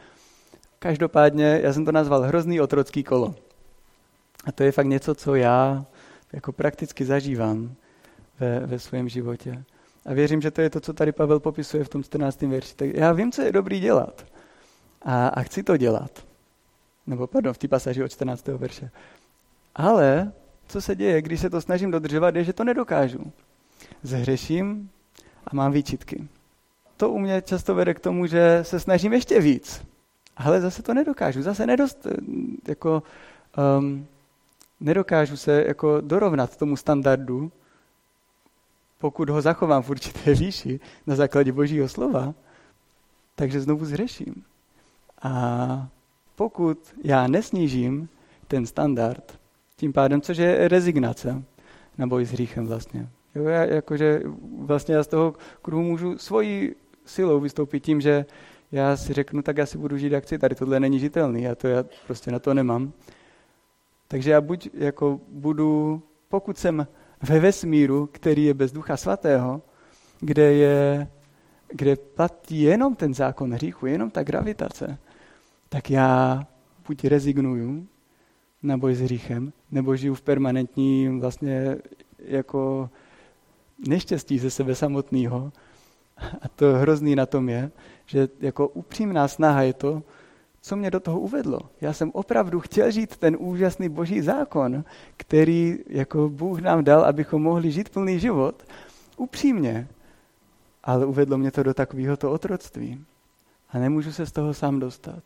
Každopádně 0.85 1.61
já 1.63 1.73
jsem 1.73 1.85
to 1.85 1.93
nazval 1.93 2.23
hrozný 2.23 2.61
otrocký 2.61 3.05
kolo. 3.05 3.35
A 4.45 4.53
to 4.53 4.63
je 4.63 4.73
fakt 4.73 4.87
něco, 4.87 5.15
co 5.15 5.35
já 5.35 5.85
jako 6.33 6.53
prakticky 6.53 7.05
zažívám 7.05 7.75
ve, 8.41 8.61
ve 8.61 8.79
svém 8.79 9.09
životě. 9.09 9.65
A 10.07 10.15
věřím, 10.15 10.41
že 10.41 10.51
to 10.51 10.61
je 10.61 10.71
to, 10.71 10.81
co 10.81 10.93
tady 10.93 11.13
Pavel 11.13 11.41
popisuje 11.41 11.85
v 11.85 11.89
tom 11.89 12.05
14. 12.05 12.43
verši. 12.43 12.75
Tak 12.75 12.89
já 12.95 13.13
vím, 13.13 13.33
co 13.33 13.43
je 13.43 13.53
dobrý 13.53 13.81
dělat. 13.81 14.27
A, 15.03 15.29
a 15.29 15.43
chci 15.43 15.63
to 15.63 15.77
dělat. 15.77 16.27
Nebo 17.07 17.27
pardon, 17.27 17.55
v 17.55 17.59
té 17.59 17.69
pasáži 17.69 18.05
od 18.05 18.09
14. 18.09 18.47
verše. 18.47 18.91
Ale 19.75 20.33
co 20.69 20.81
se 20.81 20.97
děje, 20.97 21.23
když 21.23 21.41
se 21.41 21.51
to 21.51 21.61
snažím 21.61 21.91
dodržovat, 21.91 22.37
je, 22.37 22.45
že 22.45 22.53
to 22.53 22.65
nedokážu. 22.65 23.33
Zhřeším 24.03 24.91
a 25.47 25.57
mám 25.57 25.73
výčitky. 25.73 26.29
To 26.97 27.11
u 27.11 27.19
mě 27.19 27.43
často 27.43 27.75
vede 27.75 27.95
k 27.95 28.01
tomu, 28.01 28.27
že 28.27 28.59
se 28.63 28.81
snažím 28.81 29.13
ještě 29.13 29.41
víc. 29.41 29.94
Ale 30.37 30.61
zase 30.61 30.83
to 30.83 30.95
nedokážu. 30.95 31.43
Zase 31.43 31.67
nedost, 31.67 32.07
jako, 32.69 33.03
um, 33.79 34.07
nedokážu 34.81 35.37
se 35.37 35.65
jako 35.67 36.01
dorovnat 36.01 36.57
tomu 36.57 36.77
standardu, 36.77 37.53
pokud 38.99 39.31
ho 39.31 39.41
zachovám 39.41 39.83
v 39.83 39.91
určité 39.91 40.35
výši 40.35 40.81
na 41.07 41.17
základě 41.17 41.53
božího 41.53 41.89
slova, 41.89 42.35
takže 43.35 43.61
znovu 43.61 43.85
zhřeším. 43.85 44.45
A 45.23 45.89
pokud 46.37 46.95
já 47.05 47.27
nesnížím 47.27 48.09
ten 48.49 48.67
standard, 48.67 49.39
tím 49.77 49.93
pádem, 49.93 50.21
což 50.21 50.37
je 50.37 50.69
rezignace 50.69 51.43
na 51.99 52.07
boj 52.07 52.25
s 52.25 52.31
hříchem 52.31 52.67
vlastně. 52.67 53.09
Jo, 53.35 53.45
já, 53.45 53.65
jakože 53.65 54.23
vlastně 54.59 54.95
já 54.95 55.03
z 55.03 55.07
toho 55.07 55.35
kruhu 55.63 55.83
můžu 55.83 56.19
svojí 56.19 56.75
silou 57.07 57.41
vystoupit 57.41 57.81
tím, 57.81 58.01
že 58.01 58.27
já 58.75 58.97
si 58.97 59.13
řeknu, 59.13 59.43
tak 59.43 59.57
já 59.57 59.67
si 59.67 59.79
budu 59.79 59.97
žít 59.97 60.13
jak 60.13 60.25
chci, 60.25 60.39
tady 60.39 60.55
tohle 60.55 60.81
není 60.81 61.01
žitelný, 61.01 61.49
a 61.49 61.55
to 61.55 61.69
já 61.69 61.85
prostě 62.07 62.31
na 62.31 62.39
to 62.39 62.55
nemám. 62.55 62.93
Takže 64.09 64.31
já 64.31 64.41
buď 64.41 64.69
jako 64.75 65.21
budu, 65.29 66.03
pokud 66.29 66.59
jsem 66.59 66.87
ve 67.23 67.41
vesmíru, 67.41 68.09
který 68.13 68.45
je 68.45 68.55
bez 68.55 68.73
ducha 68.73 68.97
svatého, 68.97 69.63
kde 70.21 70.53
je, 70.53 71.09
kde 71.69 71.97
platí 71.97 72.63
jenom 72.63 72.95
ten 72.95 73.15
zákon 73.15 73.55
hříchu, 73.55 73.87
jenom 73.87 74.11
ta 74.11 74.23
gravitace, 74.23 74.99
tak 75.69 75.91
já 75.91 76.47
buď 76.87 77.05
rezignuju 77.05 77.87
na 78.63 78.77
boj 78.77 78.95
s 78.95 79.01
hříchem, 79.01 79.53
nebo 79.71 79.97
žiju 79.97 80.15
v 80.15 80.23
permanentním 80.23 81.21
vlastně 81.21 81.77
jako 82.19 82.91
neštěstí 83.89 84.39
ze 84.39 84.51
sebe 84.51 84.75
samotného. 84.75 85.53
A 86.43 86.49
to 86.49 86.73
hrozný 86.73 87.17
na 87.17 87.27
tom 87.27 87.49
je, 87.49 87.71
že 88.07 88.29
jako 88.41 88.69
upřímná 88.69 89.29
snaha 89.29 89.63
je 89.63 89.73
to, 89.73 90.03
co 90.61 90.77
mě 90.77 90.91
do 90.91 91.01
toho 91.01 91.21
uvedlo. 91.21 91.61
Já 91.81 91.93
jsem 91.93 92.11
opravdu 92.11 92.61
chtěl 92.61 92.91
žít 92.91 93.17
ten 93.17 93.37
úžasný 93.41 93.89
boží 93.89 94.21
zákon, 94.21 94.85
který 95.17 95.79
jako 95.87 96.29
Bůh 96.29 96.61
nám 96.61 96.85
dal, 96.85 97.05
abychom 97.05 97.43
mohli 97.43 97.71
žít 97.71 97.89
plný 97.89 98.21
život, 98.21 98.63
upřímně. 99.17 99.89
Ale 100.85 101.07
uvedlo 101.07 101.39
mě 101.39 101.51
to 101.51 101.63
do 101.63 101.75
takového 101.75 102.17
to 102.17 102.33
otroctví. 102.33 103.05
A 103.71 103.79
nemůžu 103.79 104.13
se 104.13 104.27
z 104.27 104.33
toho 104.33 104.55
sám 104.55 104.81
dostat. 104.81 105.23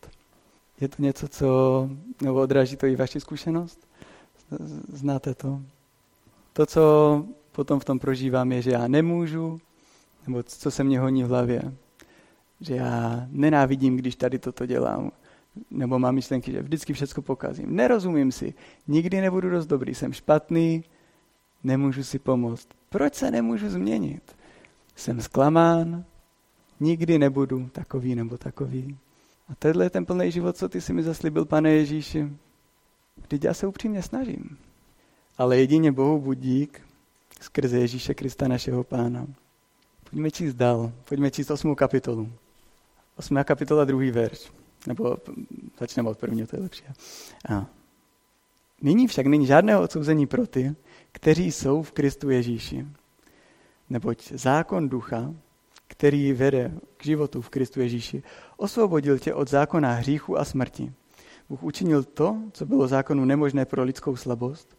Je 0.81 0.88
to 0.88 1.03
něco, 1.03 1.29
co, 1.29 1.91
nebo 2.23 2.41
odráží 2.41 2.77
to 2.77 2.87
i 2.87 2.97
vaši 2.97 3.21
zkušenost? 3.21 3.88
Znáte 4.93 5.35
to? 5.35 5.61
To, 6.53 6.67
co 6.67 7.25
potom 7.53 7.81
v 7.81 7.85
tom 7.85 7.99
prožívám, 7.99 8.53
je, 8.53 8.62
že 8.62 8.71
já 8.71 8.88
nemůžu, 8.88 9.61
nebo 10.27 10.43
co 10.43 10.71
se 10.71 10.85
mě 10.85 11.01
honí 11.01 11.25
v 11.25 11.29
hlavě. 11.29 11.62
Že 12.61 12.75
já 12.75 13.27
nenávidím, 13.31 13.97
když 13.97 14.16
tady 14.16 14.38
toto 14.38 14.66
dělám. 14.66 15.12
Nebo 15.71 15.99
mám 15.99 16.14
myšlenky, 16.14 16.53
že 16.53 16.62
vždycky 16.62 16.92
všechno 16.92 17.23
pokazím. 17.23 17.77
Nerozumím 17.77 18.33
si. 18.33 18.55
Nikdy 18.88 19.21
nebudu 19.21 19.51
dost 19.51 19.66
dobrý. 19.66 19.94
Jsem 19.94 20.12
špatný, 20.12 20.85
nemůžu 21.64 22.05
si 22.05 22.18
pomoct. 22.18 22.68
Proč 22.88 23.14
se 23.14 23.31
nemůžu 23.31 23.68
změnit? 23.68 24.37
Jsem 24.97 25.21
zklamán, 25.21 26.05
nikdy 26.81 27.18
nebudu 27.18 27.68
takový 27.73 28.14
nebo 28.14 28.38
takový. 28.38 28.99
A 29.49 29.55
tohle 29.59 29.85
je 29.85 29.90
ten 29.90 30.07
plný 30.07 30.31
život, 30.31 30.57
co 30.57 30.68
ty 30.68 30.81
si 30.81 30.92
mi 30.92 31.03
zaslíbil, 31.03 31.44
pane 31.44 31.73
Ježíši. 31.73 32.29
Vždyť 33.23 33.44
já 33.44 33.55
se 33.55 33.66
upřímně 33.66 34.03
snažím. 34.03 34.59
Ale 35.38 35.59
jedině 35.59 35.92
Bohu 35.92 36.21
buď 36.21 36.38
dík 36.38 36.81
skrze 37.40 37.79
Ježíše 37.79 38.14
Krista 38.14 38.49
našeho 38.49 38.85
pána. 38.85 39.27
Pojďme 40.11 40.31
číst 40.31 40.55
dál. 40.55 40.92
Pojďme 41.09 41.31
číst 41.31 41.51
osmou 41.51 41.75
kapitolu. 41.75 42.33
Osmá 43.19 43.45
kapitola, 43.45 43.85
druhý 43.85 44.11
verš. 44.11 44.53
Nebo 44.87 45.17
začneme 45.79 46.11
od 46.11 46.19
prvního, 46.19 46.47
to 46.47 46.57
je 46.57 46.63
lepší. 46.63 46.85
A. 47.49 47.67
Nyní 48.83 49.07
však 49.07 49.27
není 49.27 49.47
žádného 49.47 49.83
odsouzení 49.83 50.27
pro 50.27 50.47
ty, 50.47 50.75
kteří 51.13 51.53
jsou 51.53 51.83
v 51.83 51.93
Kristu 51.93 52.31
Ježíši. 52.31 52.87
Neboť 53.91 54.33
zákon 54.33 54.89
ducha, 54.89 55.35
který 55.89 56.33
vede 56.33 56.73
k 56.97 57.05
životu 57.05 57.43
v 57.43 57.49
Kristu 57.49 57.81
Ježíši, 57.81 58.23
osvobodil 58.57 59.19
tě 59.19 59.35
od 59.35 59.49
zákona 59.51 59.93
hříchu 59.93 60.39
a 60.39 60.45
smrti. 60.45 60.93
Bůh 61.49 61.63
učinil 61.63 62.05
to, 62.05 62.37
co 62.53 62.67
bylo 62.67 62.89
zákonu 62.89 63.25
nemožné 63.25 63.65
pro 63.65 63.83
lidskou 63.83 64.17
slabost, 64.17 64.77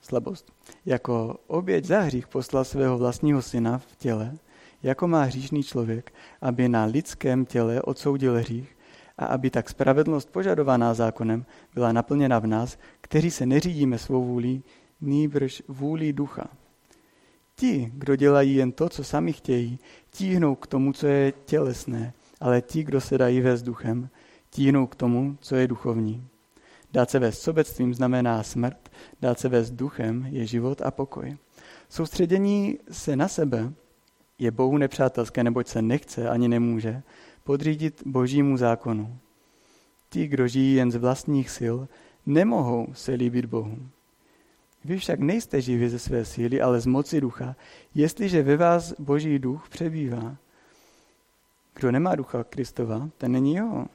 slabost. 0.00 0.52
Jako 0.86 1.36
oběť 1.46 1.84
za 1.84 2.00
hřích 2.00 2.28
poslal 2.28 2.64
svého 2.64 2.98
vlastního 2.98 3.42
syna 3.42 3.78
v 3.78 3.96
těle, 3.96 4.38
jako 4.82 5.08
má 5.08 5.22
hříšný 5.22 5.62
člověk, 5.62 6.12
aby 6.40 6.68
na 6.68 6.84
lidském 6.84 7.46
těle 7.46 7.82
odsoudil 7.82 8.38
hřích 8.38 8.76
a 9.18 9.26
aby 9.26 9.50
tak 9.50 9.68
spravedlnost 9.68 10.32
požadovaná 10.32 10.94
zákonem 10.94 11.46
byla 11.74 11.92
naplněna 11.92 12.38
v 12.38 12.46
nás, 12.46 12.78
kteří 13.00 13.30
se 13.30 13.46
neřídíme 13.46 13.98
svou 13.98 14.24
vůlí, 14.24 14.64
nýbrž 15.00 15.62
vůlí 15.68 16.12
ducha. 16.12 16.48
Ti, 17.54 17.92
kdo 17.94 18.16
dělají 18.16 18.54
jen 18.54 18.72
to, 18.72 18.88
co 18.88 19.04
sami 19.04 19.32
chtějí, 19.32 19.78
tíhnou 20.10 20.54
k 20.54 20.66
tomu, 20.66 20.92
co 20.92 21.06
je 21.06 21.32
tělesné, 21.44 22.12
ale 22.40 22.60
ti, 22.60 22.84
kdo 22.84 23.00
se 23.00 23.18
dají 23.18 23.40
vést 23.40 23.62
duchem, 23.62 24.08
tíhnou 24.50 24.86
k 24.86 24.94
tomu, 24.94 25.36
co 25.40 25.56
je 25.56 25.68
duchovní. 25.68 26.28
Dát 26.92 27.10
se 27.10 27.18
vést 27.18 27.40
sobectvím 27.40 27.94
znamená 27.94 28.42
smrt, 28.42 28.90
dát 29.20 29.38
se 29.38 29.48
vést 29.48 29.70
duchem 29.70 30.26
je 30.30 30.46
život 30.46 30.82
a 30.82 30.90
pokoj. 30.90 31.36
Soustředění 31.88 32.78
se 32.90 33.16
na 33.16 33.28
sebe 33.28 33.72
je 34.38 34.50
Bohu 34.50 34.78
nepřátelské, 34.78 35.44
neboť 35.44 35.68
se 35.68 35.82
nechce 35.82 36.28
ani 36.28 36.48
nemůže 36.48 37.02
podřídit 37.44 38.02
božímu 38.06 38.56
zákonu. 38.56 39.18
Ti, 40.10 40.26
kdo 40.26 40.48
žijí 40.48 40.74
jen 40.74 40.90
z 40.90 40.96
vlastních 40.96 41.50
sil, 41.58 41.76
nemohou 42.26 42.88
se 42.92 43.12
líbit 43.12 43.44
Bohu. 43.44 43.78
Vy 44.84 44.98
však 44.98 45.20
nejste 45.20 45.60
živi 45.60 45.90
ze 45.90 45.98
své 45.98 46.24
síly, 46.24 46.60
ale 46.60 46.80
z 46.80 46.86
moci 46.86 47.20
ducha, 47.20 47.56
jestliže 47.94 48.42
ve 48.42 48.56
vás 48.56 48.92
boží 48.98 49.38
duch 49.38 49.68
přebývá. 49.68 50.36
Kdo 51.74 51.92
nemá 51.92 52.14
ducha 52.14 52.44
Kristova, 52.44 53.08
ten 53.18 53.32
není 53.32 53.54
jeho. 53.54 53.86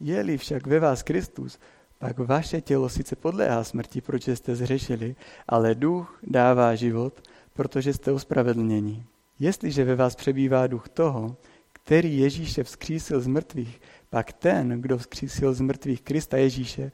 Je-li 0.00 0.38
však 0.38 0.66
ve 0.66 0.80
vás 0.80 1.02
Kristus, 1.02 1.58
pak 1.98 2.18
vaše 2.18 2.60
tělo 2.60 2.88
sice 2.88 3.16
podléhá 3.16 3.64
smrti, 3.64 4.00
protože 4.00 4.36
jste 4.36 4.56
zřešili, 4.56 5.16
ale 5.48 5.74
duch 5.74 6.18
dává 6.22 6.74
život, 6.74 7.28
protože 7.52 7.92
jste 7.92 8.12
ospravedlněni. 8.12 9.04
Jestliže 9.38 9.84
ve 9.84 9.94
vás 9.94 10.14
přebývá 10.14 10.66
duch 10.66 10.88
toho, 10.88 11.36
který 11.72 12.18
Ježíše 12.18 12.64
vzkřísil 12.64 13.20
z 13.20 13.26
mrtvých, 13.26 13.80
pak 14.10 14.32
ten, 14.32 14.80
kdo 14.80 14.98
vzkřísil 14.98 15.54
z 15.54 15.60
mrtvých 15.60 16.02
Krista 16.02 16.36
Ježíše, 16.36 16.92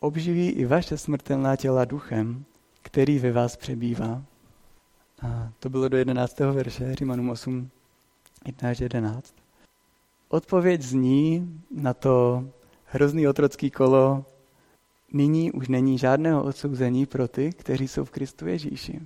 obživí 0.00 0.48
i 0.48 0.64
vaše 0.64 0.98
smrtelná 0.98 1.56
těla 1.56 1.84
duchem, 1.84 2.44
který 2.82 3.18
ve 3.18 3.32
vás 3.32 3.56
přebývá. 3.56 4.22
A 5.22 5.52
to 5.60 5.70
bylo 5.70 5.88
do 5.88 5.96
11. 5.96 6.38
verše, 6.38 6.94
Římanům 6.94 7.30
8, 7.30 7.70
1 8.46 8.70
až 8.70 8.80
11. 8.80 9.34
Odpověď 10.28 10.82
zní 10.82 11.60
na 11.70 11.94
to 11.94 12.44
hrozný 12.84 13.28
otrocký 13.28 13.70
kolo, 13.70 14.24
nyní 15.12 15.52
už 15.52 15.68
není 15.68 15.98
žádného 15.98 16.44
odsouzení 16.44 17.06
pro 17.06 17.28
ty, 17.28 17.52
kteří 17.52 17.88
jsou 17.88 18.04
v 18.04 18.10
Kristu 18.10 18.46
Ježíši. 18.46 19.00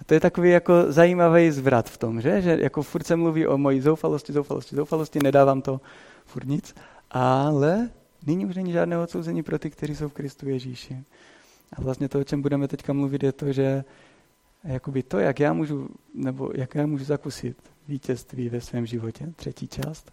A 0.00 0.04
to 0.04 0.14
je 0.14 0.20
takový 0.20 0.50
jako 0.50 0.92
zajímavý 0.92 1.50
zvrat 1.50 1.90
v 1.90 1.98
tom, 1.98 2.20
že? 2.20 2.42
že 2.42 2.58
jako 2.60 2.82
furt 2.82 3.06
se 3.06 3.16
mluví 3.16 3.46
o 3.46 3.58
mojí 3.58 3.80
zoufalosti, 3.80 4.32
zoufalosti, 4.32 4.76
zoufalosti, 4.76 5.18
nedávám 5.22 5.62
to 5.62 5.80
furt 6.26 6.46
nic, 6.46 6.74
ale 7.10 7.90
nyní 8.26 8.46
už 8.46 8.56
není 8.56 8.72
žádného 8.72 9.02
odsouzení 9.02 9.42
pro 9.42 9.58
ty, 9.58 9.70
kteří 9.70 9.96
jsou 9.96 10.08
v 10.08 10.12
Kristu 10.12 10.48
Ježíši. 10.48 11.04
A 11.72 11.82
vlastně 11.82 12.08
to, 12.08 12.20
o 12.20 12.24
čem 12.24 12.42
budeme 12.42 12.68
teďka 12.68 12.92
mluvit, 12.92 13.22
je 13.22 13.32
to, 13.32 13.52
že 13.52 13.84
jakoby 14.64 15.02
to, 15.02 15.18
jak 15.18 15.40
já 15.40 15.52
můžu, 15.52 15.88
nebo 16.14 16.50
jak 16.54 16.74
já 16.74 16.86
můžu 16.86 17.04
zakusit 17.04 17.56
vítězství 17.88 18.48
ve 18.48 18.60
svém 18.60 18.86
životě, 18.86 19.32
třetí 19.36 19.68
část, 19.68 20.12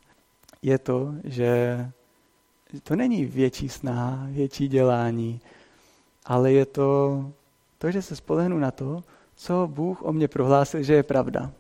je 0.62 0.78
to, 0.78 1.14
že 1.24 1.80
to 2.84 2.96
není 2.96 3.26
větší 3.26 3.70
snaha, 3.70 4.28
větší 4.30 4.68
dělání, 4.68 5.42
ale 6.26 6.52
je 6.52 6.66
to 6.66 7.20
to, 7.78 7.92
že 7.92 8.02
se 8.02 8.16
spolehnu 8.16 8.60
na 8.60 8.72
to, 8.72 9.04
co 9.36 9.70
Bůh 9.74 10.02
o 10.02 10.14
mě 10.14 10.28
prohlásil, 10.28 10.84
že 10.84 10.94
je 10.94 11.04
pravda. 11.04 11.52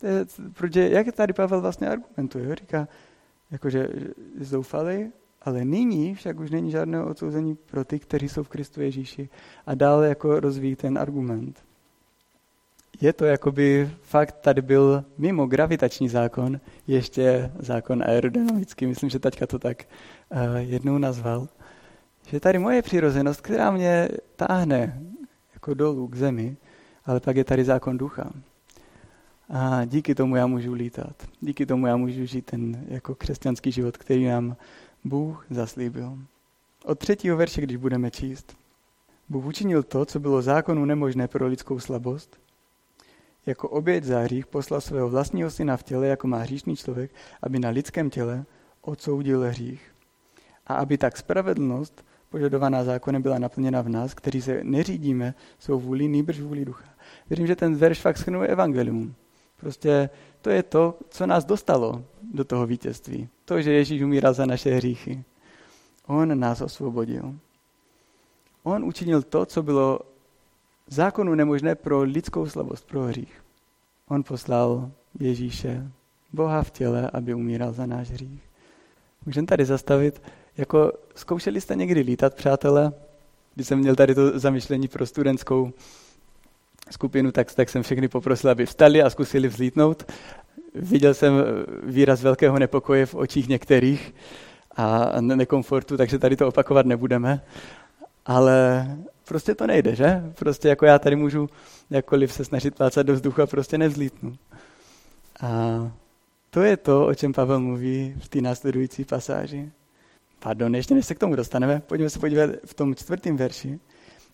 To 0.00 0.06
je, 0.06 0.26
protože 0.52 0.88
jak 0.88 1.12
tady 1.14 1.32
Pavel 1.32 1.60
vlastně 1.60 1.88
argumentuje, 1.88 2.54
říká, 2.54 2.88
jakože 3.50 3.88
zoufalý, 4.40 5.12
ale 5.42 5.64
nyní 5.64 6.14
však 6.14 6.40
už 6.40 6.50
není 6.50 6.70
žádného 6.70 7.06
odsouzení 7.06 7.54
pro 7.54 7.84
ty, 7.84 7.98
kteří 7.98 8.28
jsou 8.28 8.42
v 8.42 8.48
Kristu 8.48 8.80
Ježíši. 8.80 9.28
A 9.66 9.74
dále 9.74 10.08
jako 10.08 10.40
rozvíjí 10.40 10.76
ten 10.76 10.98
argument. 10.98 11.64
Je 13.00 13.12
to 13.12 13.24
jakoby 13.24 13.90
fakt, 14.02 14.32
tady 14.40 14.62
byl 14.62 15.04
mimo 15.18 15.46
gravitační 15.46 16.08
zákon, 16.08 16.60
ještě 16.86 17.52
zákon 17.58 18.02
aerodynamický, 18.02 18.86
myslím, 18.86 19.10
že 19.10 19.18
taťka 19.18 19.46
to 19.46 19.58
tak 19.58 19.84
uh, 19.84 20.56
jednou 20.56 20.98
nazval, 20.98 21.48
že 22.28 22.40
tady 22.40 22.58
moje 22.58 22.82
přirozenost, 22.82 23.40
která 23.40 23.70
mě 23.70 24.08
táhne 24.36 25.02
jako 25.54 25.74
dolů 25.74 26.08
k 26.08 26.14
zemi, 26.14 26.56
ale 27.06 27.20
pak 27.20 27.36
je 27.36 27.44
tady 27.44 27.64
zákon 27.64 27.98
ducha. 27.98 28.30
A 29.48 29.84
díky 29.84 30.14
tomu 30.14 30.36
já 30.36 30.46
můžu 30.46 30.72
lítat. 30.72 31.28
Díky 31.40 31.66
tomu 31.66 31.86
já 31.86 31.96
můžu 31.96 32.24
žít 32.24 32.46
ten 32.46 32.84
jako 32.88 33.14
křesťanský 33.14 33.72
život, 33.72 33.96
který 33.96 34.24
nám 34.24 34.56
Bůh 35.04 35.46
zaslíbil. 35.50 36.18
Od 36.84 36.98
třetího 36.98 37.36
verše, 37.36 37.60
když 37.60 37.76
budeme 37.76 38.10
číst. 38.10 38.56
Bůh 39.28 39.44
učinil 39.44 39.82
to, 39.82 40.04
co 40.04 40.20
bylo 40.20 40.42
zákonu 40.42 40.84
nemožné 40.84 41.28
pro 41.28 41.46
lidskou 41.46 41.78
slabost. 41.78 42.40
Jako 43.46 43.68
oběť 43.68 44.04
za 44.04 44.20
hřích 44.20 44.46
poslal 44.46 44.80
svého 44.80 45.08
vlastního 45.08 45.50
syna 45.50 45.76
v 45.76 45.82
těle, 45.82 46.06
jako 46.06 46.28
má 46.28 46.38
hříšný 46.38 46.76
člověk, 46.76 47.10
aby 47.42 47.58
na 47.58 47.68
lidském 47.68 48.10
těle 48.10 48.44
odsoudil 48.80 49.40
hřích. 49.40 49.94
A 50.66 50.74
aby 50.74 50.98
tak 50.98 51.16
spravedlnost, 51.16 52.04
požadovaná 52.30 52.84
zákonem, 52.84 53.22
byla 53.22 53.38
naplněna 53.38 53.82
v 53.82 53.88
nás, 53.88 54.14
kteří 54.14 54.42
se 54.42 54.64
neřídíme 54.64 55.34
svou 55.58 55.80
vůli, 55.80 56.08
nýbrž 56.08 56.40
vůli 56.40 56.64
ducha. 56.64 56.93
Věřím, 57.30 57.46
že 57.46 57.56
ten 57.56 57.76
verš 57.76 58.00
fakt 58.00 58.18
schrnuje 58.18 58.48
evangelium. 58.48 59.14
Prostě 59.60 60.10
to 60.42 60.50
je 60.50 60.62
to, 60.62 60.98
co 61.08 61.26
nás 61.26 61.44
dostalo 61.44 62.04
do 62.32 62.44
toho 62.44 62.66
vítězství. 62.66 63.28
To, 63.44 63.62
že 63.62 63.72
Ježíš 63.72 64.02
umíral 64.02 64.34
za 64.34 64.46
naše 64.46 64.74
hříchy. 64.74 65.24
On 66.06 66.40
nás 66.40 66.60
osvobodil. 66.60 67.34
On 68.62 68.84
učinil 68.84 69.22
to, 69.22 69.46
co 69.46 69.62
bylo 69.62 70.00
zákonu 70.86 71.34
nemožné 71.34 71.74
pro 71.74 72.02
lidskou 72.02 72.46
slabost, 72.46 72.86
pro 72.86 73.02
hřích. 73.02 73.42
On 74.08 74.22
poslal 74.22 74.90
Ježíše, 75.20 75.90
Boha 76.32 76.62
v 76.62 76.70
těle, 76.70 77.10
aby 77.12 77.34
umíral 77.34 77.72
za 77.72 77.86
náš 77.86 78.10
hřích. 78.10 78.42
Můžeme 79.26 79.46
tady 79.46 79.64
zastavit, 79.64 80.22
jako 80.56 80.92
zkoušeli 81.14 81.60
jste 81.60 81.74
někdy 81.74 82.00
lítat, 82.00 82.34
přátelé? 82.34 82.92
Když 83.54 83.66
jsem 83.66 83.78
měl 83.78 83.96
tady 83.96 84.14
to 84.14 84.38
zamyšlení 84.38 84.88
pro 84.88 85.06
studentskou 85.06 85.72
skupinu, 86.90 87.32
tak, 87.32 87.54
tak 87.54 87.68
jsem 87.68 87.82
všechny 87.82 88.08
poprosil, 88.08 88.50
aby 88.50 88.66
vstali 88.66 89.02
a 89.02 89.10
zkusili 89.10 89.48
vzlítnout. 89.48 90.12
Viděl 90.74 91.14
jsem 91.14 91.32
výraz 91.82 92.22
velkého 92.22 92.58
nepokoje 92.58 93.06
v 93.06 93.14
očích 93.14 93.48
některých 93.48 94.14
a 94.76 95.20
nekomfortu, 95.20 95.96
takže 95.96 96.18
tady 96.18 96.36
to 96.36 96.48
opakovat 96.48 96.86
nebudeme. 96.86 97.42
Ale 98.26 98.86
prostě 99.28 99.54
to 99.54 99.66
nejde, 99.66 99.94
že? 99.94 100.22
Prostě 100.34 100.68
jako 100.68 100.86
já 100.86 100.98
tady 100.98 101.16
můžu 101.16 101.48
jakkoliv 101.90 102.32
se 102.32 102.44
snažit 102.44 102.74
plácat 102.74 103.06
do 103.06 103.12
vzduchu 103.12 103.42
a 103.42 103.46
prostě 103.46 103.78
nevzlítnu. 103.78 104.36
A 105.40 105.92
to 106.50 106.62
je 106.62 106.76
to, 106.76 107.06
o 107.06 107.14
čem 107.14 107.32
Pavel 107.32 107.60
mluví 107.60 108.14
v 108.18 108.28
té 108.28 108.40
následující 108.40 109.04
pasáži. 109.04 109.72
Pardon, 110.38 110.74
ještě 110.74 110.94
než 110.94 111.06
se 111.06 111.14
k 111.14 111.18
tomu 111.18 111.36
dostaneme, 111.36 111.82
pojďme 111.86 112.10
se 112.10 112.18
podívat 112.18 112.50
v 112.64 112.74
tom 112.74 112.94
čtvrtém 112.94 113.36
verši 113.36 113.80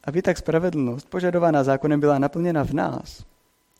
aby 0.05 0.23
tak 0.23 0.39
spravedlnost 0.39 1.09
požadovaná 1.09 1.65
zákonem 1.65 2.01
byla 2.01 2.19
naplněna 2.19 2.65
v 2.65 2.73
nás. 2.73 3.25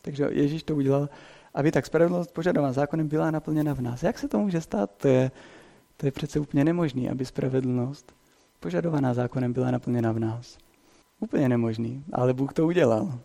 Takže 0.01 0.27
Ježíš 0.31 0.63
to 0.63 0.75
udělal, 0.75 1.09
aby 1.53 1.71
tak 1.71 1.85
spravedlnost 1.85 2.31
požadovaná 2.33 2.73
zákonem 2.73 3.07
byla 3.07 3.31
naplněna 3.31 3.73
v 3.73 3.81
nás. 3.81 4.03
Jak 4.03 4.19
se 4.19 4.27
to 4.27 4.39
může 4.39 4.61
stát? 4.61 4.91
To 4.97 5.07
je, 5.07 5.31
to 5.97 6.05
je 6.05 6.11
přece 6.11 6.39
úplně 6.39 6.63
nemožný, 6.63 7.09
aby 7.09 7.25
spravedlnost 7.25 8.13
požadovaná 8.59 9.13
zákonem 9.13 9.53
byla 9.53 9.71
naplněna 9.71 10.11
v 10.11 10.19
nás. 10.19 10.57
Úplně 11.19 11.49
nemožný, 11.49 12.03
ale 12.13 12.33
Bůh 12.33 12.53
to 12.53 12.65
udělal. 12.65 13.19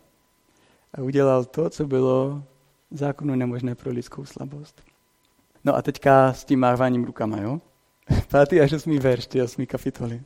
A 0.94 1.02
udělal 1.02 1.44
to, 1.44 1.70
co 1.70 1.86
bylo 1.86 2.42
zákonu 2.90 3.34
nemožné 3.34 3.74
pro 3.74 3.90
lidskou 3.90 4.24
slabost. 4.24 4.82
No 5.64 5.76
a 5.76 5.82
teďka 5.82 6.32
s 6.32 6.44
tím 6.44 6.60
máváním 6.60 7.04
rukama, 7.04 7.40
jo? 7.40 7.60
Pátý 8.30 8.60
až 8.60 8.72
osmý 8.72 8.98
verš, 8.98 9.26
ty 9.26 9.42
osmý 9.42 9.66
kapitoly. 9.66 10.22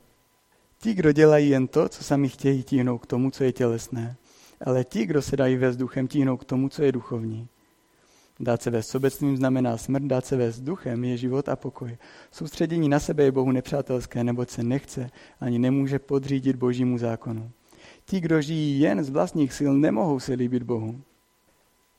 Ti, 0.83 0.95
kdo 0.95 1.13
dělají 1.13 1.51
jen 1.51 1.69
to, 1.69 1.89
co 1.89 2.05
sami 2.05 2.29
chtějí, 2.29 2.63
tíhnou 2.63 2.99
k 2.99 3.07
tomu, 3.07 3.31
co 3.31 3.45
je 3.45 3.53
tělesné. 3.53 4.17
Ale 4.65 4.85
ti, 4.85 5.07
kdo 5.07 5.23
se 5.23 5.37
dají 5.37 5.57
vést 5.57 5.77
duchem, 5.77 6.09
tíhnou 6.09 6.37
k 6.37 6.45
tomu, 6.45 6.69
co 6.69 6.83
je 6.83 6.93
duchovní. 6.93 7.49
Dát 8.41 8.63
se 8.63 8.71
vést 8.71 8.89
sobectvím 8.89 9.37
znamená 9.37 9.77
smrt, 9.77 10.03
dát 10.03 10.27
se 10.27 10.37
vést 10.37 10.61
duchem 10.61 11.05
je 11.05 11.17
život 11.17 11.49
a 11.49 11.57
pokoj. 11.57 11.99
Soustředění 12.31 12.89
na 12.89 13.01
sebe 13.01 13.25
je 13.25 13.33
Bohu 13.33 13.53
nepřátelské, 13.53 14.25
neboť 14.25 14.51
se 14.51 14.63
nechce 14.63 15.11
ani 15.41 15.59
nemůže 15.59 15.99
podřídit 15.99 16.57
božímu 16.57 16.99
zákonu. 16.99 17.51
Ti, 18.05 18.21
kdo 18.21 18.43
žijí 18.43 18.81
jen 18.81 19.05
z 19.05 19.11
vlastních 19.11 19.53
sil, 19.59 19.73
nemohou 19.75 20.21
se 20.21 20.33
líbit 20.33 20.63
Bohu. 20.63 21.01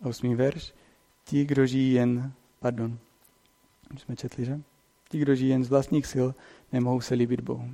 Osmý 0.03 0.35
verš. 0.35 0.73
Ti, 1.23 1.45
kdo 1.45 1.65
žijí 1.65 1.93
jen, 1.93 2.31
pardon, 2.59 2.97
už 3.93 4.01
jsme 4.01 4.15
četli, 4.15 4.45
že? 4.45 4.61
Ti, 5.09 5.19
kdo 5.19 5.35
žijí 5.35 5.49
jen 5.49 5.63
z 5.63 5.69
vlastních 5.69 6.05
sil, 6.13 6.27
nemohou 6.73 7.01
se 7.01 7.15
líbit 7.15 7.41
Bohu. 7.41 7.69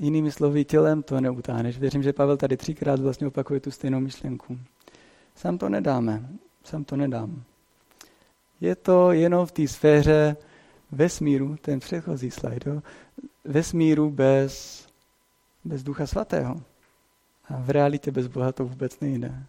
Jinými 0.00 0.32
slovy, 0.32 0.64
tělem 0.64 1.02
to 1.02 1.20
neutáhneš. 1.20 1.78
Věřím, 1.78 2.02
že 2.02 2.12
Pavel 2.12 2.36
tady 2.36 2.56
třikrát 2.56 3.00
vlastně 3.00 3.26
opakuje 3.26 3.60
tu 3.60 3.70
stejnou 3.70 4.00
myšlenku. 4.00 4.58
Sám 5.34 5.58
to 5.58 5.68
nedáme, 5.68 6.28
sám 6.64 6.84
to 6.84 6.96
nedám. 6.96 7.42
Je 8.60 8.76
to 8.76 9.12
jenom 9.12 9.46
v 9.46 9.52
té 9.52 9.68
sféře 9.68 10.36
vesmíru, 10.92 11.56
ten 11.62 11.80
předchozí 11.80 12.30
slide, 12.30 12.70
jo? 12.70 12.82
vesmíru 13.44 14.10
bez, 14.10 14.86
bez 15.64 15.82
ducha 15.82 16.06
svatého. 16.06 16.62
A 17.48 17.56
v 17.56 17.70
realitě 17.70 18.10
bez 18.10 18.26
Boha 18.26 18.52
to 18.52 18.64
vůbec 18.64 19.00
nejde. 19.00 19.42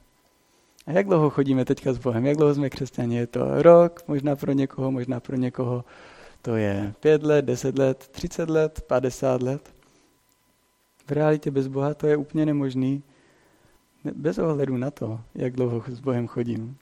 A 0.87 0.91
jak 0.91 1.05
dlouho 1.05 1.29
chodíme 1.29 1.65
teďka 1.65 1.93
s 1.93 1.97
Bohem? 1.97 2.25
Jak 2.25 2.37
dlouho 2.37 2.55
jsme 2.55 2.69
křesťani? 2.69 3.15
Je 3.15 3.27
to 3.27 3.61
rok, 3.61 4.03
možná 4.07 4.35
pro 4.35 4.51
někoho, 4.51 4.91
možná 4.91 5.19
pro 5.19 5.35
někoho 5.35 5.85
to 6.41 6.55
je 6.55 6.93
pět 6.99 7.23
let, 7.23 7.45
deset 7.45 7.77
let, 7.77 8.07
třicet 8.11 8.49
let, 8.49 8.81
padesát 8.87 9.41
let. 9.41 9.78
V 11.09 11.11
realitě 11.11 11.51
bez 11.51 11.67
Boha 11.67 11.93
to 11.93 12.07
je 12.07 12.17
úplně 12.17 12.45
nemožný, 12.45 13.03
bez 14.13 14.37
ohledu 14.37 14.77
na 14.77 14.91
to, 14.91 15.21
jak 15.35 15.53
dlouho 15.53 15.83
s 15.87 15.99
Bohem 15.99 16.27
chodím. 16.27 16.77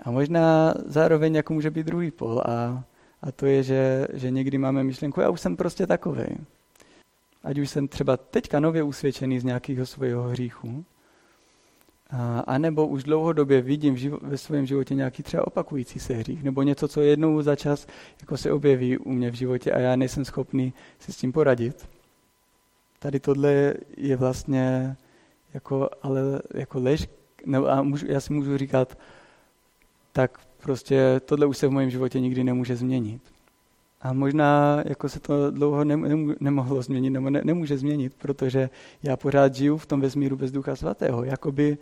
A 0.00 0.10
možná 0.10 0.74
zároveň 0.86 1.34
jako 1.34 1.54
může 1.54 1.70
být 1.70 1.86
druhý 1.86 2.10
pol 2.10 2.42
a, 2.46 2.84
a 3.22 3.32
to 3.32 3.46
je, 3.46 3.62
že, 3.62 4.06
že 4.12 4.30
někdy 4.30 4.58
máme 4.58 4.84
myšlenku, 4.84 5.20
já 5.20 5.30
už 5.30 5.40
jsem 5.40 5.56
prostě 5.56 5.86
takový. 5.86 6.24
Ať 7.44 7.58
už 7.58 7.70
jsem 7.70 7.88
třeba 7.88 8.16
teďka 8.16 8.60
nově 8.60 8.82
usvědčený 8.82 9.40
z 9.40 9.44
nějakého 9.44 9.86
svého 9.86 10.22
hříchu, 10.22 10.84
a, 12.10 12.40
a 12.40 12.58
nebo 12.58 12.86
už 12.86 13.04
dlouhodobě 13.04 13.62
vidím 13.62 13.94
v 13.94 13.98
živo, 13.98 14.18
ve 14.22 14.38
svém 14.38 14.66
životě 14.66 14.94
nějaký 14.94 15.22
třeba 15.22 15.46
opakující 15.46 15.98
se 15.98 16.14
hřích, 16.14 16.42
nebo 16.42 16.62
něco, 16.62 16.88
co 16.88 17.00
jednou 17.00 17.42
za 17.42 17.56
čas 17.56 17.86
jako 18.20 18.36
se 18.36 18.52
objeví 18.52 18.98
u 18.98 19.12
mě 19.12 19.30
v 19.30 19.34
životě 19.34 19.72
a 19.72 19.78
já 19.78 19.96
nejsem 19.96 20.24
schopný 20.24 20.72
si 20.98 21.12
s 21.12 21.16
tím 21.16 21.32
poradit. 21.32 21.97
Tady 22.98 23.20
tohle 23.20 23.74
je 23.96 24.16
vlastně 24.16 24.96
jako, 25.54 25.90
ale 26.02 26.20
jako 26.54 26.80
lež, 26.80 27.08
nebo 27.46 27.70
a 27.70 27.82
můžu, 27.82 28.06
já 28.06 28.20
si 28.20 28.32
můžu 28.32 28.58
říkat, 28.58 28.98
tak 30.12 30.40
prostě 30.62 31.20
tohle 31.24 31.46
už 31.46 31.58
se 31.58 31.68
v 31.68 31.70
mém 31.70 31.90
životě 31.90 32.20
nikdy 32.20 32.44
nemůže 32.44 32.76
změnit. 32.76 33.22
A 34.02 34.12
možná 34.12 34.82
jako 34.86 35.08
se 35.08 35.20
to 35.20 35.50
dlouho 35.50 35.84
ne, 35.84 35.96
nemohlo 36.40 36.82
změnit, 36.82 37.10
nebo 37.10 37.30
ne, 37.30 37.40
nemůže 37.44 37.78
změnit, 37.78 38.14
protože 38.18 38.70
já 39.02 39.16
pořád 39.16 39.54
žiju 39.54 39.76
v 39.76 39.86
tom 39.86 40.00
vesmíru 40.00 40.36
bez 40.36 40.52
Ducha 40.52 40.76
Svatého, 40.76 41.24
jako 41.24 41.52
by 41.52 41.78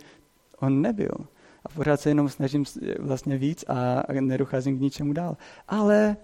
on 0.59 0.81
nebyl. 0.81 1.11
A 1.65 1.69
pořád 1.69 2.01
se 2.01 2.09
jenom 2.09 2.29
snažím 2.29 2.65
vlastně 2.99 3.37
víc 3.37 3.65
a 3.67 4.03
nedocházím 4.19 4.77
k 4.77 4.81
ničemu 4.81 5.13
dál. 5.13 5.37
Ale 5.67 6.17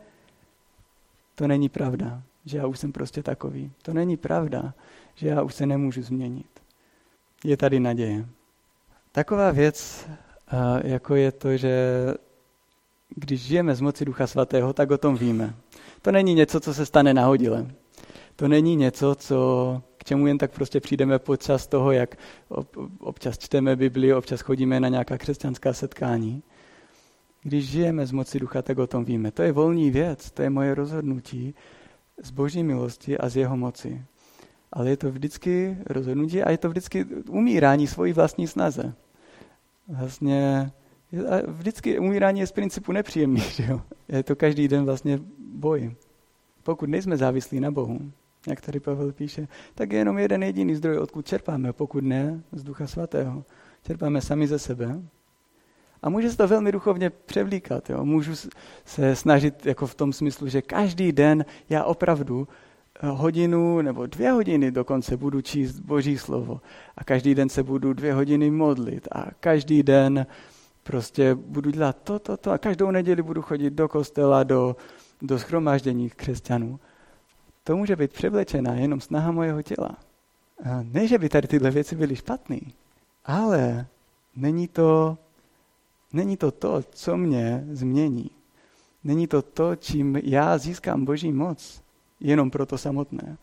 to 1.36 1.48
není 1.48 1.70
pravda, 1.70 2.22
že 2.46 2.58
já 2.58 2.68
už 2.68 2.80
jsem 2.80 2.92
prostě 2.92 3.24
takový. 3.24 3.72
To 3.82 3.94
není 3.94 4.18
pravda, 4.18 4.74
že 5.16 5.28
já 5.28 5.42
už 5.42 5.56
se 5.56 5.66
nemůžu 5.66 6.02
změnit. 6.02 6.48
Je 7.44 7.58
tady 7.58 7.80
naděje. 7.80 8.26
Taková 9.12 9.52
věc, 9.52 10.08
jako 10.84 11.16
je 11.16 11.32
to, 11.32 11.58
že 11.58 11.74
když 13.16 13.42
žijeme 13.42 13.76
z 13.76 13.82
moci 13.82 14.06
Ducha 14.06 14.28
Svatého, 14.28 14.74
tak 14.74 14.92
o 14.92 14.98
tom 14.98 15.18
víme. 15.18 15.54
To 16.02 16.12
není 16.12 16.34
něco, 16.34 16.60
co 16.60 16.74
se 16.74 16.86
stane 16.86 17.14
nahodile. 17.14 17.68
To 18.36 18.48
není 18.48 18.76
něco, 18.76 19.16
co, 19.16 19.82
k 19.98 20.04
čemu 20.04 20.28
jen 20.28 20.38
tak 20.38 20.52
prostě 20.52 20.80
přijdeme 20.80 21.20
počas 21.20 21.68
toho, 21.68 21.92
jak 21.92 22.18
občas 23.00 23.38
čteme 23.38 23.76
Bibli, 23.76 24.14
občas 24.14 24.42
chodíme 24.42 24.80
na 24.80 24.88
nějaká 24.88 25.18
křesťanská 25.18 25.74
setkání. 25.74 26.44
Když 27.44 27.70
žijeme 27.70 28.06
z 28.06 28.12
moci 28.12 28.40
ducha, 28.40 28.62
tak 28.62 28.78
o 28.78 28.88
tom 28.88 29.06
víme. 29.06 29.32
To 29.32 29.42
je 29.42 29.52
volný 29.52 29.92
věc, 29.92 30.32
to 30.32 30.42
je 30.42 30.50
moje 30.50 30.76
rozhodnutí 30.76 31.56
z 32.24 32.32
boží 32.32 32.64
milosti 32.64 33.18
a 33.18 33.30
z 33.30 33.38
jeho 33.38 33.58
moci. 33.58 34.06
Ale 34.72 34.90
je 34.90 34.98
to 34.98 35.12
vždycky 35.12 35.78
rozhodnutí 35.86 36.44
a 36.44 36.52
je 36.52 36.58
to 36.58 36.70
vždycky 36.70 37.06
umírání 37.30 37.88
svojí 37.88 38.14
vlastní 38.14 38.48
snaze. 38.48 38.94
Vlastně 39.88 40.72
vždycky 41.48 42.00
umírání 42.00 42.40
je 42.40 42.48
z 42.48 42.52
principu 42.52 42.92
nepříjemný, 42.92 43.42
že 43.56 43.66
jo? 43.66 43.82
Je 44.08 44.24
to 44.24 44.36
každý 44.36 44.68
den 44.68 44.86
vlastně 44.86 45.20
boj. 45.40 45.96
Pokud 46.64 46.90
nejsme 46.90 47.18
závislí 47.18 47.60
na 47.60 47.72
Bohu, 47.72 48.00
jak 48.48 48.62
tady 48.62 48.80
Pavel 48.80 49.12
píše, 49.12 49.48
tak 49.76 49.92
je 49.92 49.98
jenom 49.98 50.18
jeden 50.18 50.44
jediný 50.44 50.76
zdroj, 50.76 50.98
odkud 50.98 51.26
čerpáme, 51.26 51.74
pokud 51.74 52.04
ne 52.04 52.44
z 52.52 52.64
Ducha 52.64 52.88
Svatého. 52.88 53.46
Čerpáme 53.84 54.22
sami 54.22 54.48
ze 54.48 54.60
sebe. 54.60 55.02
A 56.04 56.10
může 56.10 56.32
se 56.32 56.38
to 56.38 56.48
velmi 56.48 56.72
duchovně 56.72 57.10
převlíkat. 57.10 57.90
Jo? 57.90 58.06
Můžu 58.06 58.36
se 58.86 59.16
snažit 59.16 59.66
jako 59.66 59.88
v 59.88 59.96
tom 59.96 60.14
smyslu, 60.14 60.48
že 60.48 60.62
každý 60.62 61.12
den 61.12 61.46
já 61.70 61.84
opravdu 61.84 62.48
eh, 62.48 63.08
hodinu 63.08 63.82
nebo 63.82 64.06
dvě 64.06 64.32
hodiny 64.32 64.72
dokonce 64.72 65.18
budu 65.18 65.42
číst 65.42 65.80
Boží 65.80 66.18
slovo. 66.18 66.62
A 66.98 67.04
každý 67.04 67.36
den 67.36 67.50
se 67.50 67.64
budu 67.64 67.94
dvě 67.94 68.14
hodiny 68.14 68.52
modlit. 68.52 69.08
A 69.12 69.26
každý 69.40 69.84
den 69.84 70.26
prostě 70.84 71.36
budu 71.36 71.72
dělat 71.72 71.98
to, 72.04 72.20
to, 72.20 72.38
to. 72.38 72.52
A 72.52 72.58
každou 72.58 72.92
neděli 72.92 73.22
budu 73.22 73.42
chodit 73.42 73.74
do 73.74 73.88
kostela, 73.88 74.44
do, 74.44 74.76
do 75.22 75.40
schromáždění 75.40 76.10
křesťanů. 76.10 76.80
To 77.64 77.78
může 77.78 77.96
být 77.96 78.14
převlečená 78.14 78.74
jenom 78.74 79.02
snaha 79.02 79.32
mojeho 79.32 79.62
těla. 79.62 79.98
A 80.64 80.84
ne, 80.84 81.08
že 81.08 81.18
by 81.18 81.30
tady 81.30 81.48
tyhle 81.48 81.72
věci 81.72 81.96
byly 81.96 82.16
špatné, 82.16 82.60
ale 83.26 83.88
není 84.36 84.68
to, 84.68 85.18
není 86.14 86.38
to 86.38 86.52
to, 86.52 86.84
co 86.90 87.18
mě 87.18 87.66
změní. 87.72 88.30
Není 89.04 89.28
to 89.28 89.42
to, 89.42 89.76
čím 89.76 90.20
já 90.24 90.58
získám 90.58 91.06
boží 91.06 91.32
moc, 91.32 91.82
jenom 92.20 92.52
proto 92.52 92.78
samotné. 92.78 93.38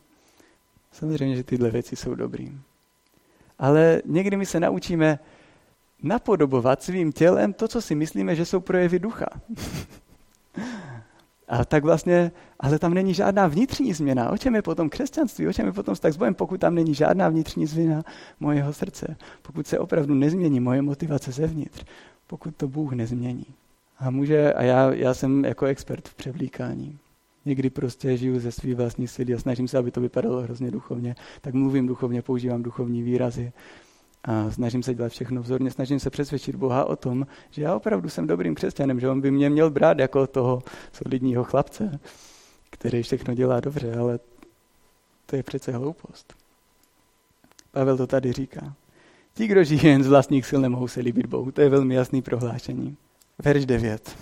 Samozřejmě, 0.93 1.37
že 1.37 1.45
tyhle 1.45 1.71
věci 1.71 1.97
jsou 1.97 2.15
dobrý. 2.15 2.53
Ale 3.59 4.03
někdy 4.05 4.37
my 4.37 4.47
se 4.47 4.61
naučíme 4.61 5.19
napodobovat 6.03 6.83
svým 6.83 7.13
tělem 7.13 7.53
to, 7.53 7.69
co 7.69 7.83
si 7.83 7.95
myslíme, 7.95 8.37
že 8.37 8.45
jsou 8.45 8.61
projevy 8.61 8.99
ducha. 8.99 9.27
A 11.51 11.65
tak 11.65 11.85
vlastně, 11.85 12.33
ale 12.61 12.79
tam 12.79 12.95
není 12.95 13.15
žádná 13.15 13.47
vnitřní 13.47 13.93
změna. 13.93 14.31
O 14.31 14.39
čem 14.39 14.55
je 14.55 14.63
potom 14.63 14.91
křesťanství? 14.91 15.49
O 15.49 15.53
čem 15.53 15.67
je 15.67 15.73
potom 15.73 15.95
vztah 15.95 16.13
s 16.13 16.19
pokud 16.37 16.61
tam 16.61 16.75
není 16.75 16.95
žádná 16.95 17.29
vnitřní 17.29 17.67
změna 17.67 18.03
mojeho 18.41 18.73
srdce? 18.73 19.17
Pokud 19.43 19.67
se 19.67 19.79
opravdu 19.79 20.15
nezmění 20.15 20.61
moje 20.61 20.83
motivace 20.83 21.33
zevnitř? 21.33 21.85
Pokud 22.31 22.57
to 22.57 22.69
Bůh 22.69 22.93
nezmění. 22.93 23.47
A 23.99 24.11
může, 24.11 24.53
a 24.53 24.63
já, 24.63 24.93
já 24.93 25.15
jsem 25.15 25.45
jako 25.45 25.67
expert 25.67 26.09
v 26.09 26.15
převlíkání. 26.15 26.99
Někdy 27.45 27.71
prostě 27.71 28.17
žiju 28.17 28.41
ze 28.41 28.53
svých 28.53 28.75
vlastních 28.75 29.11
sil 29.15 29.29
a 29.35 29.39
snažím 29.39 29.69
se, 29.69 29.79
aby 29.79 29.91
to 29.91 30.01
vypadalo 30.01 30.43
hrozně 30.43 30.71
duchovně. 30.71 31.15
Tak 31.41 31.55
mluvím 31.55 31.87
duchovně, 31.87 32.23
používám 32.23 32.63
duchovní 32.63 33.03
výrazy 33.03 33.53
a 34.25 34.51
snažím 34.51 34.83
se 34.83 34.95
dělat 34.95 35.13
všechno 35.13 35.43
vzorně, 35.43 35.71
snažím 35.71 36.01
se 36.01 36.11
přesvědčit 36.11 36.57
Boha 36.57 36.85
o 36.85 36.97
tom, 36.97 37.27
že 37.51 37.63
já 37.63 37.75
opravdu 37.75 38.09
jsem 38.09 38.27
dobrým 38.27 38.55
křesťanem, 38.55 39.01
že 39.01 39.09
on 39.09 39.21
by 39.21 39.31
mě 39.31 39.51
měl 39.51 39.71
brát 39.71 39.99
jako 39.99 40.27
toho 40.27 40.63
solidního 40.93 41.45
chlapce, 41.45 42.01
který 42.71 43.03
všechno 43.03 43.35
dělá 43.35 43.61
dobře, 43.61 43.97
ale 43.97 44.19
to 45.27 45.37
je 45.37 45.43
přece 45.43 45.73
hloupost. 45.73 46.35
Pavel 47.71 47.97
to 47.97 48.07
tady 48.07 48.33
říká. 48.33 48.75
Ti, 49.35 49.47
kdo 49.47 49.65
žijí 49.65 49.87
jen 49.87 50.03
z 50.03 50.07
vlastních 50.07 50.47
sil, 50.49 50.61
nemohou 50.61 50.89
se 50.89 51.01
líbit 51.01 51.27
Bohu. 51.27 51.51
To 51.51 51.61
je 51.61 51.69
velmi 51.69 51.95
jasný 51.95 52.23
prohlášení. 52.23 52.97
Verš 53.39 53.67
9. 53.67 54.17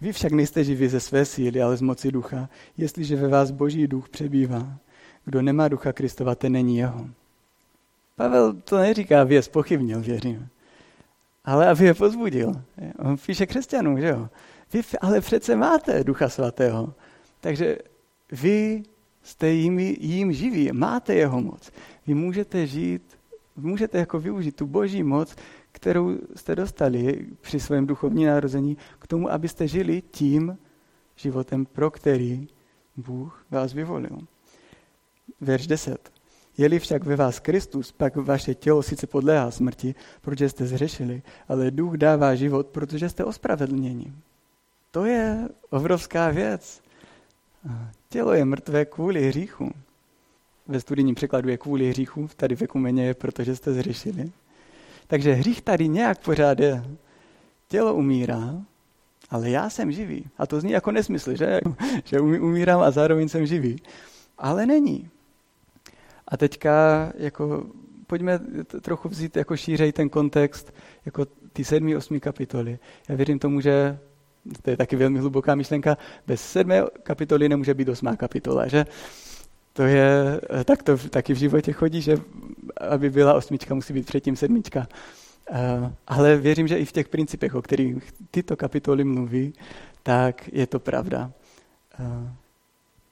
Vy 0.00 0.12
však 0.12 0.32
nejste 0.32 0.64
živí 0.64 0.88
ze 0.88 1.00
své 1.00 1.24
síly, 1.24 1.62
ale 1.62 1.76
z 1.76 1.80
moci 1.80 2.12
ducha, 2.12 2.48
jestliže 2.76 3.16
ve 3.16 3.28
vás 3.28 3.50
boží 3.50 3.86
duch 3.86 4.08
přebývá. 4.08 4.76
Kdo 5.24 5.42
nemá 5.42 5.68
ducha 5.68 5.92
Kristova, 5.92 6.34
ten 6.34 6.52
není 6.52 6.76
jeho. 6.76 7.06
Pavel 8.16 8.52
to 8.52 8.76
neříká, 8.78 9.22
aby 9.22 9.34
je 9.34 9.42
spochybnil, 9.42 10.00
věřím. 10.00 10.48
Ale 11.44 11.68
aby 11.68 11.84
je 11.84 11.94
pozbudil. 11.94 12.62
On 12.98 13.16
píše 13.26 13.46
křesťanům, 13.46 14.00
že 14.00 14.08
jo. 14.08 14.28
Vy 14.72 14.82
ale 15.00 15.20
přece 15.20 15.56
máte 15.56 16.04
Ducha 16.04 16.28
Svatého. 16.28 16.94
Takže 17.40 17.78
vy 18.32 18.82
jste 19.22 19.48
jim, 19.48 19.78
jim 19.78 20.32
živí, 20.32 20.72
máte 20.72 21.14
jeho 21.14 21.40
moc. 21.40 21.72
Vy 22.06 22.14
můžete 22.14 22.66
žít, 22.66 23.13
můžete 23.56 23.98
jako 23.98 24.20
využít 24.20 24.56
tu 24.56 24.66
boží 24.66 25.02
moc, 25.02 25.36
kterou 25.72 26.18
jste 26.36 26.56
dostali 26.56 27.26
při 27.40 27.60
svém 27.60 27.86
duchovním 27.86 28.28
narození 28.28 28.76
k 28.98 29.06
tomu, 29.06 29.30
abyste 29.30 29.68
žili 29.68 30.02
tím 30.02 30.58
životem, 31.16 31.66
pro 31.66 31.90
který 31.90 32.48
Bůh 32.96 33.46
vás 33.50 33.72
vyvolil. 33.72 34.18
Verš 35.40 35.66
10. 35.66 36.12
Je-li 36.58 36.78
však 36.78 37.04
ve 37.04 37.16
vás 37.16 37.40
Kristus, 37.40 37.92
pak 37.92 38.16
vaše 38.16 38.54
tělo 38.54 38.82
sice 38.82 39.06
podléhá 39.06 39.50
smrti, 39.50 39.94
protože 40.20 40.48
jste 40.48 40.66
zřešili, 40.66 41.22
ale 41.48 41.70
duch 41.70 41.96
dává 41.96 42.34
život, 42.34 42.66
protože 42.66 43.08
jste 43.08 43.24
ospravedlněni. 43.24 44.12
To 44.90 45.04
je 45.04 45.48
obrovská 45.70 46.30
věc. 46.30 46.82
Tělo 48.08 48.32
je 48.32 48.44
mrtvé 48.44 48.84
kvůli 48.84 49.28
hříchu. 49.28 49.70
Ve 50.68 50.80
studijním 50.80 51.14
překladu 51.14 51.48
je 51.48 51.58
kvůli 51.58 51.90
hříchu, 51.90 52.28
tady 52.36 52.56
v 52.56 52.62
ekumeně 52.62 53.06
je, 53.06 53.14
protože 53.14 53.56
jste 53.56 53.72
zřešili. 53.72 54.32
Takže 55.06 55.32
hřích 55.32 55.62
tady 55.62 55.88
nějak 55.88 56.18
pořád 56.18 56.60
je. 56.60 56.84
Tělo 57.68 57.94
umírá, 57.94 58.54
ale 59.30 59.50
já 59.50 59.70
jsem 59.70 59.92
živý. 59.92 60.24
A 60.38 60.46
to 60.46 60.60
zní 60.60 60.72
jako 60.72 60.90
nesmysl, 60.90 61.36
že? 61.36 61.60
že 62.04 62.20
umírám 62.20 62.80
a 62.80 62.90
zároveň 62.90 63.28
jsem 63.28 63.46
živý. 63.46 63.76
Ale 64.38 64.66
není. 64.66 65.10
A 66.28 66.36
teďka 66.36 66.72
jako 67.18 67.66
pojďme 68.06 68.40
trochu 68.80 69.08
vzít 69.08 69.36
jako 69.36 69.56
šířej 69.56 69.92
ten 69.92 70.08
kontext 70.08 70.74
jako 71.04 71.26
ty 71.52 71.64
sedmý, 71.64 71.96
osmý 71.96 72.20
kapitoly. 72.20 72.78
Já 73.08 73.14
věřím 73.16 73.38
tomu, 73.38 73.60
že 73.60 73.98
to 74.62 74.70
je 74.70 74.76
taky 74.76 74.96
velmi 74.96 75.18
hluboká 75.18 75.54
myšlenka, 75.54 75.96
bez 76.26 76.40
sedmé 76.40 76.82
kapitoly 77.02 77.48
nemůže 77.48 77.74
být 77.74 77.88
osmá 77.88 78.16
kapitola, 78.16 78.68
že? 78.68 78.86
To 79.74 79.82
je, 79.82 80.40
tak 80.64 80.82
to 80.82 80.98
taky 80.98 81.34
v 81.34 81.36
životě 81.36 81.72
chodí, 81.72 82.02
že 82.02 82.16
aby 82.76 83.10
byla 83.10 83.34
osmička, 83.34 83.74
musí 83.74 83.92
být 83.92 84.06
předtím 84.06 84.36
sedmička. 84.36 84.88
Uh, 85.50 85.90
ale 86.06 86.36
věřím, 86.36 86.68
že 86.68 86.78
i 86.78 86.84
v 86.84 86.92
těch 86.92 87.08
principech, 87.08 87.54
o 87.54 87.62
kterých 87.62 88.12
tyto 88.30 88.56
kapitoly 88.56 89.04
mluví, 89.04 89.52
tak 90.02 90.48
je 90.52 90.66
to 90.66 90.78
pravda. 90.78 91.32
Uh, 92.00 92.28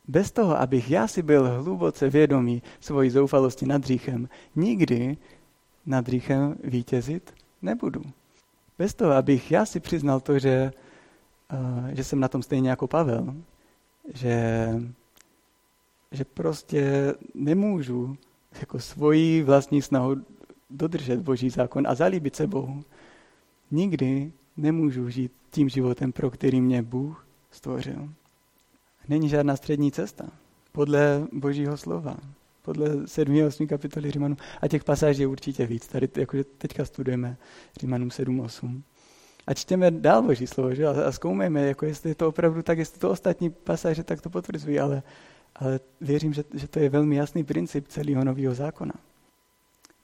bez 0.09 0.31
toho, 0.31 0.61
abych 0.61 0.91
já 0.91 1.07
si 1.09 1.23
byl 1.23 1.63
hluboce 1.63 2.11
vědomý 2.11 2.63
svojí 2.81 3.11
zoufalosti 3.11 3.67
nad 3.67 3.85
hříchem, 3.85 4.29
nikdy 4.57 5.17
nad 5.87 6.09
hříchem 6.09 6.57
vítězit 6.65 7.35
nebudu. 7.63 8.03
bez 8.79 8.95
toho, 8.95 9.13
abych 9.13 9.51
já 9.51 9.67
si 9.67 9.81
přiznal 9.81 10.21
to, 10.21 10.39
že, 10.39 10.73
že 11.93 12.05
jsem 12.05 12.21
na 12.21 12.29
tom 12.29 12.43
stejně 12.43 12.71
jako 12.71 12.87
Pavel, 12.87 13.35
že, 14.15 14.69
že 16.13 16.25
prostě 16.25 17.15
nemůžu 17.35 18.17
jako 18.61 18.79
svoji 18.79 19.43
vlastní 19.43 19.83
snahu 19.83 20.17
dodržet 20.71 21.21
Boží 21.21 21.51
zákon 21.51 21.87
a 21.87 21.95
zalíbit 21.95 22.37
se 22.37 22.47
Bohu. 22.47 22.85
Nikdy 23.71 24.33
nemůžu 24.57 25.09
žít 25.09 25.33
tím 25.51 25.69
životem, 25.69 26.13
pro 26.13 26.31
který 26.31 26.61
mě 26.61 26.83
Bůh 26.83 27.27
stvořil. 27.51 28.09
Není 29.09 29.29
žádná 29.29 29.57
střední 29.57 29.93
cesta. 29.93 30.25
Podle 30.73 31.27
Božího 31.33 31.77
slova. 31.77 32.17
Podle 32.63 33.07
7. 33.07 33.43
a 33.43 33.47
8. 33.47 33.67
kapitoly 33.67 34.11
Římanů. 34.11 34.37
A 34.61 34.69
těch 34.69 34.85
pasáží 34.85 35.21
je 35.23 35.27
určitě 35.27 35.67
víc. 35.67 35.89
Tady 35.89 36.09
jakože 36.17 36.45
teďka 36.45 36.85
studujeme 36.85 37.37
Římanům 37.81 38.11
7, 38.11 38.41
8. 38.41 38.83
A 39.47 39.55
čtěme 39.55 39.91
dál 39.91 40.23
Boží 40.23 40.47
slovo, 40.47 40.75
že? 40.75 40.87
A, 40.87 40.91
a 40.91 41.13
zkoumejme, 41.13 41.67
jako 41.67 41.87
jestli 41.87 42.11
je 42.11 42.15
to 42.15 42.29
opravdu 42.29 42.63
tak, 42.63 42.79
jestli 42.79 43.01
to 43.01 43.11
ostatní 43.11 43.51
pasáže 43.51 44.05
tak 44.05 44.21
to 44.21 44.31
potvrzují, 44.31 44.81
ale, 44.81 45.03
ale 45.57 45.81
věřím, 46.01 46.33
že, 46.33 46.45
že 46.55 46.69
to 46.69 46.79
je 46.79 46.89
velmi 46.89 47.17
jasný 47.17 47.45
princip 47.45 47.89
celého 47.89 48.25
nového 48.25 48.55
zákona. 48.55 48.95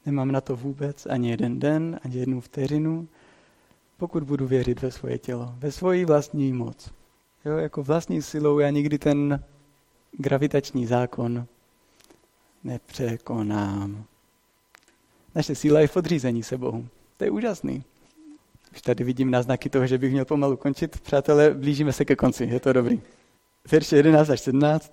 Nemám 0.07 0.33
na 0.33 0.41
to 0.41 0.57
vůbec 0.57 1.07
ani 1.07 1.31
jeden 1.31 1.59
den, 1.59 2.01
ani 2.05 2.17
jednu 2.17 2.41
vteřinu, 2.41 3.09
pokud 3.97 4.23
budu 4.23 4.47
věřit 4.47 4.83
ve 4.83 4.91
svoje 4.91 5.19
tělo, 5.19 5.55
ve 5.59 5.73
svoji 5.73 6.05
vlastní 6.05 6.53
moc. 6.53 6.91
Jo, 7.45 7.57
jako 7.57 7.83
vlastní 7.83 8.23
silou 8.23 8.59
já 8.59 8.71
nikdy 8.71 8.99
ten 8.99 9.45
gravitační 10.13 10.87
zákon 10.87 11.47
nepřekonám. 12.65 14.05
Naše 15.35 15.55
síla 15.55 15.81
je 15.81 15.87
v 15.87 15.93
podřízení 15.93 16.43
se 16.43 16.59
Bohu. 16.59 16.89
To 17.17 17.25
je 17.25 17.31
úžasný. 17.31 17.85
Už 18.73 18.83
tady 18.83 19.05
vidím 19.05 19.31
náznaky 19.31 19.71
toho, 19.71 19.87
že 19.87 19.99
bych 19.99 20.13
měl 20.13 20.25
pomalu 20.25 20.57
končit. 20.57 21.01
Přátelé, 21.01 21.51
blížíme 21.55 21.93
se 21.93 22.05
ke 22.05 22.17
konci, 22.17 22.45
je 22.45 22.61
to 22.61 22.73
dobrý. 22.73 23.01
Verše 23.73 23.97
11 23.97 24.31
až 24.31 24.41
17. 24.41 24.93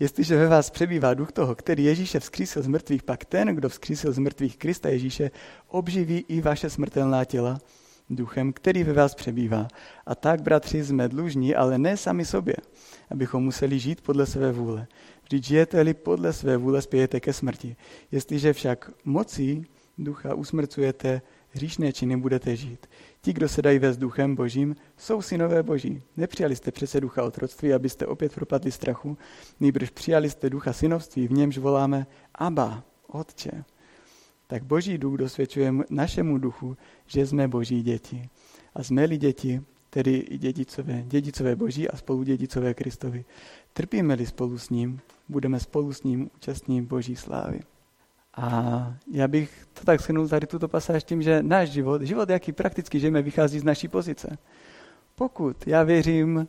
Jestliže 0.00 0.36
ve 0.36 0.48
vás 0.48 0.70
přebývá 0.70 1.14
duch 1.14 1.32
toho, 1.32 1.54
který 1.54 1.84
Ježíše 1.84 2.20
vzkřísil 2.20 2.62
z 2.62 2.66
mrtvých, 2.66 3.02
pak 3.02 3.24
ten, 3.24 3.48
kdo 3.48 3.68
vzkřísil 3.68 4.12
z 4.12 4.18
mrtvých 4.18 4.56
Krista 4.56 4.88
Ježíše, 4.88 5.30
obživí 5.68 6.24
i 6.28 6.40
vaše 6.40 6.70
smrtelná 6.70 7.24
těla 7.24 7.58
duchem, 8.10 8.52
který 8.52 8.84
ve 8.84 8.92
vás 8.92 9.14
přebývá. 9.14 9.68
A 10.06 10.14
tak, 10.14 10.42
bratři, 10.42 10.84
jsme 10.84 11.08
dlužní, 11.08 11.54
ale 11.54 11.78
ne 11.78 11.96
sami 11.96 12.24
sobě, 12.24 12.54
abychom 13.10 13.44
museli 13.44 13.78
žít 13.78 14.00
podle 14.00 14.26
své 14.26 14.52
vůle. 14.52 14.86
Vždyť 15.22 15.44
žijete-li 15.44 15.94
podle 15.94 16.32
své 16.32 16.56
vůle, 16.56 16.82
spějete 16.82 17.20
ke 17.20 17.32
smrti. 17.32 17.76
Jestliže 18.12 18.52
však 18.52 18.90
mocí 19.04 19.66
ducha 19.98 20.34
usmrcujete, 20.34 21.22
hříšné 21.50 21.92
činy 21.92 22.16
budete 22.16 22.56
žít. 22.56 22.86
Ti, 23.26 23.32
kdo 23.32 23.48
se 23.48 23.62
dají 23.62 23.78
vést 23.78 23.96
duchem 23.96 24.34
božím, 24.34 24.76
jsou 24.96 25.22
synové 25.22 25.62
boží. 25.62 26.02
Nepřijali 26.16 26.56
jste 26.56 26.72
přece 26.72 27.00
ducha 27.00 27.24
otroctví, 27.24 27.72
abyste 27.72 28.06
opět 28.06 28.34
propadli 28.34 28.72
strachu, 28.72 29.18
nýbrž 29.60 29.90
přijali 29.90 30.30
jste 30.30 30.50
ducha 30.50 30.72
synovství, 30.72 31.28
v 31.28 31.32
němž 31.32 31.58
voláme 31.58 32.06
Abba, 32.34 32.84
Otče. 33.06 33.64
Tak 34.46 34.64
boží 34.64 34.98
duch 34.98 35.16
dosvědčuje 35.18 35.74
našemu 35.90 36.38
duchu, 36.38 36.76
že 37.06 37.26
jsme 37.26 37.48
boží 37.48 37.82
děti. 37.82 38.28
A 38.74 38.82
jsme-li 38.82 39.18
děti, 39.18 39.62
tedy 39.90 40.16
i 40.16 40.38
dědicové, 40.38 41.02
dědicové 41.06 41.56
boží 41.56 41.88
a 41.88 41.96
spolu 41.96 42.22
dědicové 42.22 42.74
Kristovi. 42.74 43.24
Trpíme-li 43.72 44.26
spolu 44.26 44.58
s 44.58 44.70
ním, 44.70 45.00
budeme 45.28 45.60
spolu 45.60 45.92
s 45.92 46.02
ním 46.02 46.30
účastní 46.36 46.82
boží 46.82 47.16
slávy. 47.16 47.60
A 48.36 48.94
já 49.12 49.28
bych 49.28 49.66
to 49.74 49.84
tak 49.84 50.00
shrnul 50.00 50.28
tady 50.28 50.46
tuto 50.46 50.68
pasáž 50.68 51.04
tím, 51.04 51.22
že 51.22 51.42
náš 51.42 51.70
život, 51.70 52.02
život, 52.02 52.30
jaký 52.30 52.52
prakticky 52.52 53.00
žijeme, 53.00 53.22
vychází 53.22 53.58
z 53.58 53.64
naší 53.64 53.88
pozice. 53.88 54.38
Pokud 55.14 55.66
já 55.66 55.82
věřím 55.82 56.48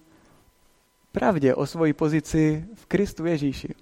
pravdě 1.12 1.56
o 1.56 1.66
svoji 1.66 1.94
pozici 1.94 2.66
v 2.76 2.86
Kristu 2.86 3.26
Ježíši, 3.26 3.76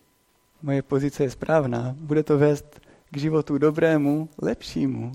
moje 0.61 0.81
pozice 0.81 1.23
je 1.23 1.29
správná, 1.29 1.95
bude 1.99 2.23
to 2.23 2.37
vést 2.37 2.81
k 3.11 3.17
životu 3.17 3.57
dobrému, 3.57 4.29
lepšímu. 4.41 5.11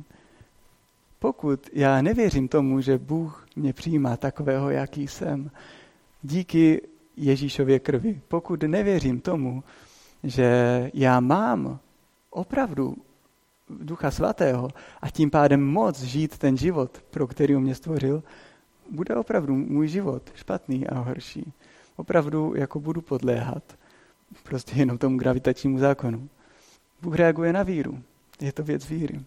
Pokud 1.18 1.68
já 1.72 2.02
nevěřím 2.02 2.48
tomu, 2.48 2.80
že 2.80 2.98
Bůh 2.98 3.46
mě 3.56 3.72
přijímá 3.72 4.16
takového, 4.16 4.70
jaký 4.70 5.08
jsem, 5.08 5.50
díky 6.22 6.82
Ježíšově 7.16 7.78
krvi, 7.78 8.20
pokud 8.28 8.62
nevěřím 8.62 9.20
tomu, 9.20 9.64
že 10.24 10.90
já 10.94 11.20
mám 11.20 11.78
opravdu 12.30 12.96
Ducha 13.68 14.10
Svatého 14.10 14.68
a 15.02 15.10
tím 15.10 15.30
pádem 15.30 15.66
moc 15.66 16.02
žít 16.02 16.38
ten 16.38 16.56
život, 16.56 17.02
pro 17.10 17.26
který 17.26 17.56
mě 17.56 17.74
stvořil, 17.74 18.22
bude 18.90 19.16
opravdu 19.16 19.54
můj 19.54 19.88
život 19.88 20.22
špatný 20.34 20.86
a 20.86 20.98
horší. 20.98 21.52
Opravdu 21.96 22.54
jako 22.56 22.80
budu 22.80 23.00
podléhat 23.00 23.62
prostě 24.42 24.72
jenom 24.76 24.98
tomu 24.98 25.18
gravitačnímu 25.18 25.78
zákonu. 25.78 26.28
Bůh 27.02 27.14
reaguje 27.14 27.52
na 27.52 27.62
víru. 27.62 28.02
Je 28.40 28.52
to 28.52 28.62
věc 28.62 28.88
víry. 28.88 29.20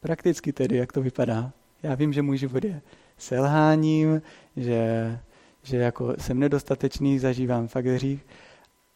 Prakticky 0.00 0.52
tedy, 0.52 0.76
jak 0.76 0.92
to 0.92 1.02
vypadá. 1.02 1.52
Já 1.82 1.94
vím, 1.94 2.12
že 2.12 2.22
můj 2.22 2.38
život 2.38 2.64
je 2.64 2.82
selháním, 3.18 4.22
že, 4.56 5.18
že 5.62 5.76
jako 5.76 6.14
jsem 6.18 6.38
nedostatečný, 6.38 7.18
zažívám 7.18 7.68
fakt 7.68 7.86
hřích. 7.86 8.26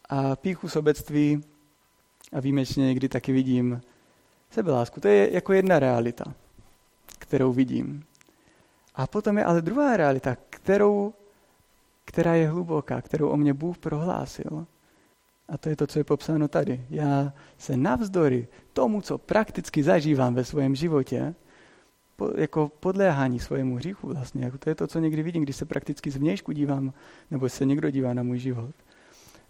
A 0.08 0.36
píchu 0.36 0.68
sobectví 0.68 1.42
a 2.32 2.40
výjimečně 2.40 2.86
někdy 2.86 3.08
taky 3.08 3.32
vidím 3.32 3.80
sebelásku. 4.50 5.00
To 5.00 5.08
je 5.08 5.34
jako 5.34 5.52
jedna 5.52 5.78
realita, 5.78 6.24
kterou 7.18 7.52
vidím. 7.52 8.04
A 8.94 9.06
potom 9.06 9.38
je 9.38 9.44
ale 9.44 9.62
druhá 9.62 9.96
realita, 9.96 10.36
kterou, 10.50 11.14
která 12.04 12.34
je 12.34 12.48
hluboká, 12.48 13.02
kterou 13.02 13.28
o 13.28 13.36
mě 13.36 13.54
Bůh 13.54 13.78
prohlásil. 13.78 14.66
A 15.48 15.58
to 15.58 15.68
je 15.68 15.76
to, 15.76 15.86
co 15.86 15.98
je 15.98 16.04
popsáno 16.04 16.48
tady. 16.48 16.86
Já 16.90 17.32
se 17.58 17.76
navzdory 17.76 18.48
tomu, 18.72 19.00
co 19.00 19.18
prakticky 19.18 19.82
zažívám 19.82 20.34
ve 20.34 20.44
svém 20.44 20.74
životě, 20.74 21.34
po, 22.16 22.30
jako 22.36 22.72
podléhání 22.80 23.40
svojemu 23.40 23.76
hříchu 23.76 24.06
vlastně. 24.06 24.44
Jako 24.44 24.58
to 24.58 24.68
je 24.68 24.74
to, 24.74 24.86
co 24.86 24.98
někdy 24.98 25.22
vidím, 25.22 25.42
když 25.42 25.56
se 25.56 25.64
prakticky 25.64 26.10
zvnějšku 26.10 26.52
dívám, 26.52 26.92
nebo 27.30 27.48
se 27.48 27.64
někdo 27.64 27.90
dívá 27.90 28.14
na 28.14 28.22
můj 28.22 28.38
život. 28.38 28.74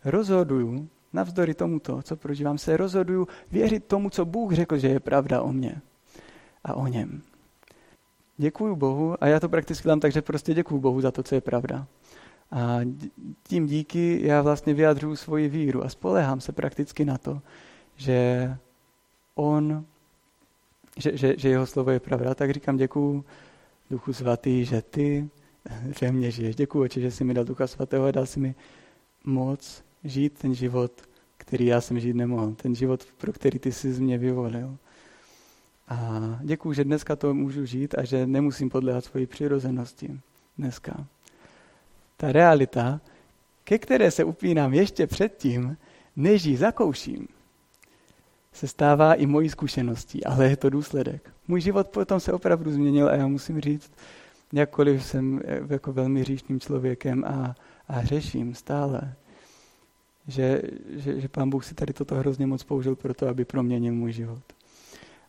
Rozhoduju, 0.05 0.89
navzdory 1.13 1.55
tomuto, 1.55 2.03
co 2.03 2.17
prožívám, 2.17 2.59
se 2.59 2.77
rozhoduju 2.77 3.29
věřit 3.51 3.85
tomu, 3.85 4.11
co 4.11 4.25
Bůh 4.25 4.53
řekl, 4.53 4.79
že 4.79 4.89
je 4.89 5.01
pravda 5.01 5.43
o 5.43 5.53
mně 5.53 5.81
a 6.65 6.75
o 6.75 6.87
něm. 6.87 7.23
Děkuju 8.37 8.77
Bohu 8.77 9.25
a 9.25 9.27
já 9.27 9.41
to 9.41 9.49
prakticky 9.49 9.89
dám 9.89 10.01
tak, 10.01 10.13
že 10.13 10.23
prostě 10.23 10.55
děkuju 10.55 10.81
Bohu 10.81 11.01
za 11.01 11.11
to, 11.11 11.23
co 11.23 11.35
je 11.35 11.41
pravda. 11.41 11.87
A 12.53 12.81
tím 13.43 13.67
díky 13.67 14.21
já 14.23 14.43
vlastně 14.43 14.75
vyjadřuju 14.75 15.17
svoji 15.17 15.49
víru 15.49 15.85
a 15.85 15.89
spolehám 15.89 16.41
se 16.41 16.53
prakticky 16.53 17.05
na 17.05 17.19
to, 17.19 17.43
že 17.97 18.51
on, 19.35 19.85
že, 20.97 21.17
že, 21.17 21.35
že 21.39 21.49
jeho 21.49 21.67
slovo 21.67 21.91
je 21.91 22.01
pravda. 22.01 22.35
Tak 22.35 22.51
říkám 22.51 22.77
děkuju 22.77 23.25
Duchu 23.91 24.13
Svatý, 24.13 24.65
že 24.65 24.83
ty 24.83 25.29
ve 26.03 26.13
mně 26.13 26.31
žiješ. 26.31 26.57
Děkuju, 26.57 26.85
oči, 26.85 27.01
že 27.01 27.11
jsi 27.11 27.25
mi 27.25 27.35
dal 27.35 27.45
Ducha 27.45 27.67
Svatého 27.67 28.07
a 28.07 28.11
dal 28.11 28.27
si 28.27 28.41
mi 28.41 28.55
moc 29.25 29.85
žít 30.05 30.39
ten 30.39 30.55
život, 30.55 30.93
který 31.37 31.67
já 31.67 31.81
jsem 31.81 32.01
žít 32.01 32.17
nemohl. 32.17 32.55
Ten 32.55 32.75
život, 32.75 33.05
pro 33.19 33.33
který 33.33 33.59
ty 33.59 33.73
jsi 33.73 33.93
z 33.93 34.01
mě 34.01 34.19
vyvolil. 34.19 34.77
A 35.89 36.21
děkuju, 36.43 36.73
že 36.73 36.85
dneska 36.85 37.17
to 37.17 37.35
můžu 37.35 37.65
žít 37.65 37.95
a 37.99 38.05
že 38.05 38.27
nemusím 38.27 38.71
podléhat 38.71 39.05
svoji 39.05 39.27
přirozenosti 39.27 40.21
dneska 40.59 41.07
ta 42.21 42.33
realita, 42.33 43.01
ke 43.65 43.79
které 43.79 44.11
se 44.11 44.25
upínám 44.25 44.75
ještě 44.75 45.07
předtím, 45.07 45.77
než 46.17 46.45
ji 46.45 46.57
zakouším, 46.57 47.29
se 48.53 48.69
stává 48.69 49.15
i 49.15 49.27
mojí 49.27 49.49
zkušeností, 49.49 50.25
ale 50.25 50.49
je 50.49 50.57
to 50.57 50.71
důsledek. 50.71 51.33
Můj 51.49 51.61
život 51.61 51.89
potom 51.89 52.21
se 52.21 52.33
opravdu 52.33 52.73
změnil 52.73 53.09
a 53.09 53.15
já 53.15 53.27
musím 53.27 53.61
říct, 53.61 53.93
jakkoliv 54.53 55.05
jsem 55.05 55.41
jako 55.69 55.93
velmi 55.93 56.21
hříšným 56.21 56.61
člověkem 56.61 57.25
a, 57.25 57.55
a 57.89 57.93
hřeším 57.93 58.55
stále, 58.55 59.15
že, 60.31 60.63
že, 60.91 61.21
že 61.21 61.29
pán 61.29 61.51
Bůh 61.51 61.65
si 61.65 61.75
tady 61.75 61.93
toto 61.93 62.15
hrozně 62.15 62.47
moc 62.47 62.63
použil 62.63 62.97
pro 62.97 63.15
to, 63.15 63.29
aby 63.29 63.45
proměnil 63.45 63.95
můj 63.95 64.13
život. 64.13 64.43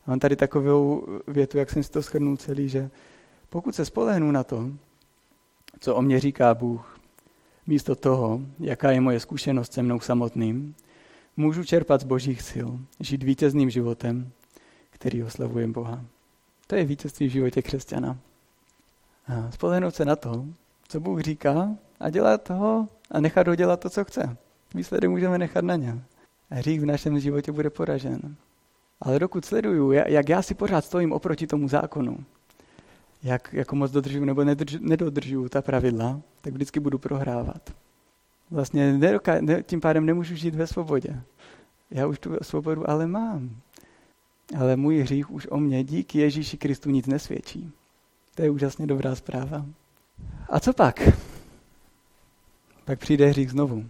A 0.05 0.09
mám 0.09 0.19
tady 0.19 0.35
takovou 0.35 1.07
větu, 1.27 1.57
jak 1.57 1.69
jsem 1.69 1.83
si 1.83 1.91
to 1.91 2.01
shrnul 2.01 2.37
celý, 2.37 2.69
že 2.69 2.89
pokud 3.49 3.75
se 3.75 3.85
spolehnu 3.85 4.31
na 4.31 4.43
to, 4.43 4.71
co 5.79 5.95
o 5.95 6.01
mě 6.01 6.19
říká 6.19 6.53
Bůh. 6.53 6.99
Místo 7.67 7.95
toho, 7.95 8.41
jaká 8.59 8.91
je 8.91 9.01
moje 9.01 9.19
zkušenost 9.19 9.73
se 9.73 9.83
mnou 9.83 9.99
samotným, 9.99 10.75
můžu 11.37 11.63
čerpat 11.63 12.01
z 12.01 12.03
božích 12.03 12.41
sil, 12.49 12.69
žít 12.99 13.23
vítězným 13.23 13.69
životem, 13.69 14.31
který 14.89 15.23
oslavuje 15.23 15.67
Boha. 15.67 16.05
To 16.67 16.75
je 16.75 16.85
vítězství 16.85 17.27
v 17.27 17.31
životě 17.31 17.61
křesťana. 17.61 18.17
A 19.27 19.51
spolehnout 19.51 19.95
se 19.95 20.05
na 20.05 20.15
to, 20.15 20.45
co 20.87 20.99
Bůh 20.99 21.21
říká 21.21 21.69
a 21.99 22.09
dělat 22.09 22.43
toho 22.43 22.87
a 23.11 23.19
nechat 23.19 23.47
ho 23.47 23.55
dělat 23.55 23.79
to, 23.79 23.89
co 23.89 24.03
chce. 24.03 24.37
Výsledek 24.75 25.09
můžeme 25.09 25.37
nechat 25.37 25.65
na 25.65 25.75
něm. 25.75 26.03
Hřích 26.49 26.81
v 26.81 26.85
našem 26.85 27.19
životě 27.19 27.51
bude 27.51 27.69
poražen. 27.69 28.35
Ale 29.01 29.19
dokud 29.19 29.45
sleduju, 29.45 29.91
jak 29.91 30.29
já 30.29 30.41
si 30.41 30.53
pořád 30.53 30.85
stojím 30.85 31.11
oproti 31.11 31.47
tomu 31.47 31.67
zákonu, 31.67 32.17
jak 33.23 33.53
jako 33.53 33.75
moc 33.75 33.91
dodržuju 33.91 34.25
nebo 34.25 34.43
nedodržuju 34.79 35.49
ta 35.49 35.61
pravidla, 35.61 36.21
tak 36.41 36.53
vždycky 36.53 36.79
budu 36.79 36.97
prohrávat. 36.97 37.73
Vlastně 38.51 38.93
ne, 38.93 39.63
tím 39.63 39.81
pádem 39.81 40.05
nemůžu 40.05 40.35
žít 40.35 40.55
ve 40.55 40.67
svobodě. 40.67 41.21
Já 41.91 42.07
už 42.07 42.19
tu 42.19 42.37
svobodu 42.41 42.89
ale 42.89 43.07
mám. 43.07 43.55
Ale 44.59 44.75
můj 44.75 44.99
hřích 44.99 45.31
už 45.31 45.47
o 45.51 45.57
mě 45.57 45.83
díky 45.83 46.19
Ježíši 46.19 46.57
Kristu 46.57 46.89
nic 46.89 47.07
nesvědčí. 47.07 47.71
To 48.35 48.41
je 48.41 48.49
úžasně 48.49 48.87
dobrá 48.87 49.15
zpráva. 49.15 49.65
A 50.49 50.59
co 50.59 50.73
pak? 50.73 50.99
Pak 52.85 52.99
přijde 52.99 53.27
hřích 53.27 53.51
znovu. 53.51 53.85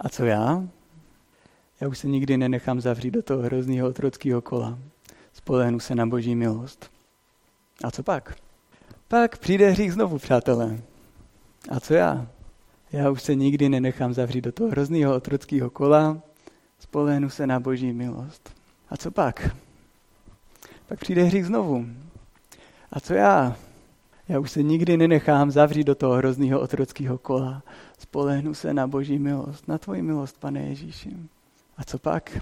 A 0.00 0.08
co 0.08 0.24
já? 0.24 0.68
Já 1.80 1.88
už 1.88 1.98
se 1.98 2.08
nikdy 2.08 2.36
nenechám 2.36 2.80
zavřít 2.80 3.10
do 3.10 3.22
toho 3.22 3.42
hrozného 3.42 3.88
otrockého 3.88 4.42
kola. 4.42 4.78
Spolehnu 5.32 5.80
se 5.80 5.94
na 5.94 6.06
boží 6.06 6.34
milost. 6.34 6.90
A 7.84 7.90
co 7.90 8.02
pak? 8.02 8.36
Pak 9.08 9.38
přijde 9.38 9.70
hřích 9.70 9.92
znovu, 9.92 10.18
přátelé. 10.18 10.78
A 11.70 11.80
co 11.80 11.94
já? 11.94 12.26
Já 12.92 13.10
už 13.10 13.22
se 13.22 13.34
nikdy 13.34 13.68
nenechám 13.68 14.14
zavřít 14.14 14.40
do 14.40 14.52
toho 14.52 14.70
hrozného 14.70 15.14
otrockého 15.14 15.70
kola. 15.70 16.22
Spolehnu 16.78 17.30
se 17.30 17.46
na 17.46 17.60
boží 17.60 17.92
milost. 17.92 18.50
A 18.88 18.96
co 18.96 19.10
pak? 19.10 19.56
Pak 20.88 21.00
přijde 21.00 21.22
hřích 21.22 21.46
znovu. 21.46 21.86
A 22.92 23.00
co 23.00 23.14
já? 23.14 23.56
Já 24.30 24.38
už 24.38 24.50
se 24.50 24.62
nikdy 24.62 24.96
nenechám 24.96 25.50
zavřít 25.50 25.84
do 25.84 25.94
toho 25.94 26.14
hrozného 26.14 26.60
otrockého 26.60 27.18
kola. 27.18 27.62
Spolehnu 27.98 28.54
se 28.54 28.74
na 28.74 28.86
boží 28.86 29.18
milost, 29.18 29.68
na 29.68 29.78
tvoji 29.78 30.02
milost, 30.02 30.40
pane 30.40 30.60
Ježíši. 30.60 31.16
A 31.76 31.84
co 31.84 31.98
pak? 31.98 32.38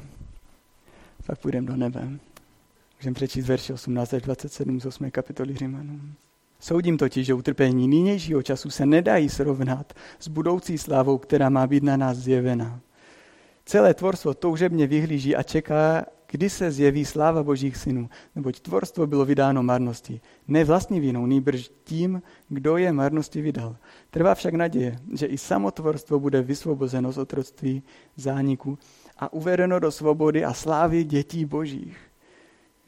Pak 1.26 1.38
půjdeme 1.38 1.66
do 1.66 1.76
nebe. 1.76 2.08
Můžeme 2.98 3.14
přečíst 3.14 3.46
verše 3.46 3.74
18 3.74 4.14
až 4.14 4.22
27 4.22 4.80
z 4.80 4.86
8. 4.86 5.10
kapitoly 5.10 5.54
Římanů. 5.54 6.00
Soudím 6.60 6.98
totiž, 6.98 7.26
že 7.26 7.34
utrpení 7.34 7.88
nynějšího 7.88 8.42
času 8.42 8.70
se 8.70 8.86
nedají 8.86 9.28
srovnat 9.28 9.92
s 10.18 10.28
budoucí 10.28 10.78
slávou, 10.78 11.18
která 11.18 11.48
má 11.48 11.66
být 11.66 11.82
na 11.82 11.96
nás 11.96 12.16
zjevena. 12.16 12.80
Celé 13.64 13.94
tvorstvo 13.94 14.34
toužebně 14.34 14.86
vyhlíží 14.86 15.36
a 15.36 15.42
čeká, 15.42 16.04
kdy 16.30 16.50
se 16.50 16.70
zjeví 16.70 17.04
sláva 17.04 17.42
božích 17.42 17.76
synů, 17.76 18.10
neboť 18.36 18.60
tvorstvo 18.60 19.06
bylo 19.06 19.24
vydáno 19.24 19.62
marnosti. 19.62 20.20
Ne 20.48 20.64
vlastní 20.64 21.00
vinou, 21.00 21.26
nýbrž 21.26 21.70
tím, 21.84 22.22
kdo 22.48 22.76
je 22.76 22.92
marnosti 22.92 23.42
vydal. 23.42 23.76
Trvá 24.10 24.34
však 24.34 24.54
naděje, 24.54 24.98
že 25.14 25.26
i 25.26 25.38
samotvorstvo 25.38 26.20
bude 26.20 26.42
vysvobozeno 26.42 27.12
z 27.12 27.18
otroctví, 27.18 27.82
zániku 28.16 28.78
a 29.18 29.32
uvedeno 29.32 29.78
do 29.78 29.90
svobody 29.90 30.44
a 30.44 30.52
slávy 30.52 31.04
dětí 31.04 31.44
božích. 31.44 31.98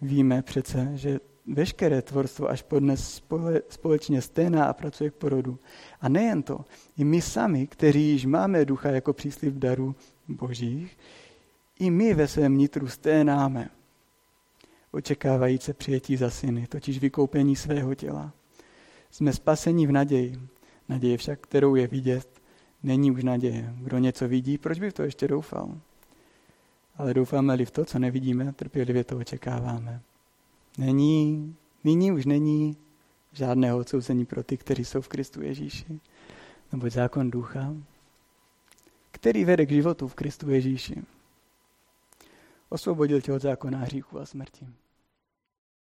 Víme 0.02 0.42
přece, 0.42 0.90
že 0.94 1.20
veškeré 1.46 2.02
tvorstvo 2.02 2.50
až 2.50 2.62
podnes 2.62 3.14
spole, 3.14 3.62
společně 3.68 4.22
sténá 4.22 4.64
a 4.64 4.72
pracuje 4.72 5.10
k 5.10 5.14
porodu. 5.14 5.58
A 6.00 6.08
nejen 6.08 6.42
to, 6.42 6.60
i 6.96 7.04
my 7.04 7.20
sami, 7.22 7.66
kteří 7.66 8.02
již 8.02 8.26
máme 8.26 8.64
ducha 8.64 8.90
jako 8.90 9.12
příslip 9.12 9.54
darů 9.54 9.94
božích, 10.28 10.98
i 11.80 11.90
my 11.90 12.14
ve 12.14 12.28
svém 12.28 12.58
nitru 12.58 12.88
sténáme, 12.88 13.70
očekávajíce 14.90 15.74
přijetí 15.74 16.16
za 16.16 16.30
syny, 16.30 16.66
totiž 16.66 16.98
vykoupení 16.98 17.56
svého 17.56 17.94
těla. 17.94 18.32
Jsme 19.10 19.32
spaseni 19.32 19.86
v 19.86 19.92
naději. 19.92 20.40
Naděje 20.88 21.16
však, 21.16 21.40
kterou 21.40 21.74
je 21.74 21.86
vidět, 21.86 22.28
není 22.82 23.10
už 23.10 23.24
naděje. 23.24 23.74
Kdo 23.78 23.98
něco 23.98 24.28
vidí, 24.28 24.58
proč 24.58 24.78
by 24.78 24.90
v 24.90 24.94
to 24.94 25.02
ještě 25.02 25.28
doufal? 25.28 25.80
Ale 26.96 27.14
doufáme-li 27.14 27.64
v 27.64 27.70
to, 27.70 27.84
co 27.84 27.98
nevidíme, 27.98 28.52
trpělivě 28.52 29.04
to 29.04 29.18
očekáváme. 29.18 30.00
Není, 30.78 31.56
nyní 31.84 32.12
už 32.12 32.26
není 32.26 32.76
žádného 33.32 33.78
odsouzení 33.78 34.26
pro 34.26 34.42
ty, 34.42 34.56
kteří 34.56 34.84
jsou 34.84 35.00
v 35.00 35.08
Kristu 35.08 35.42
Ježíši. 35.42 36.00
Nebo 36.72 36.90
zákon 36.90 37.30
ducha, 37.30 37.74
který 39.10 39.44
vede 39.44 39.66
k 39.66 39.70
životu 39.70 40.08
v 40.08 40.14
Kristu 40.14 40.50
Ježíši. 40.50 41.02
Osvobodil 42.72 43.20
tě 43.20 43.32
od 43.32 43.42
zákona 43.42 43.78
hříchu 43.78 44.20
a 44.20 44.26
smrti. 44.26 44.68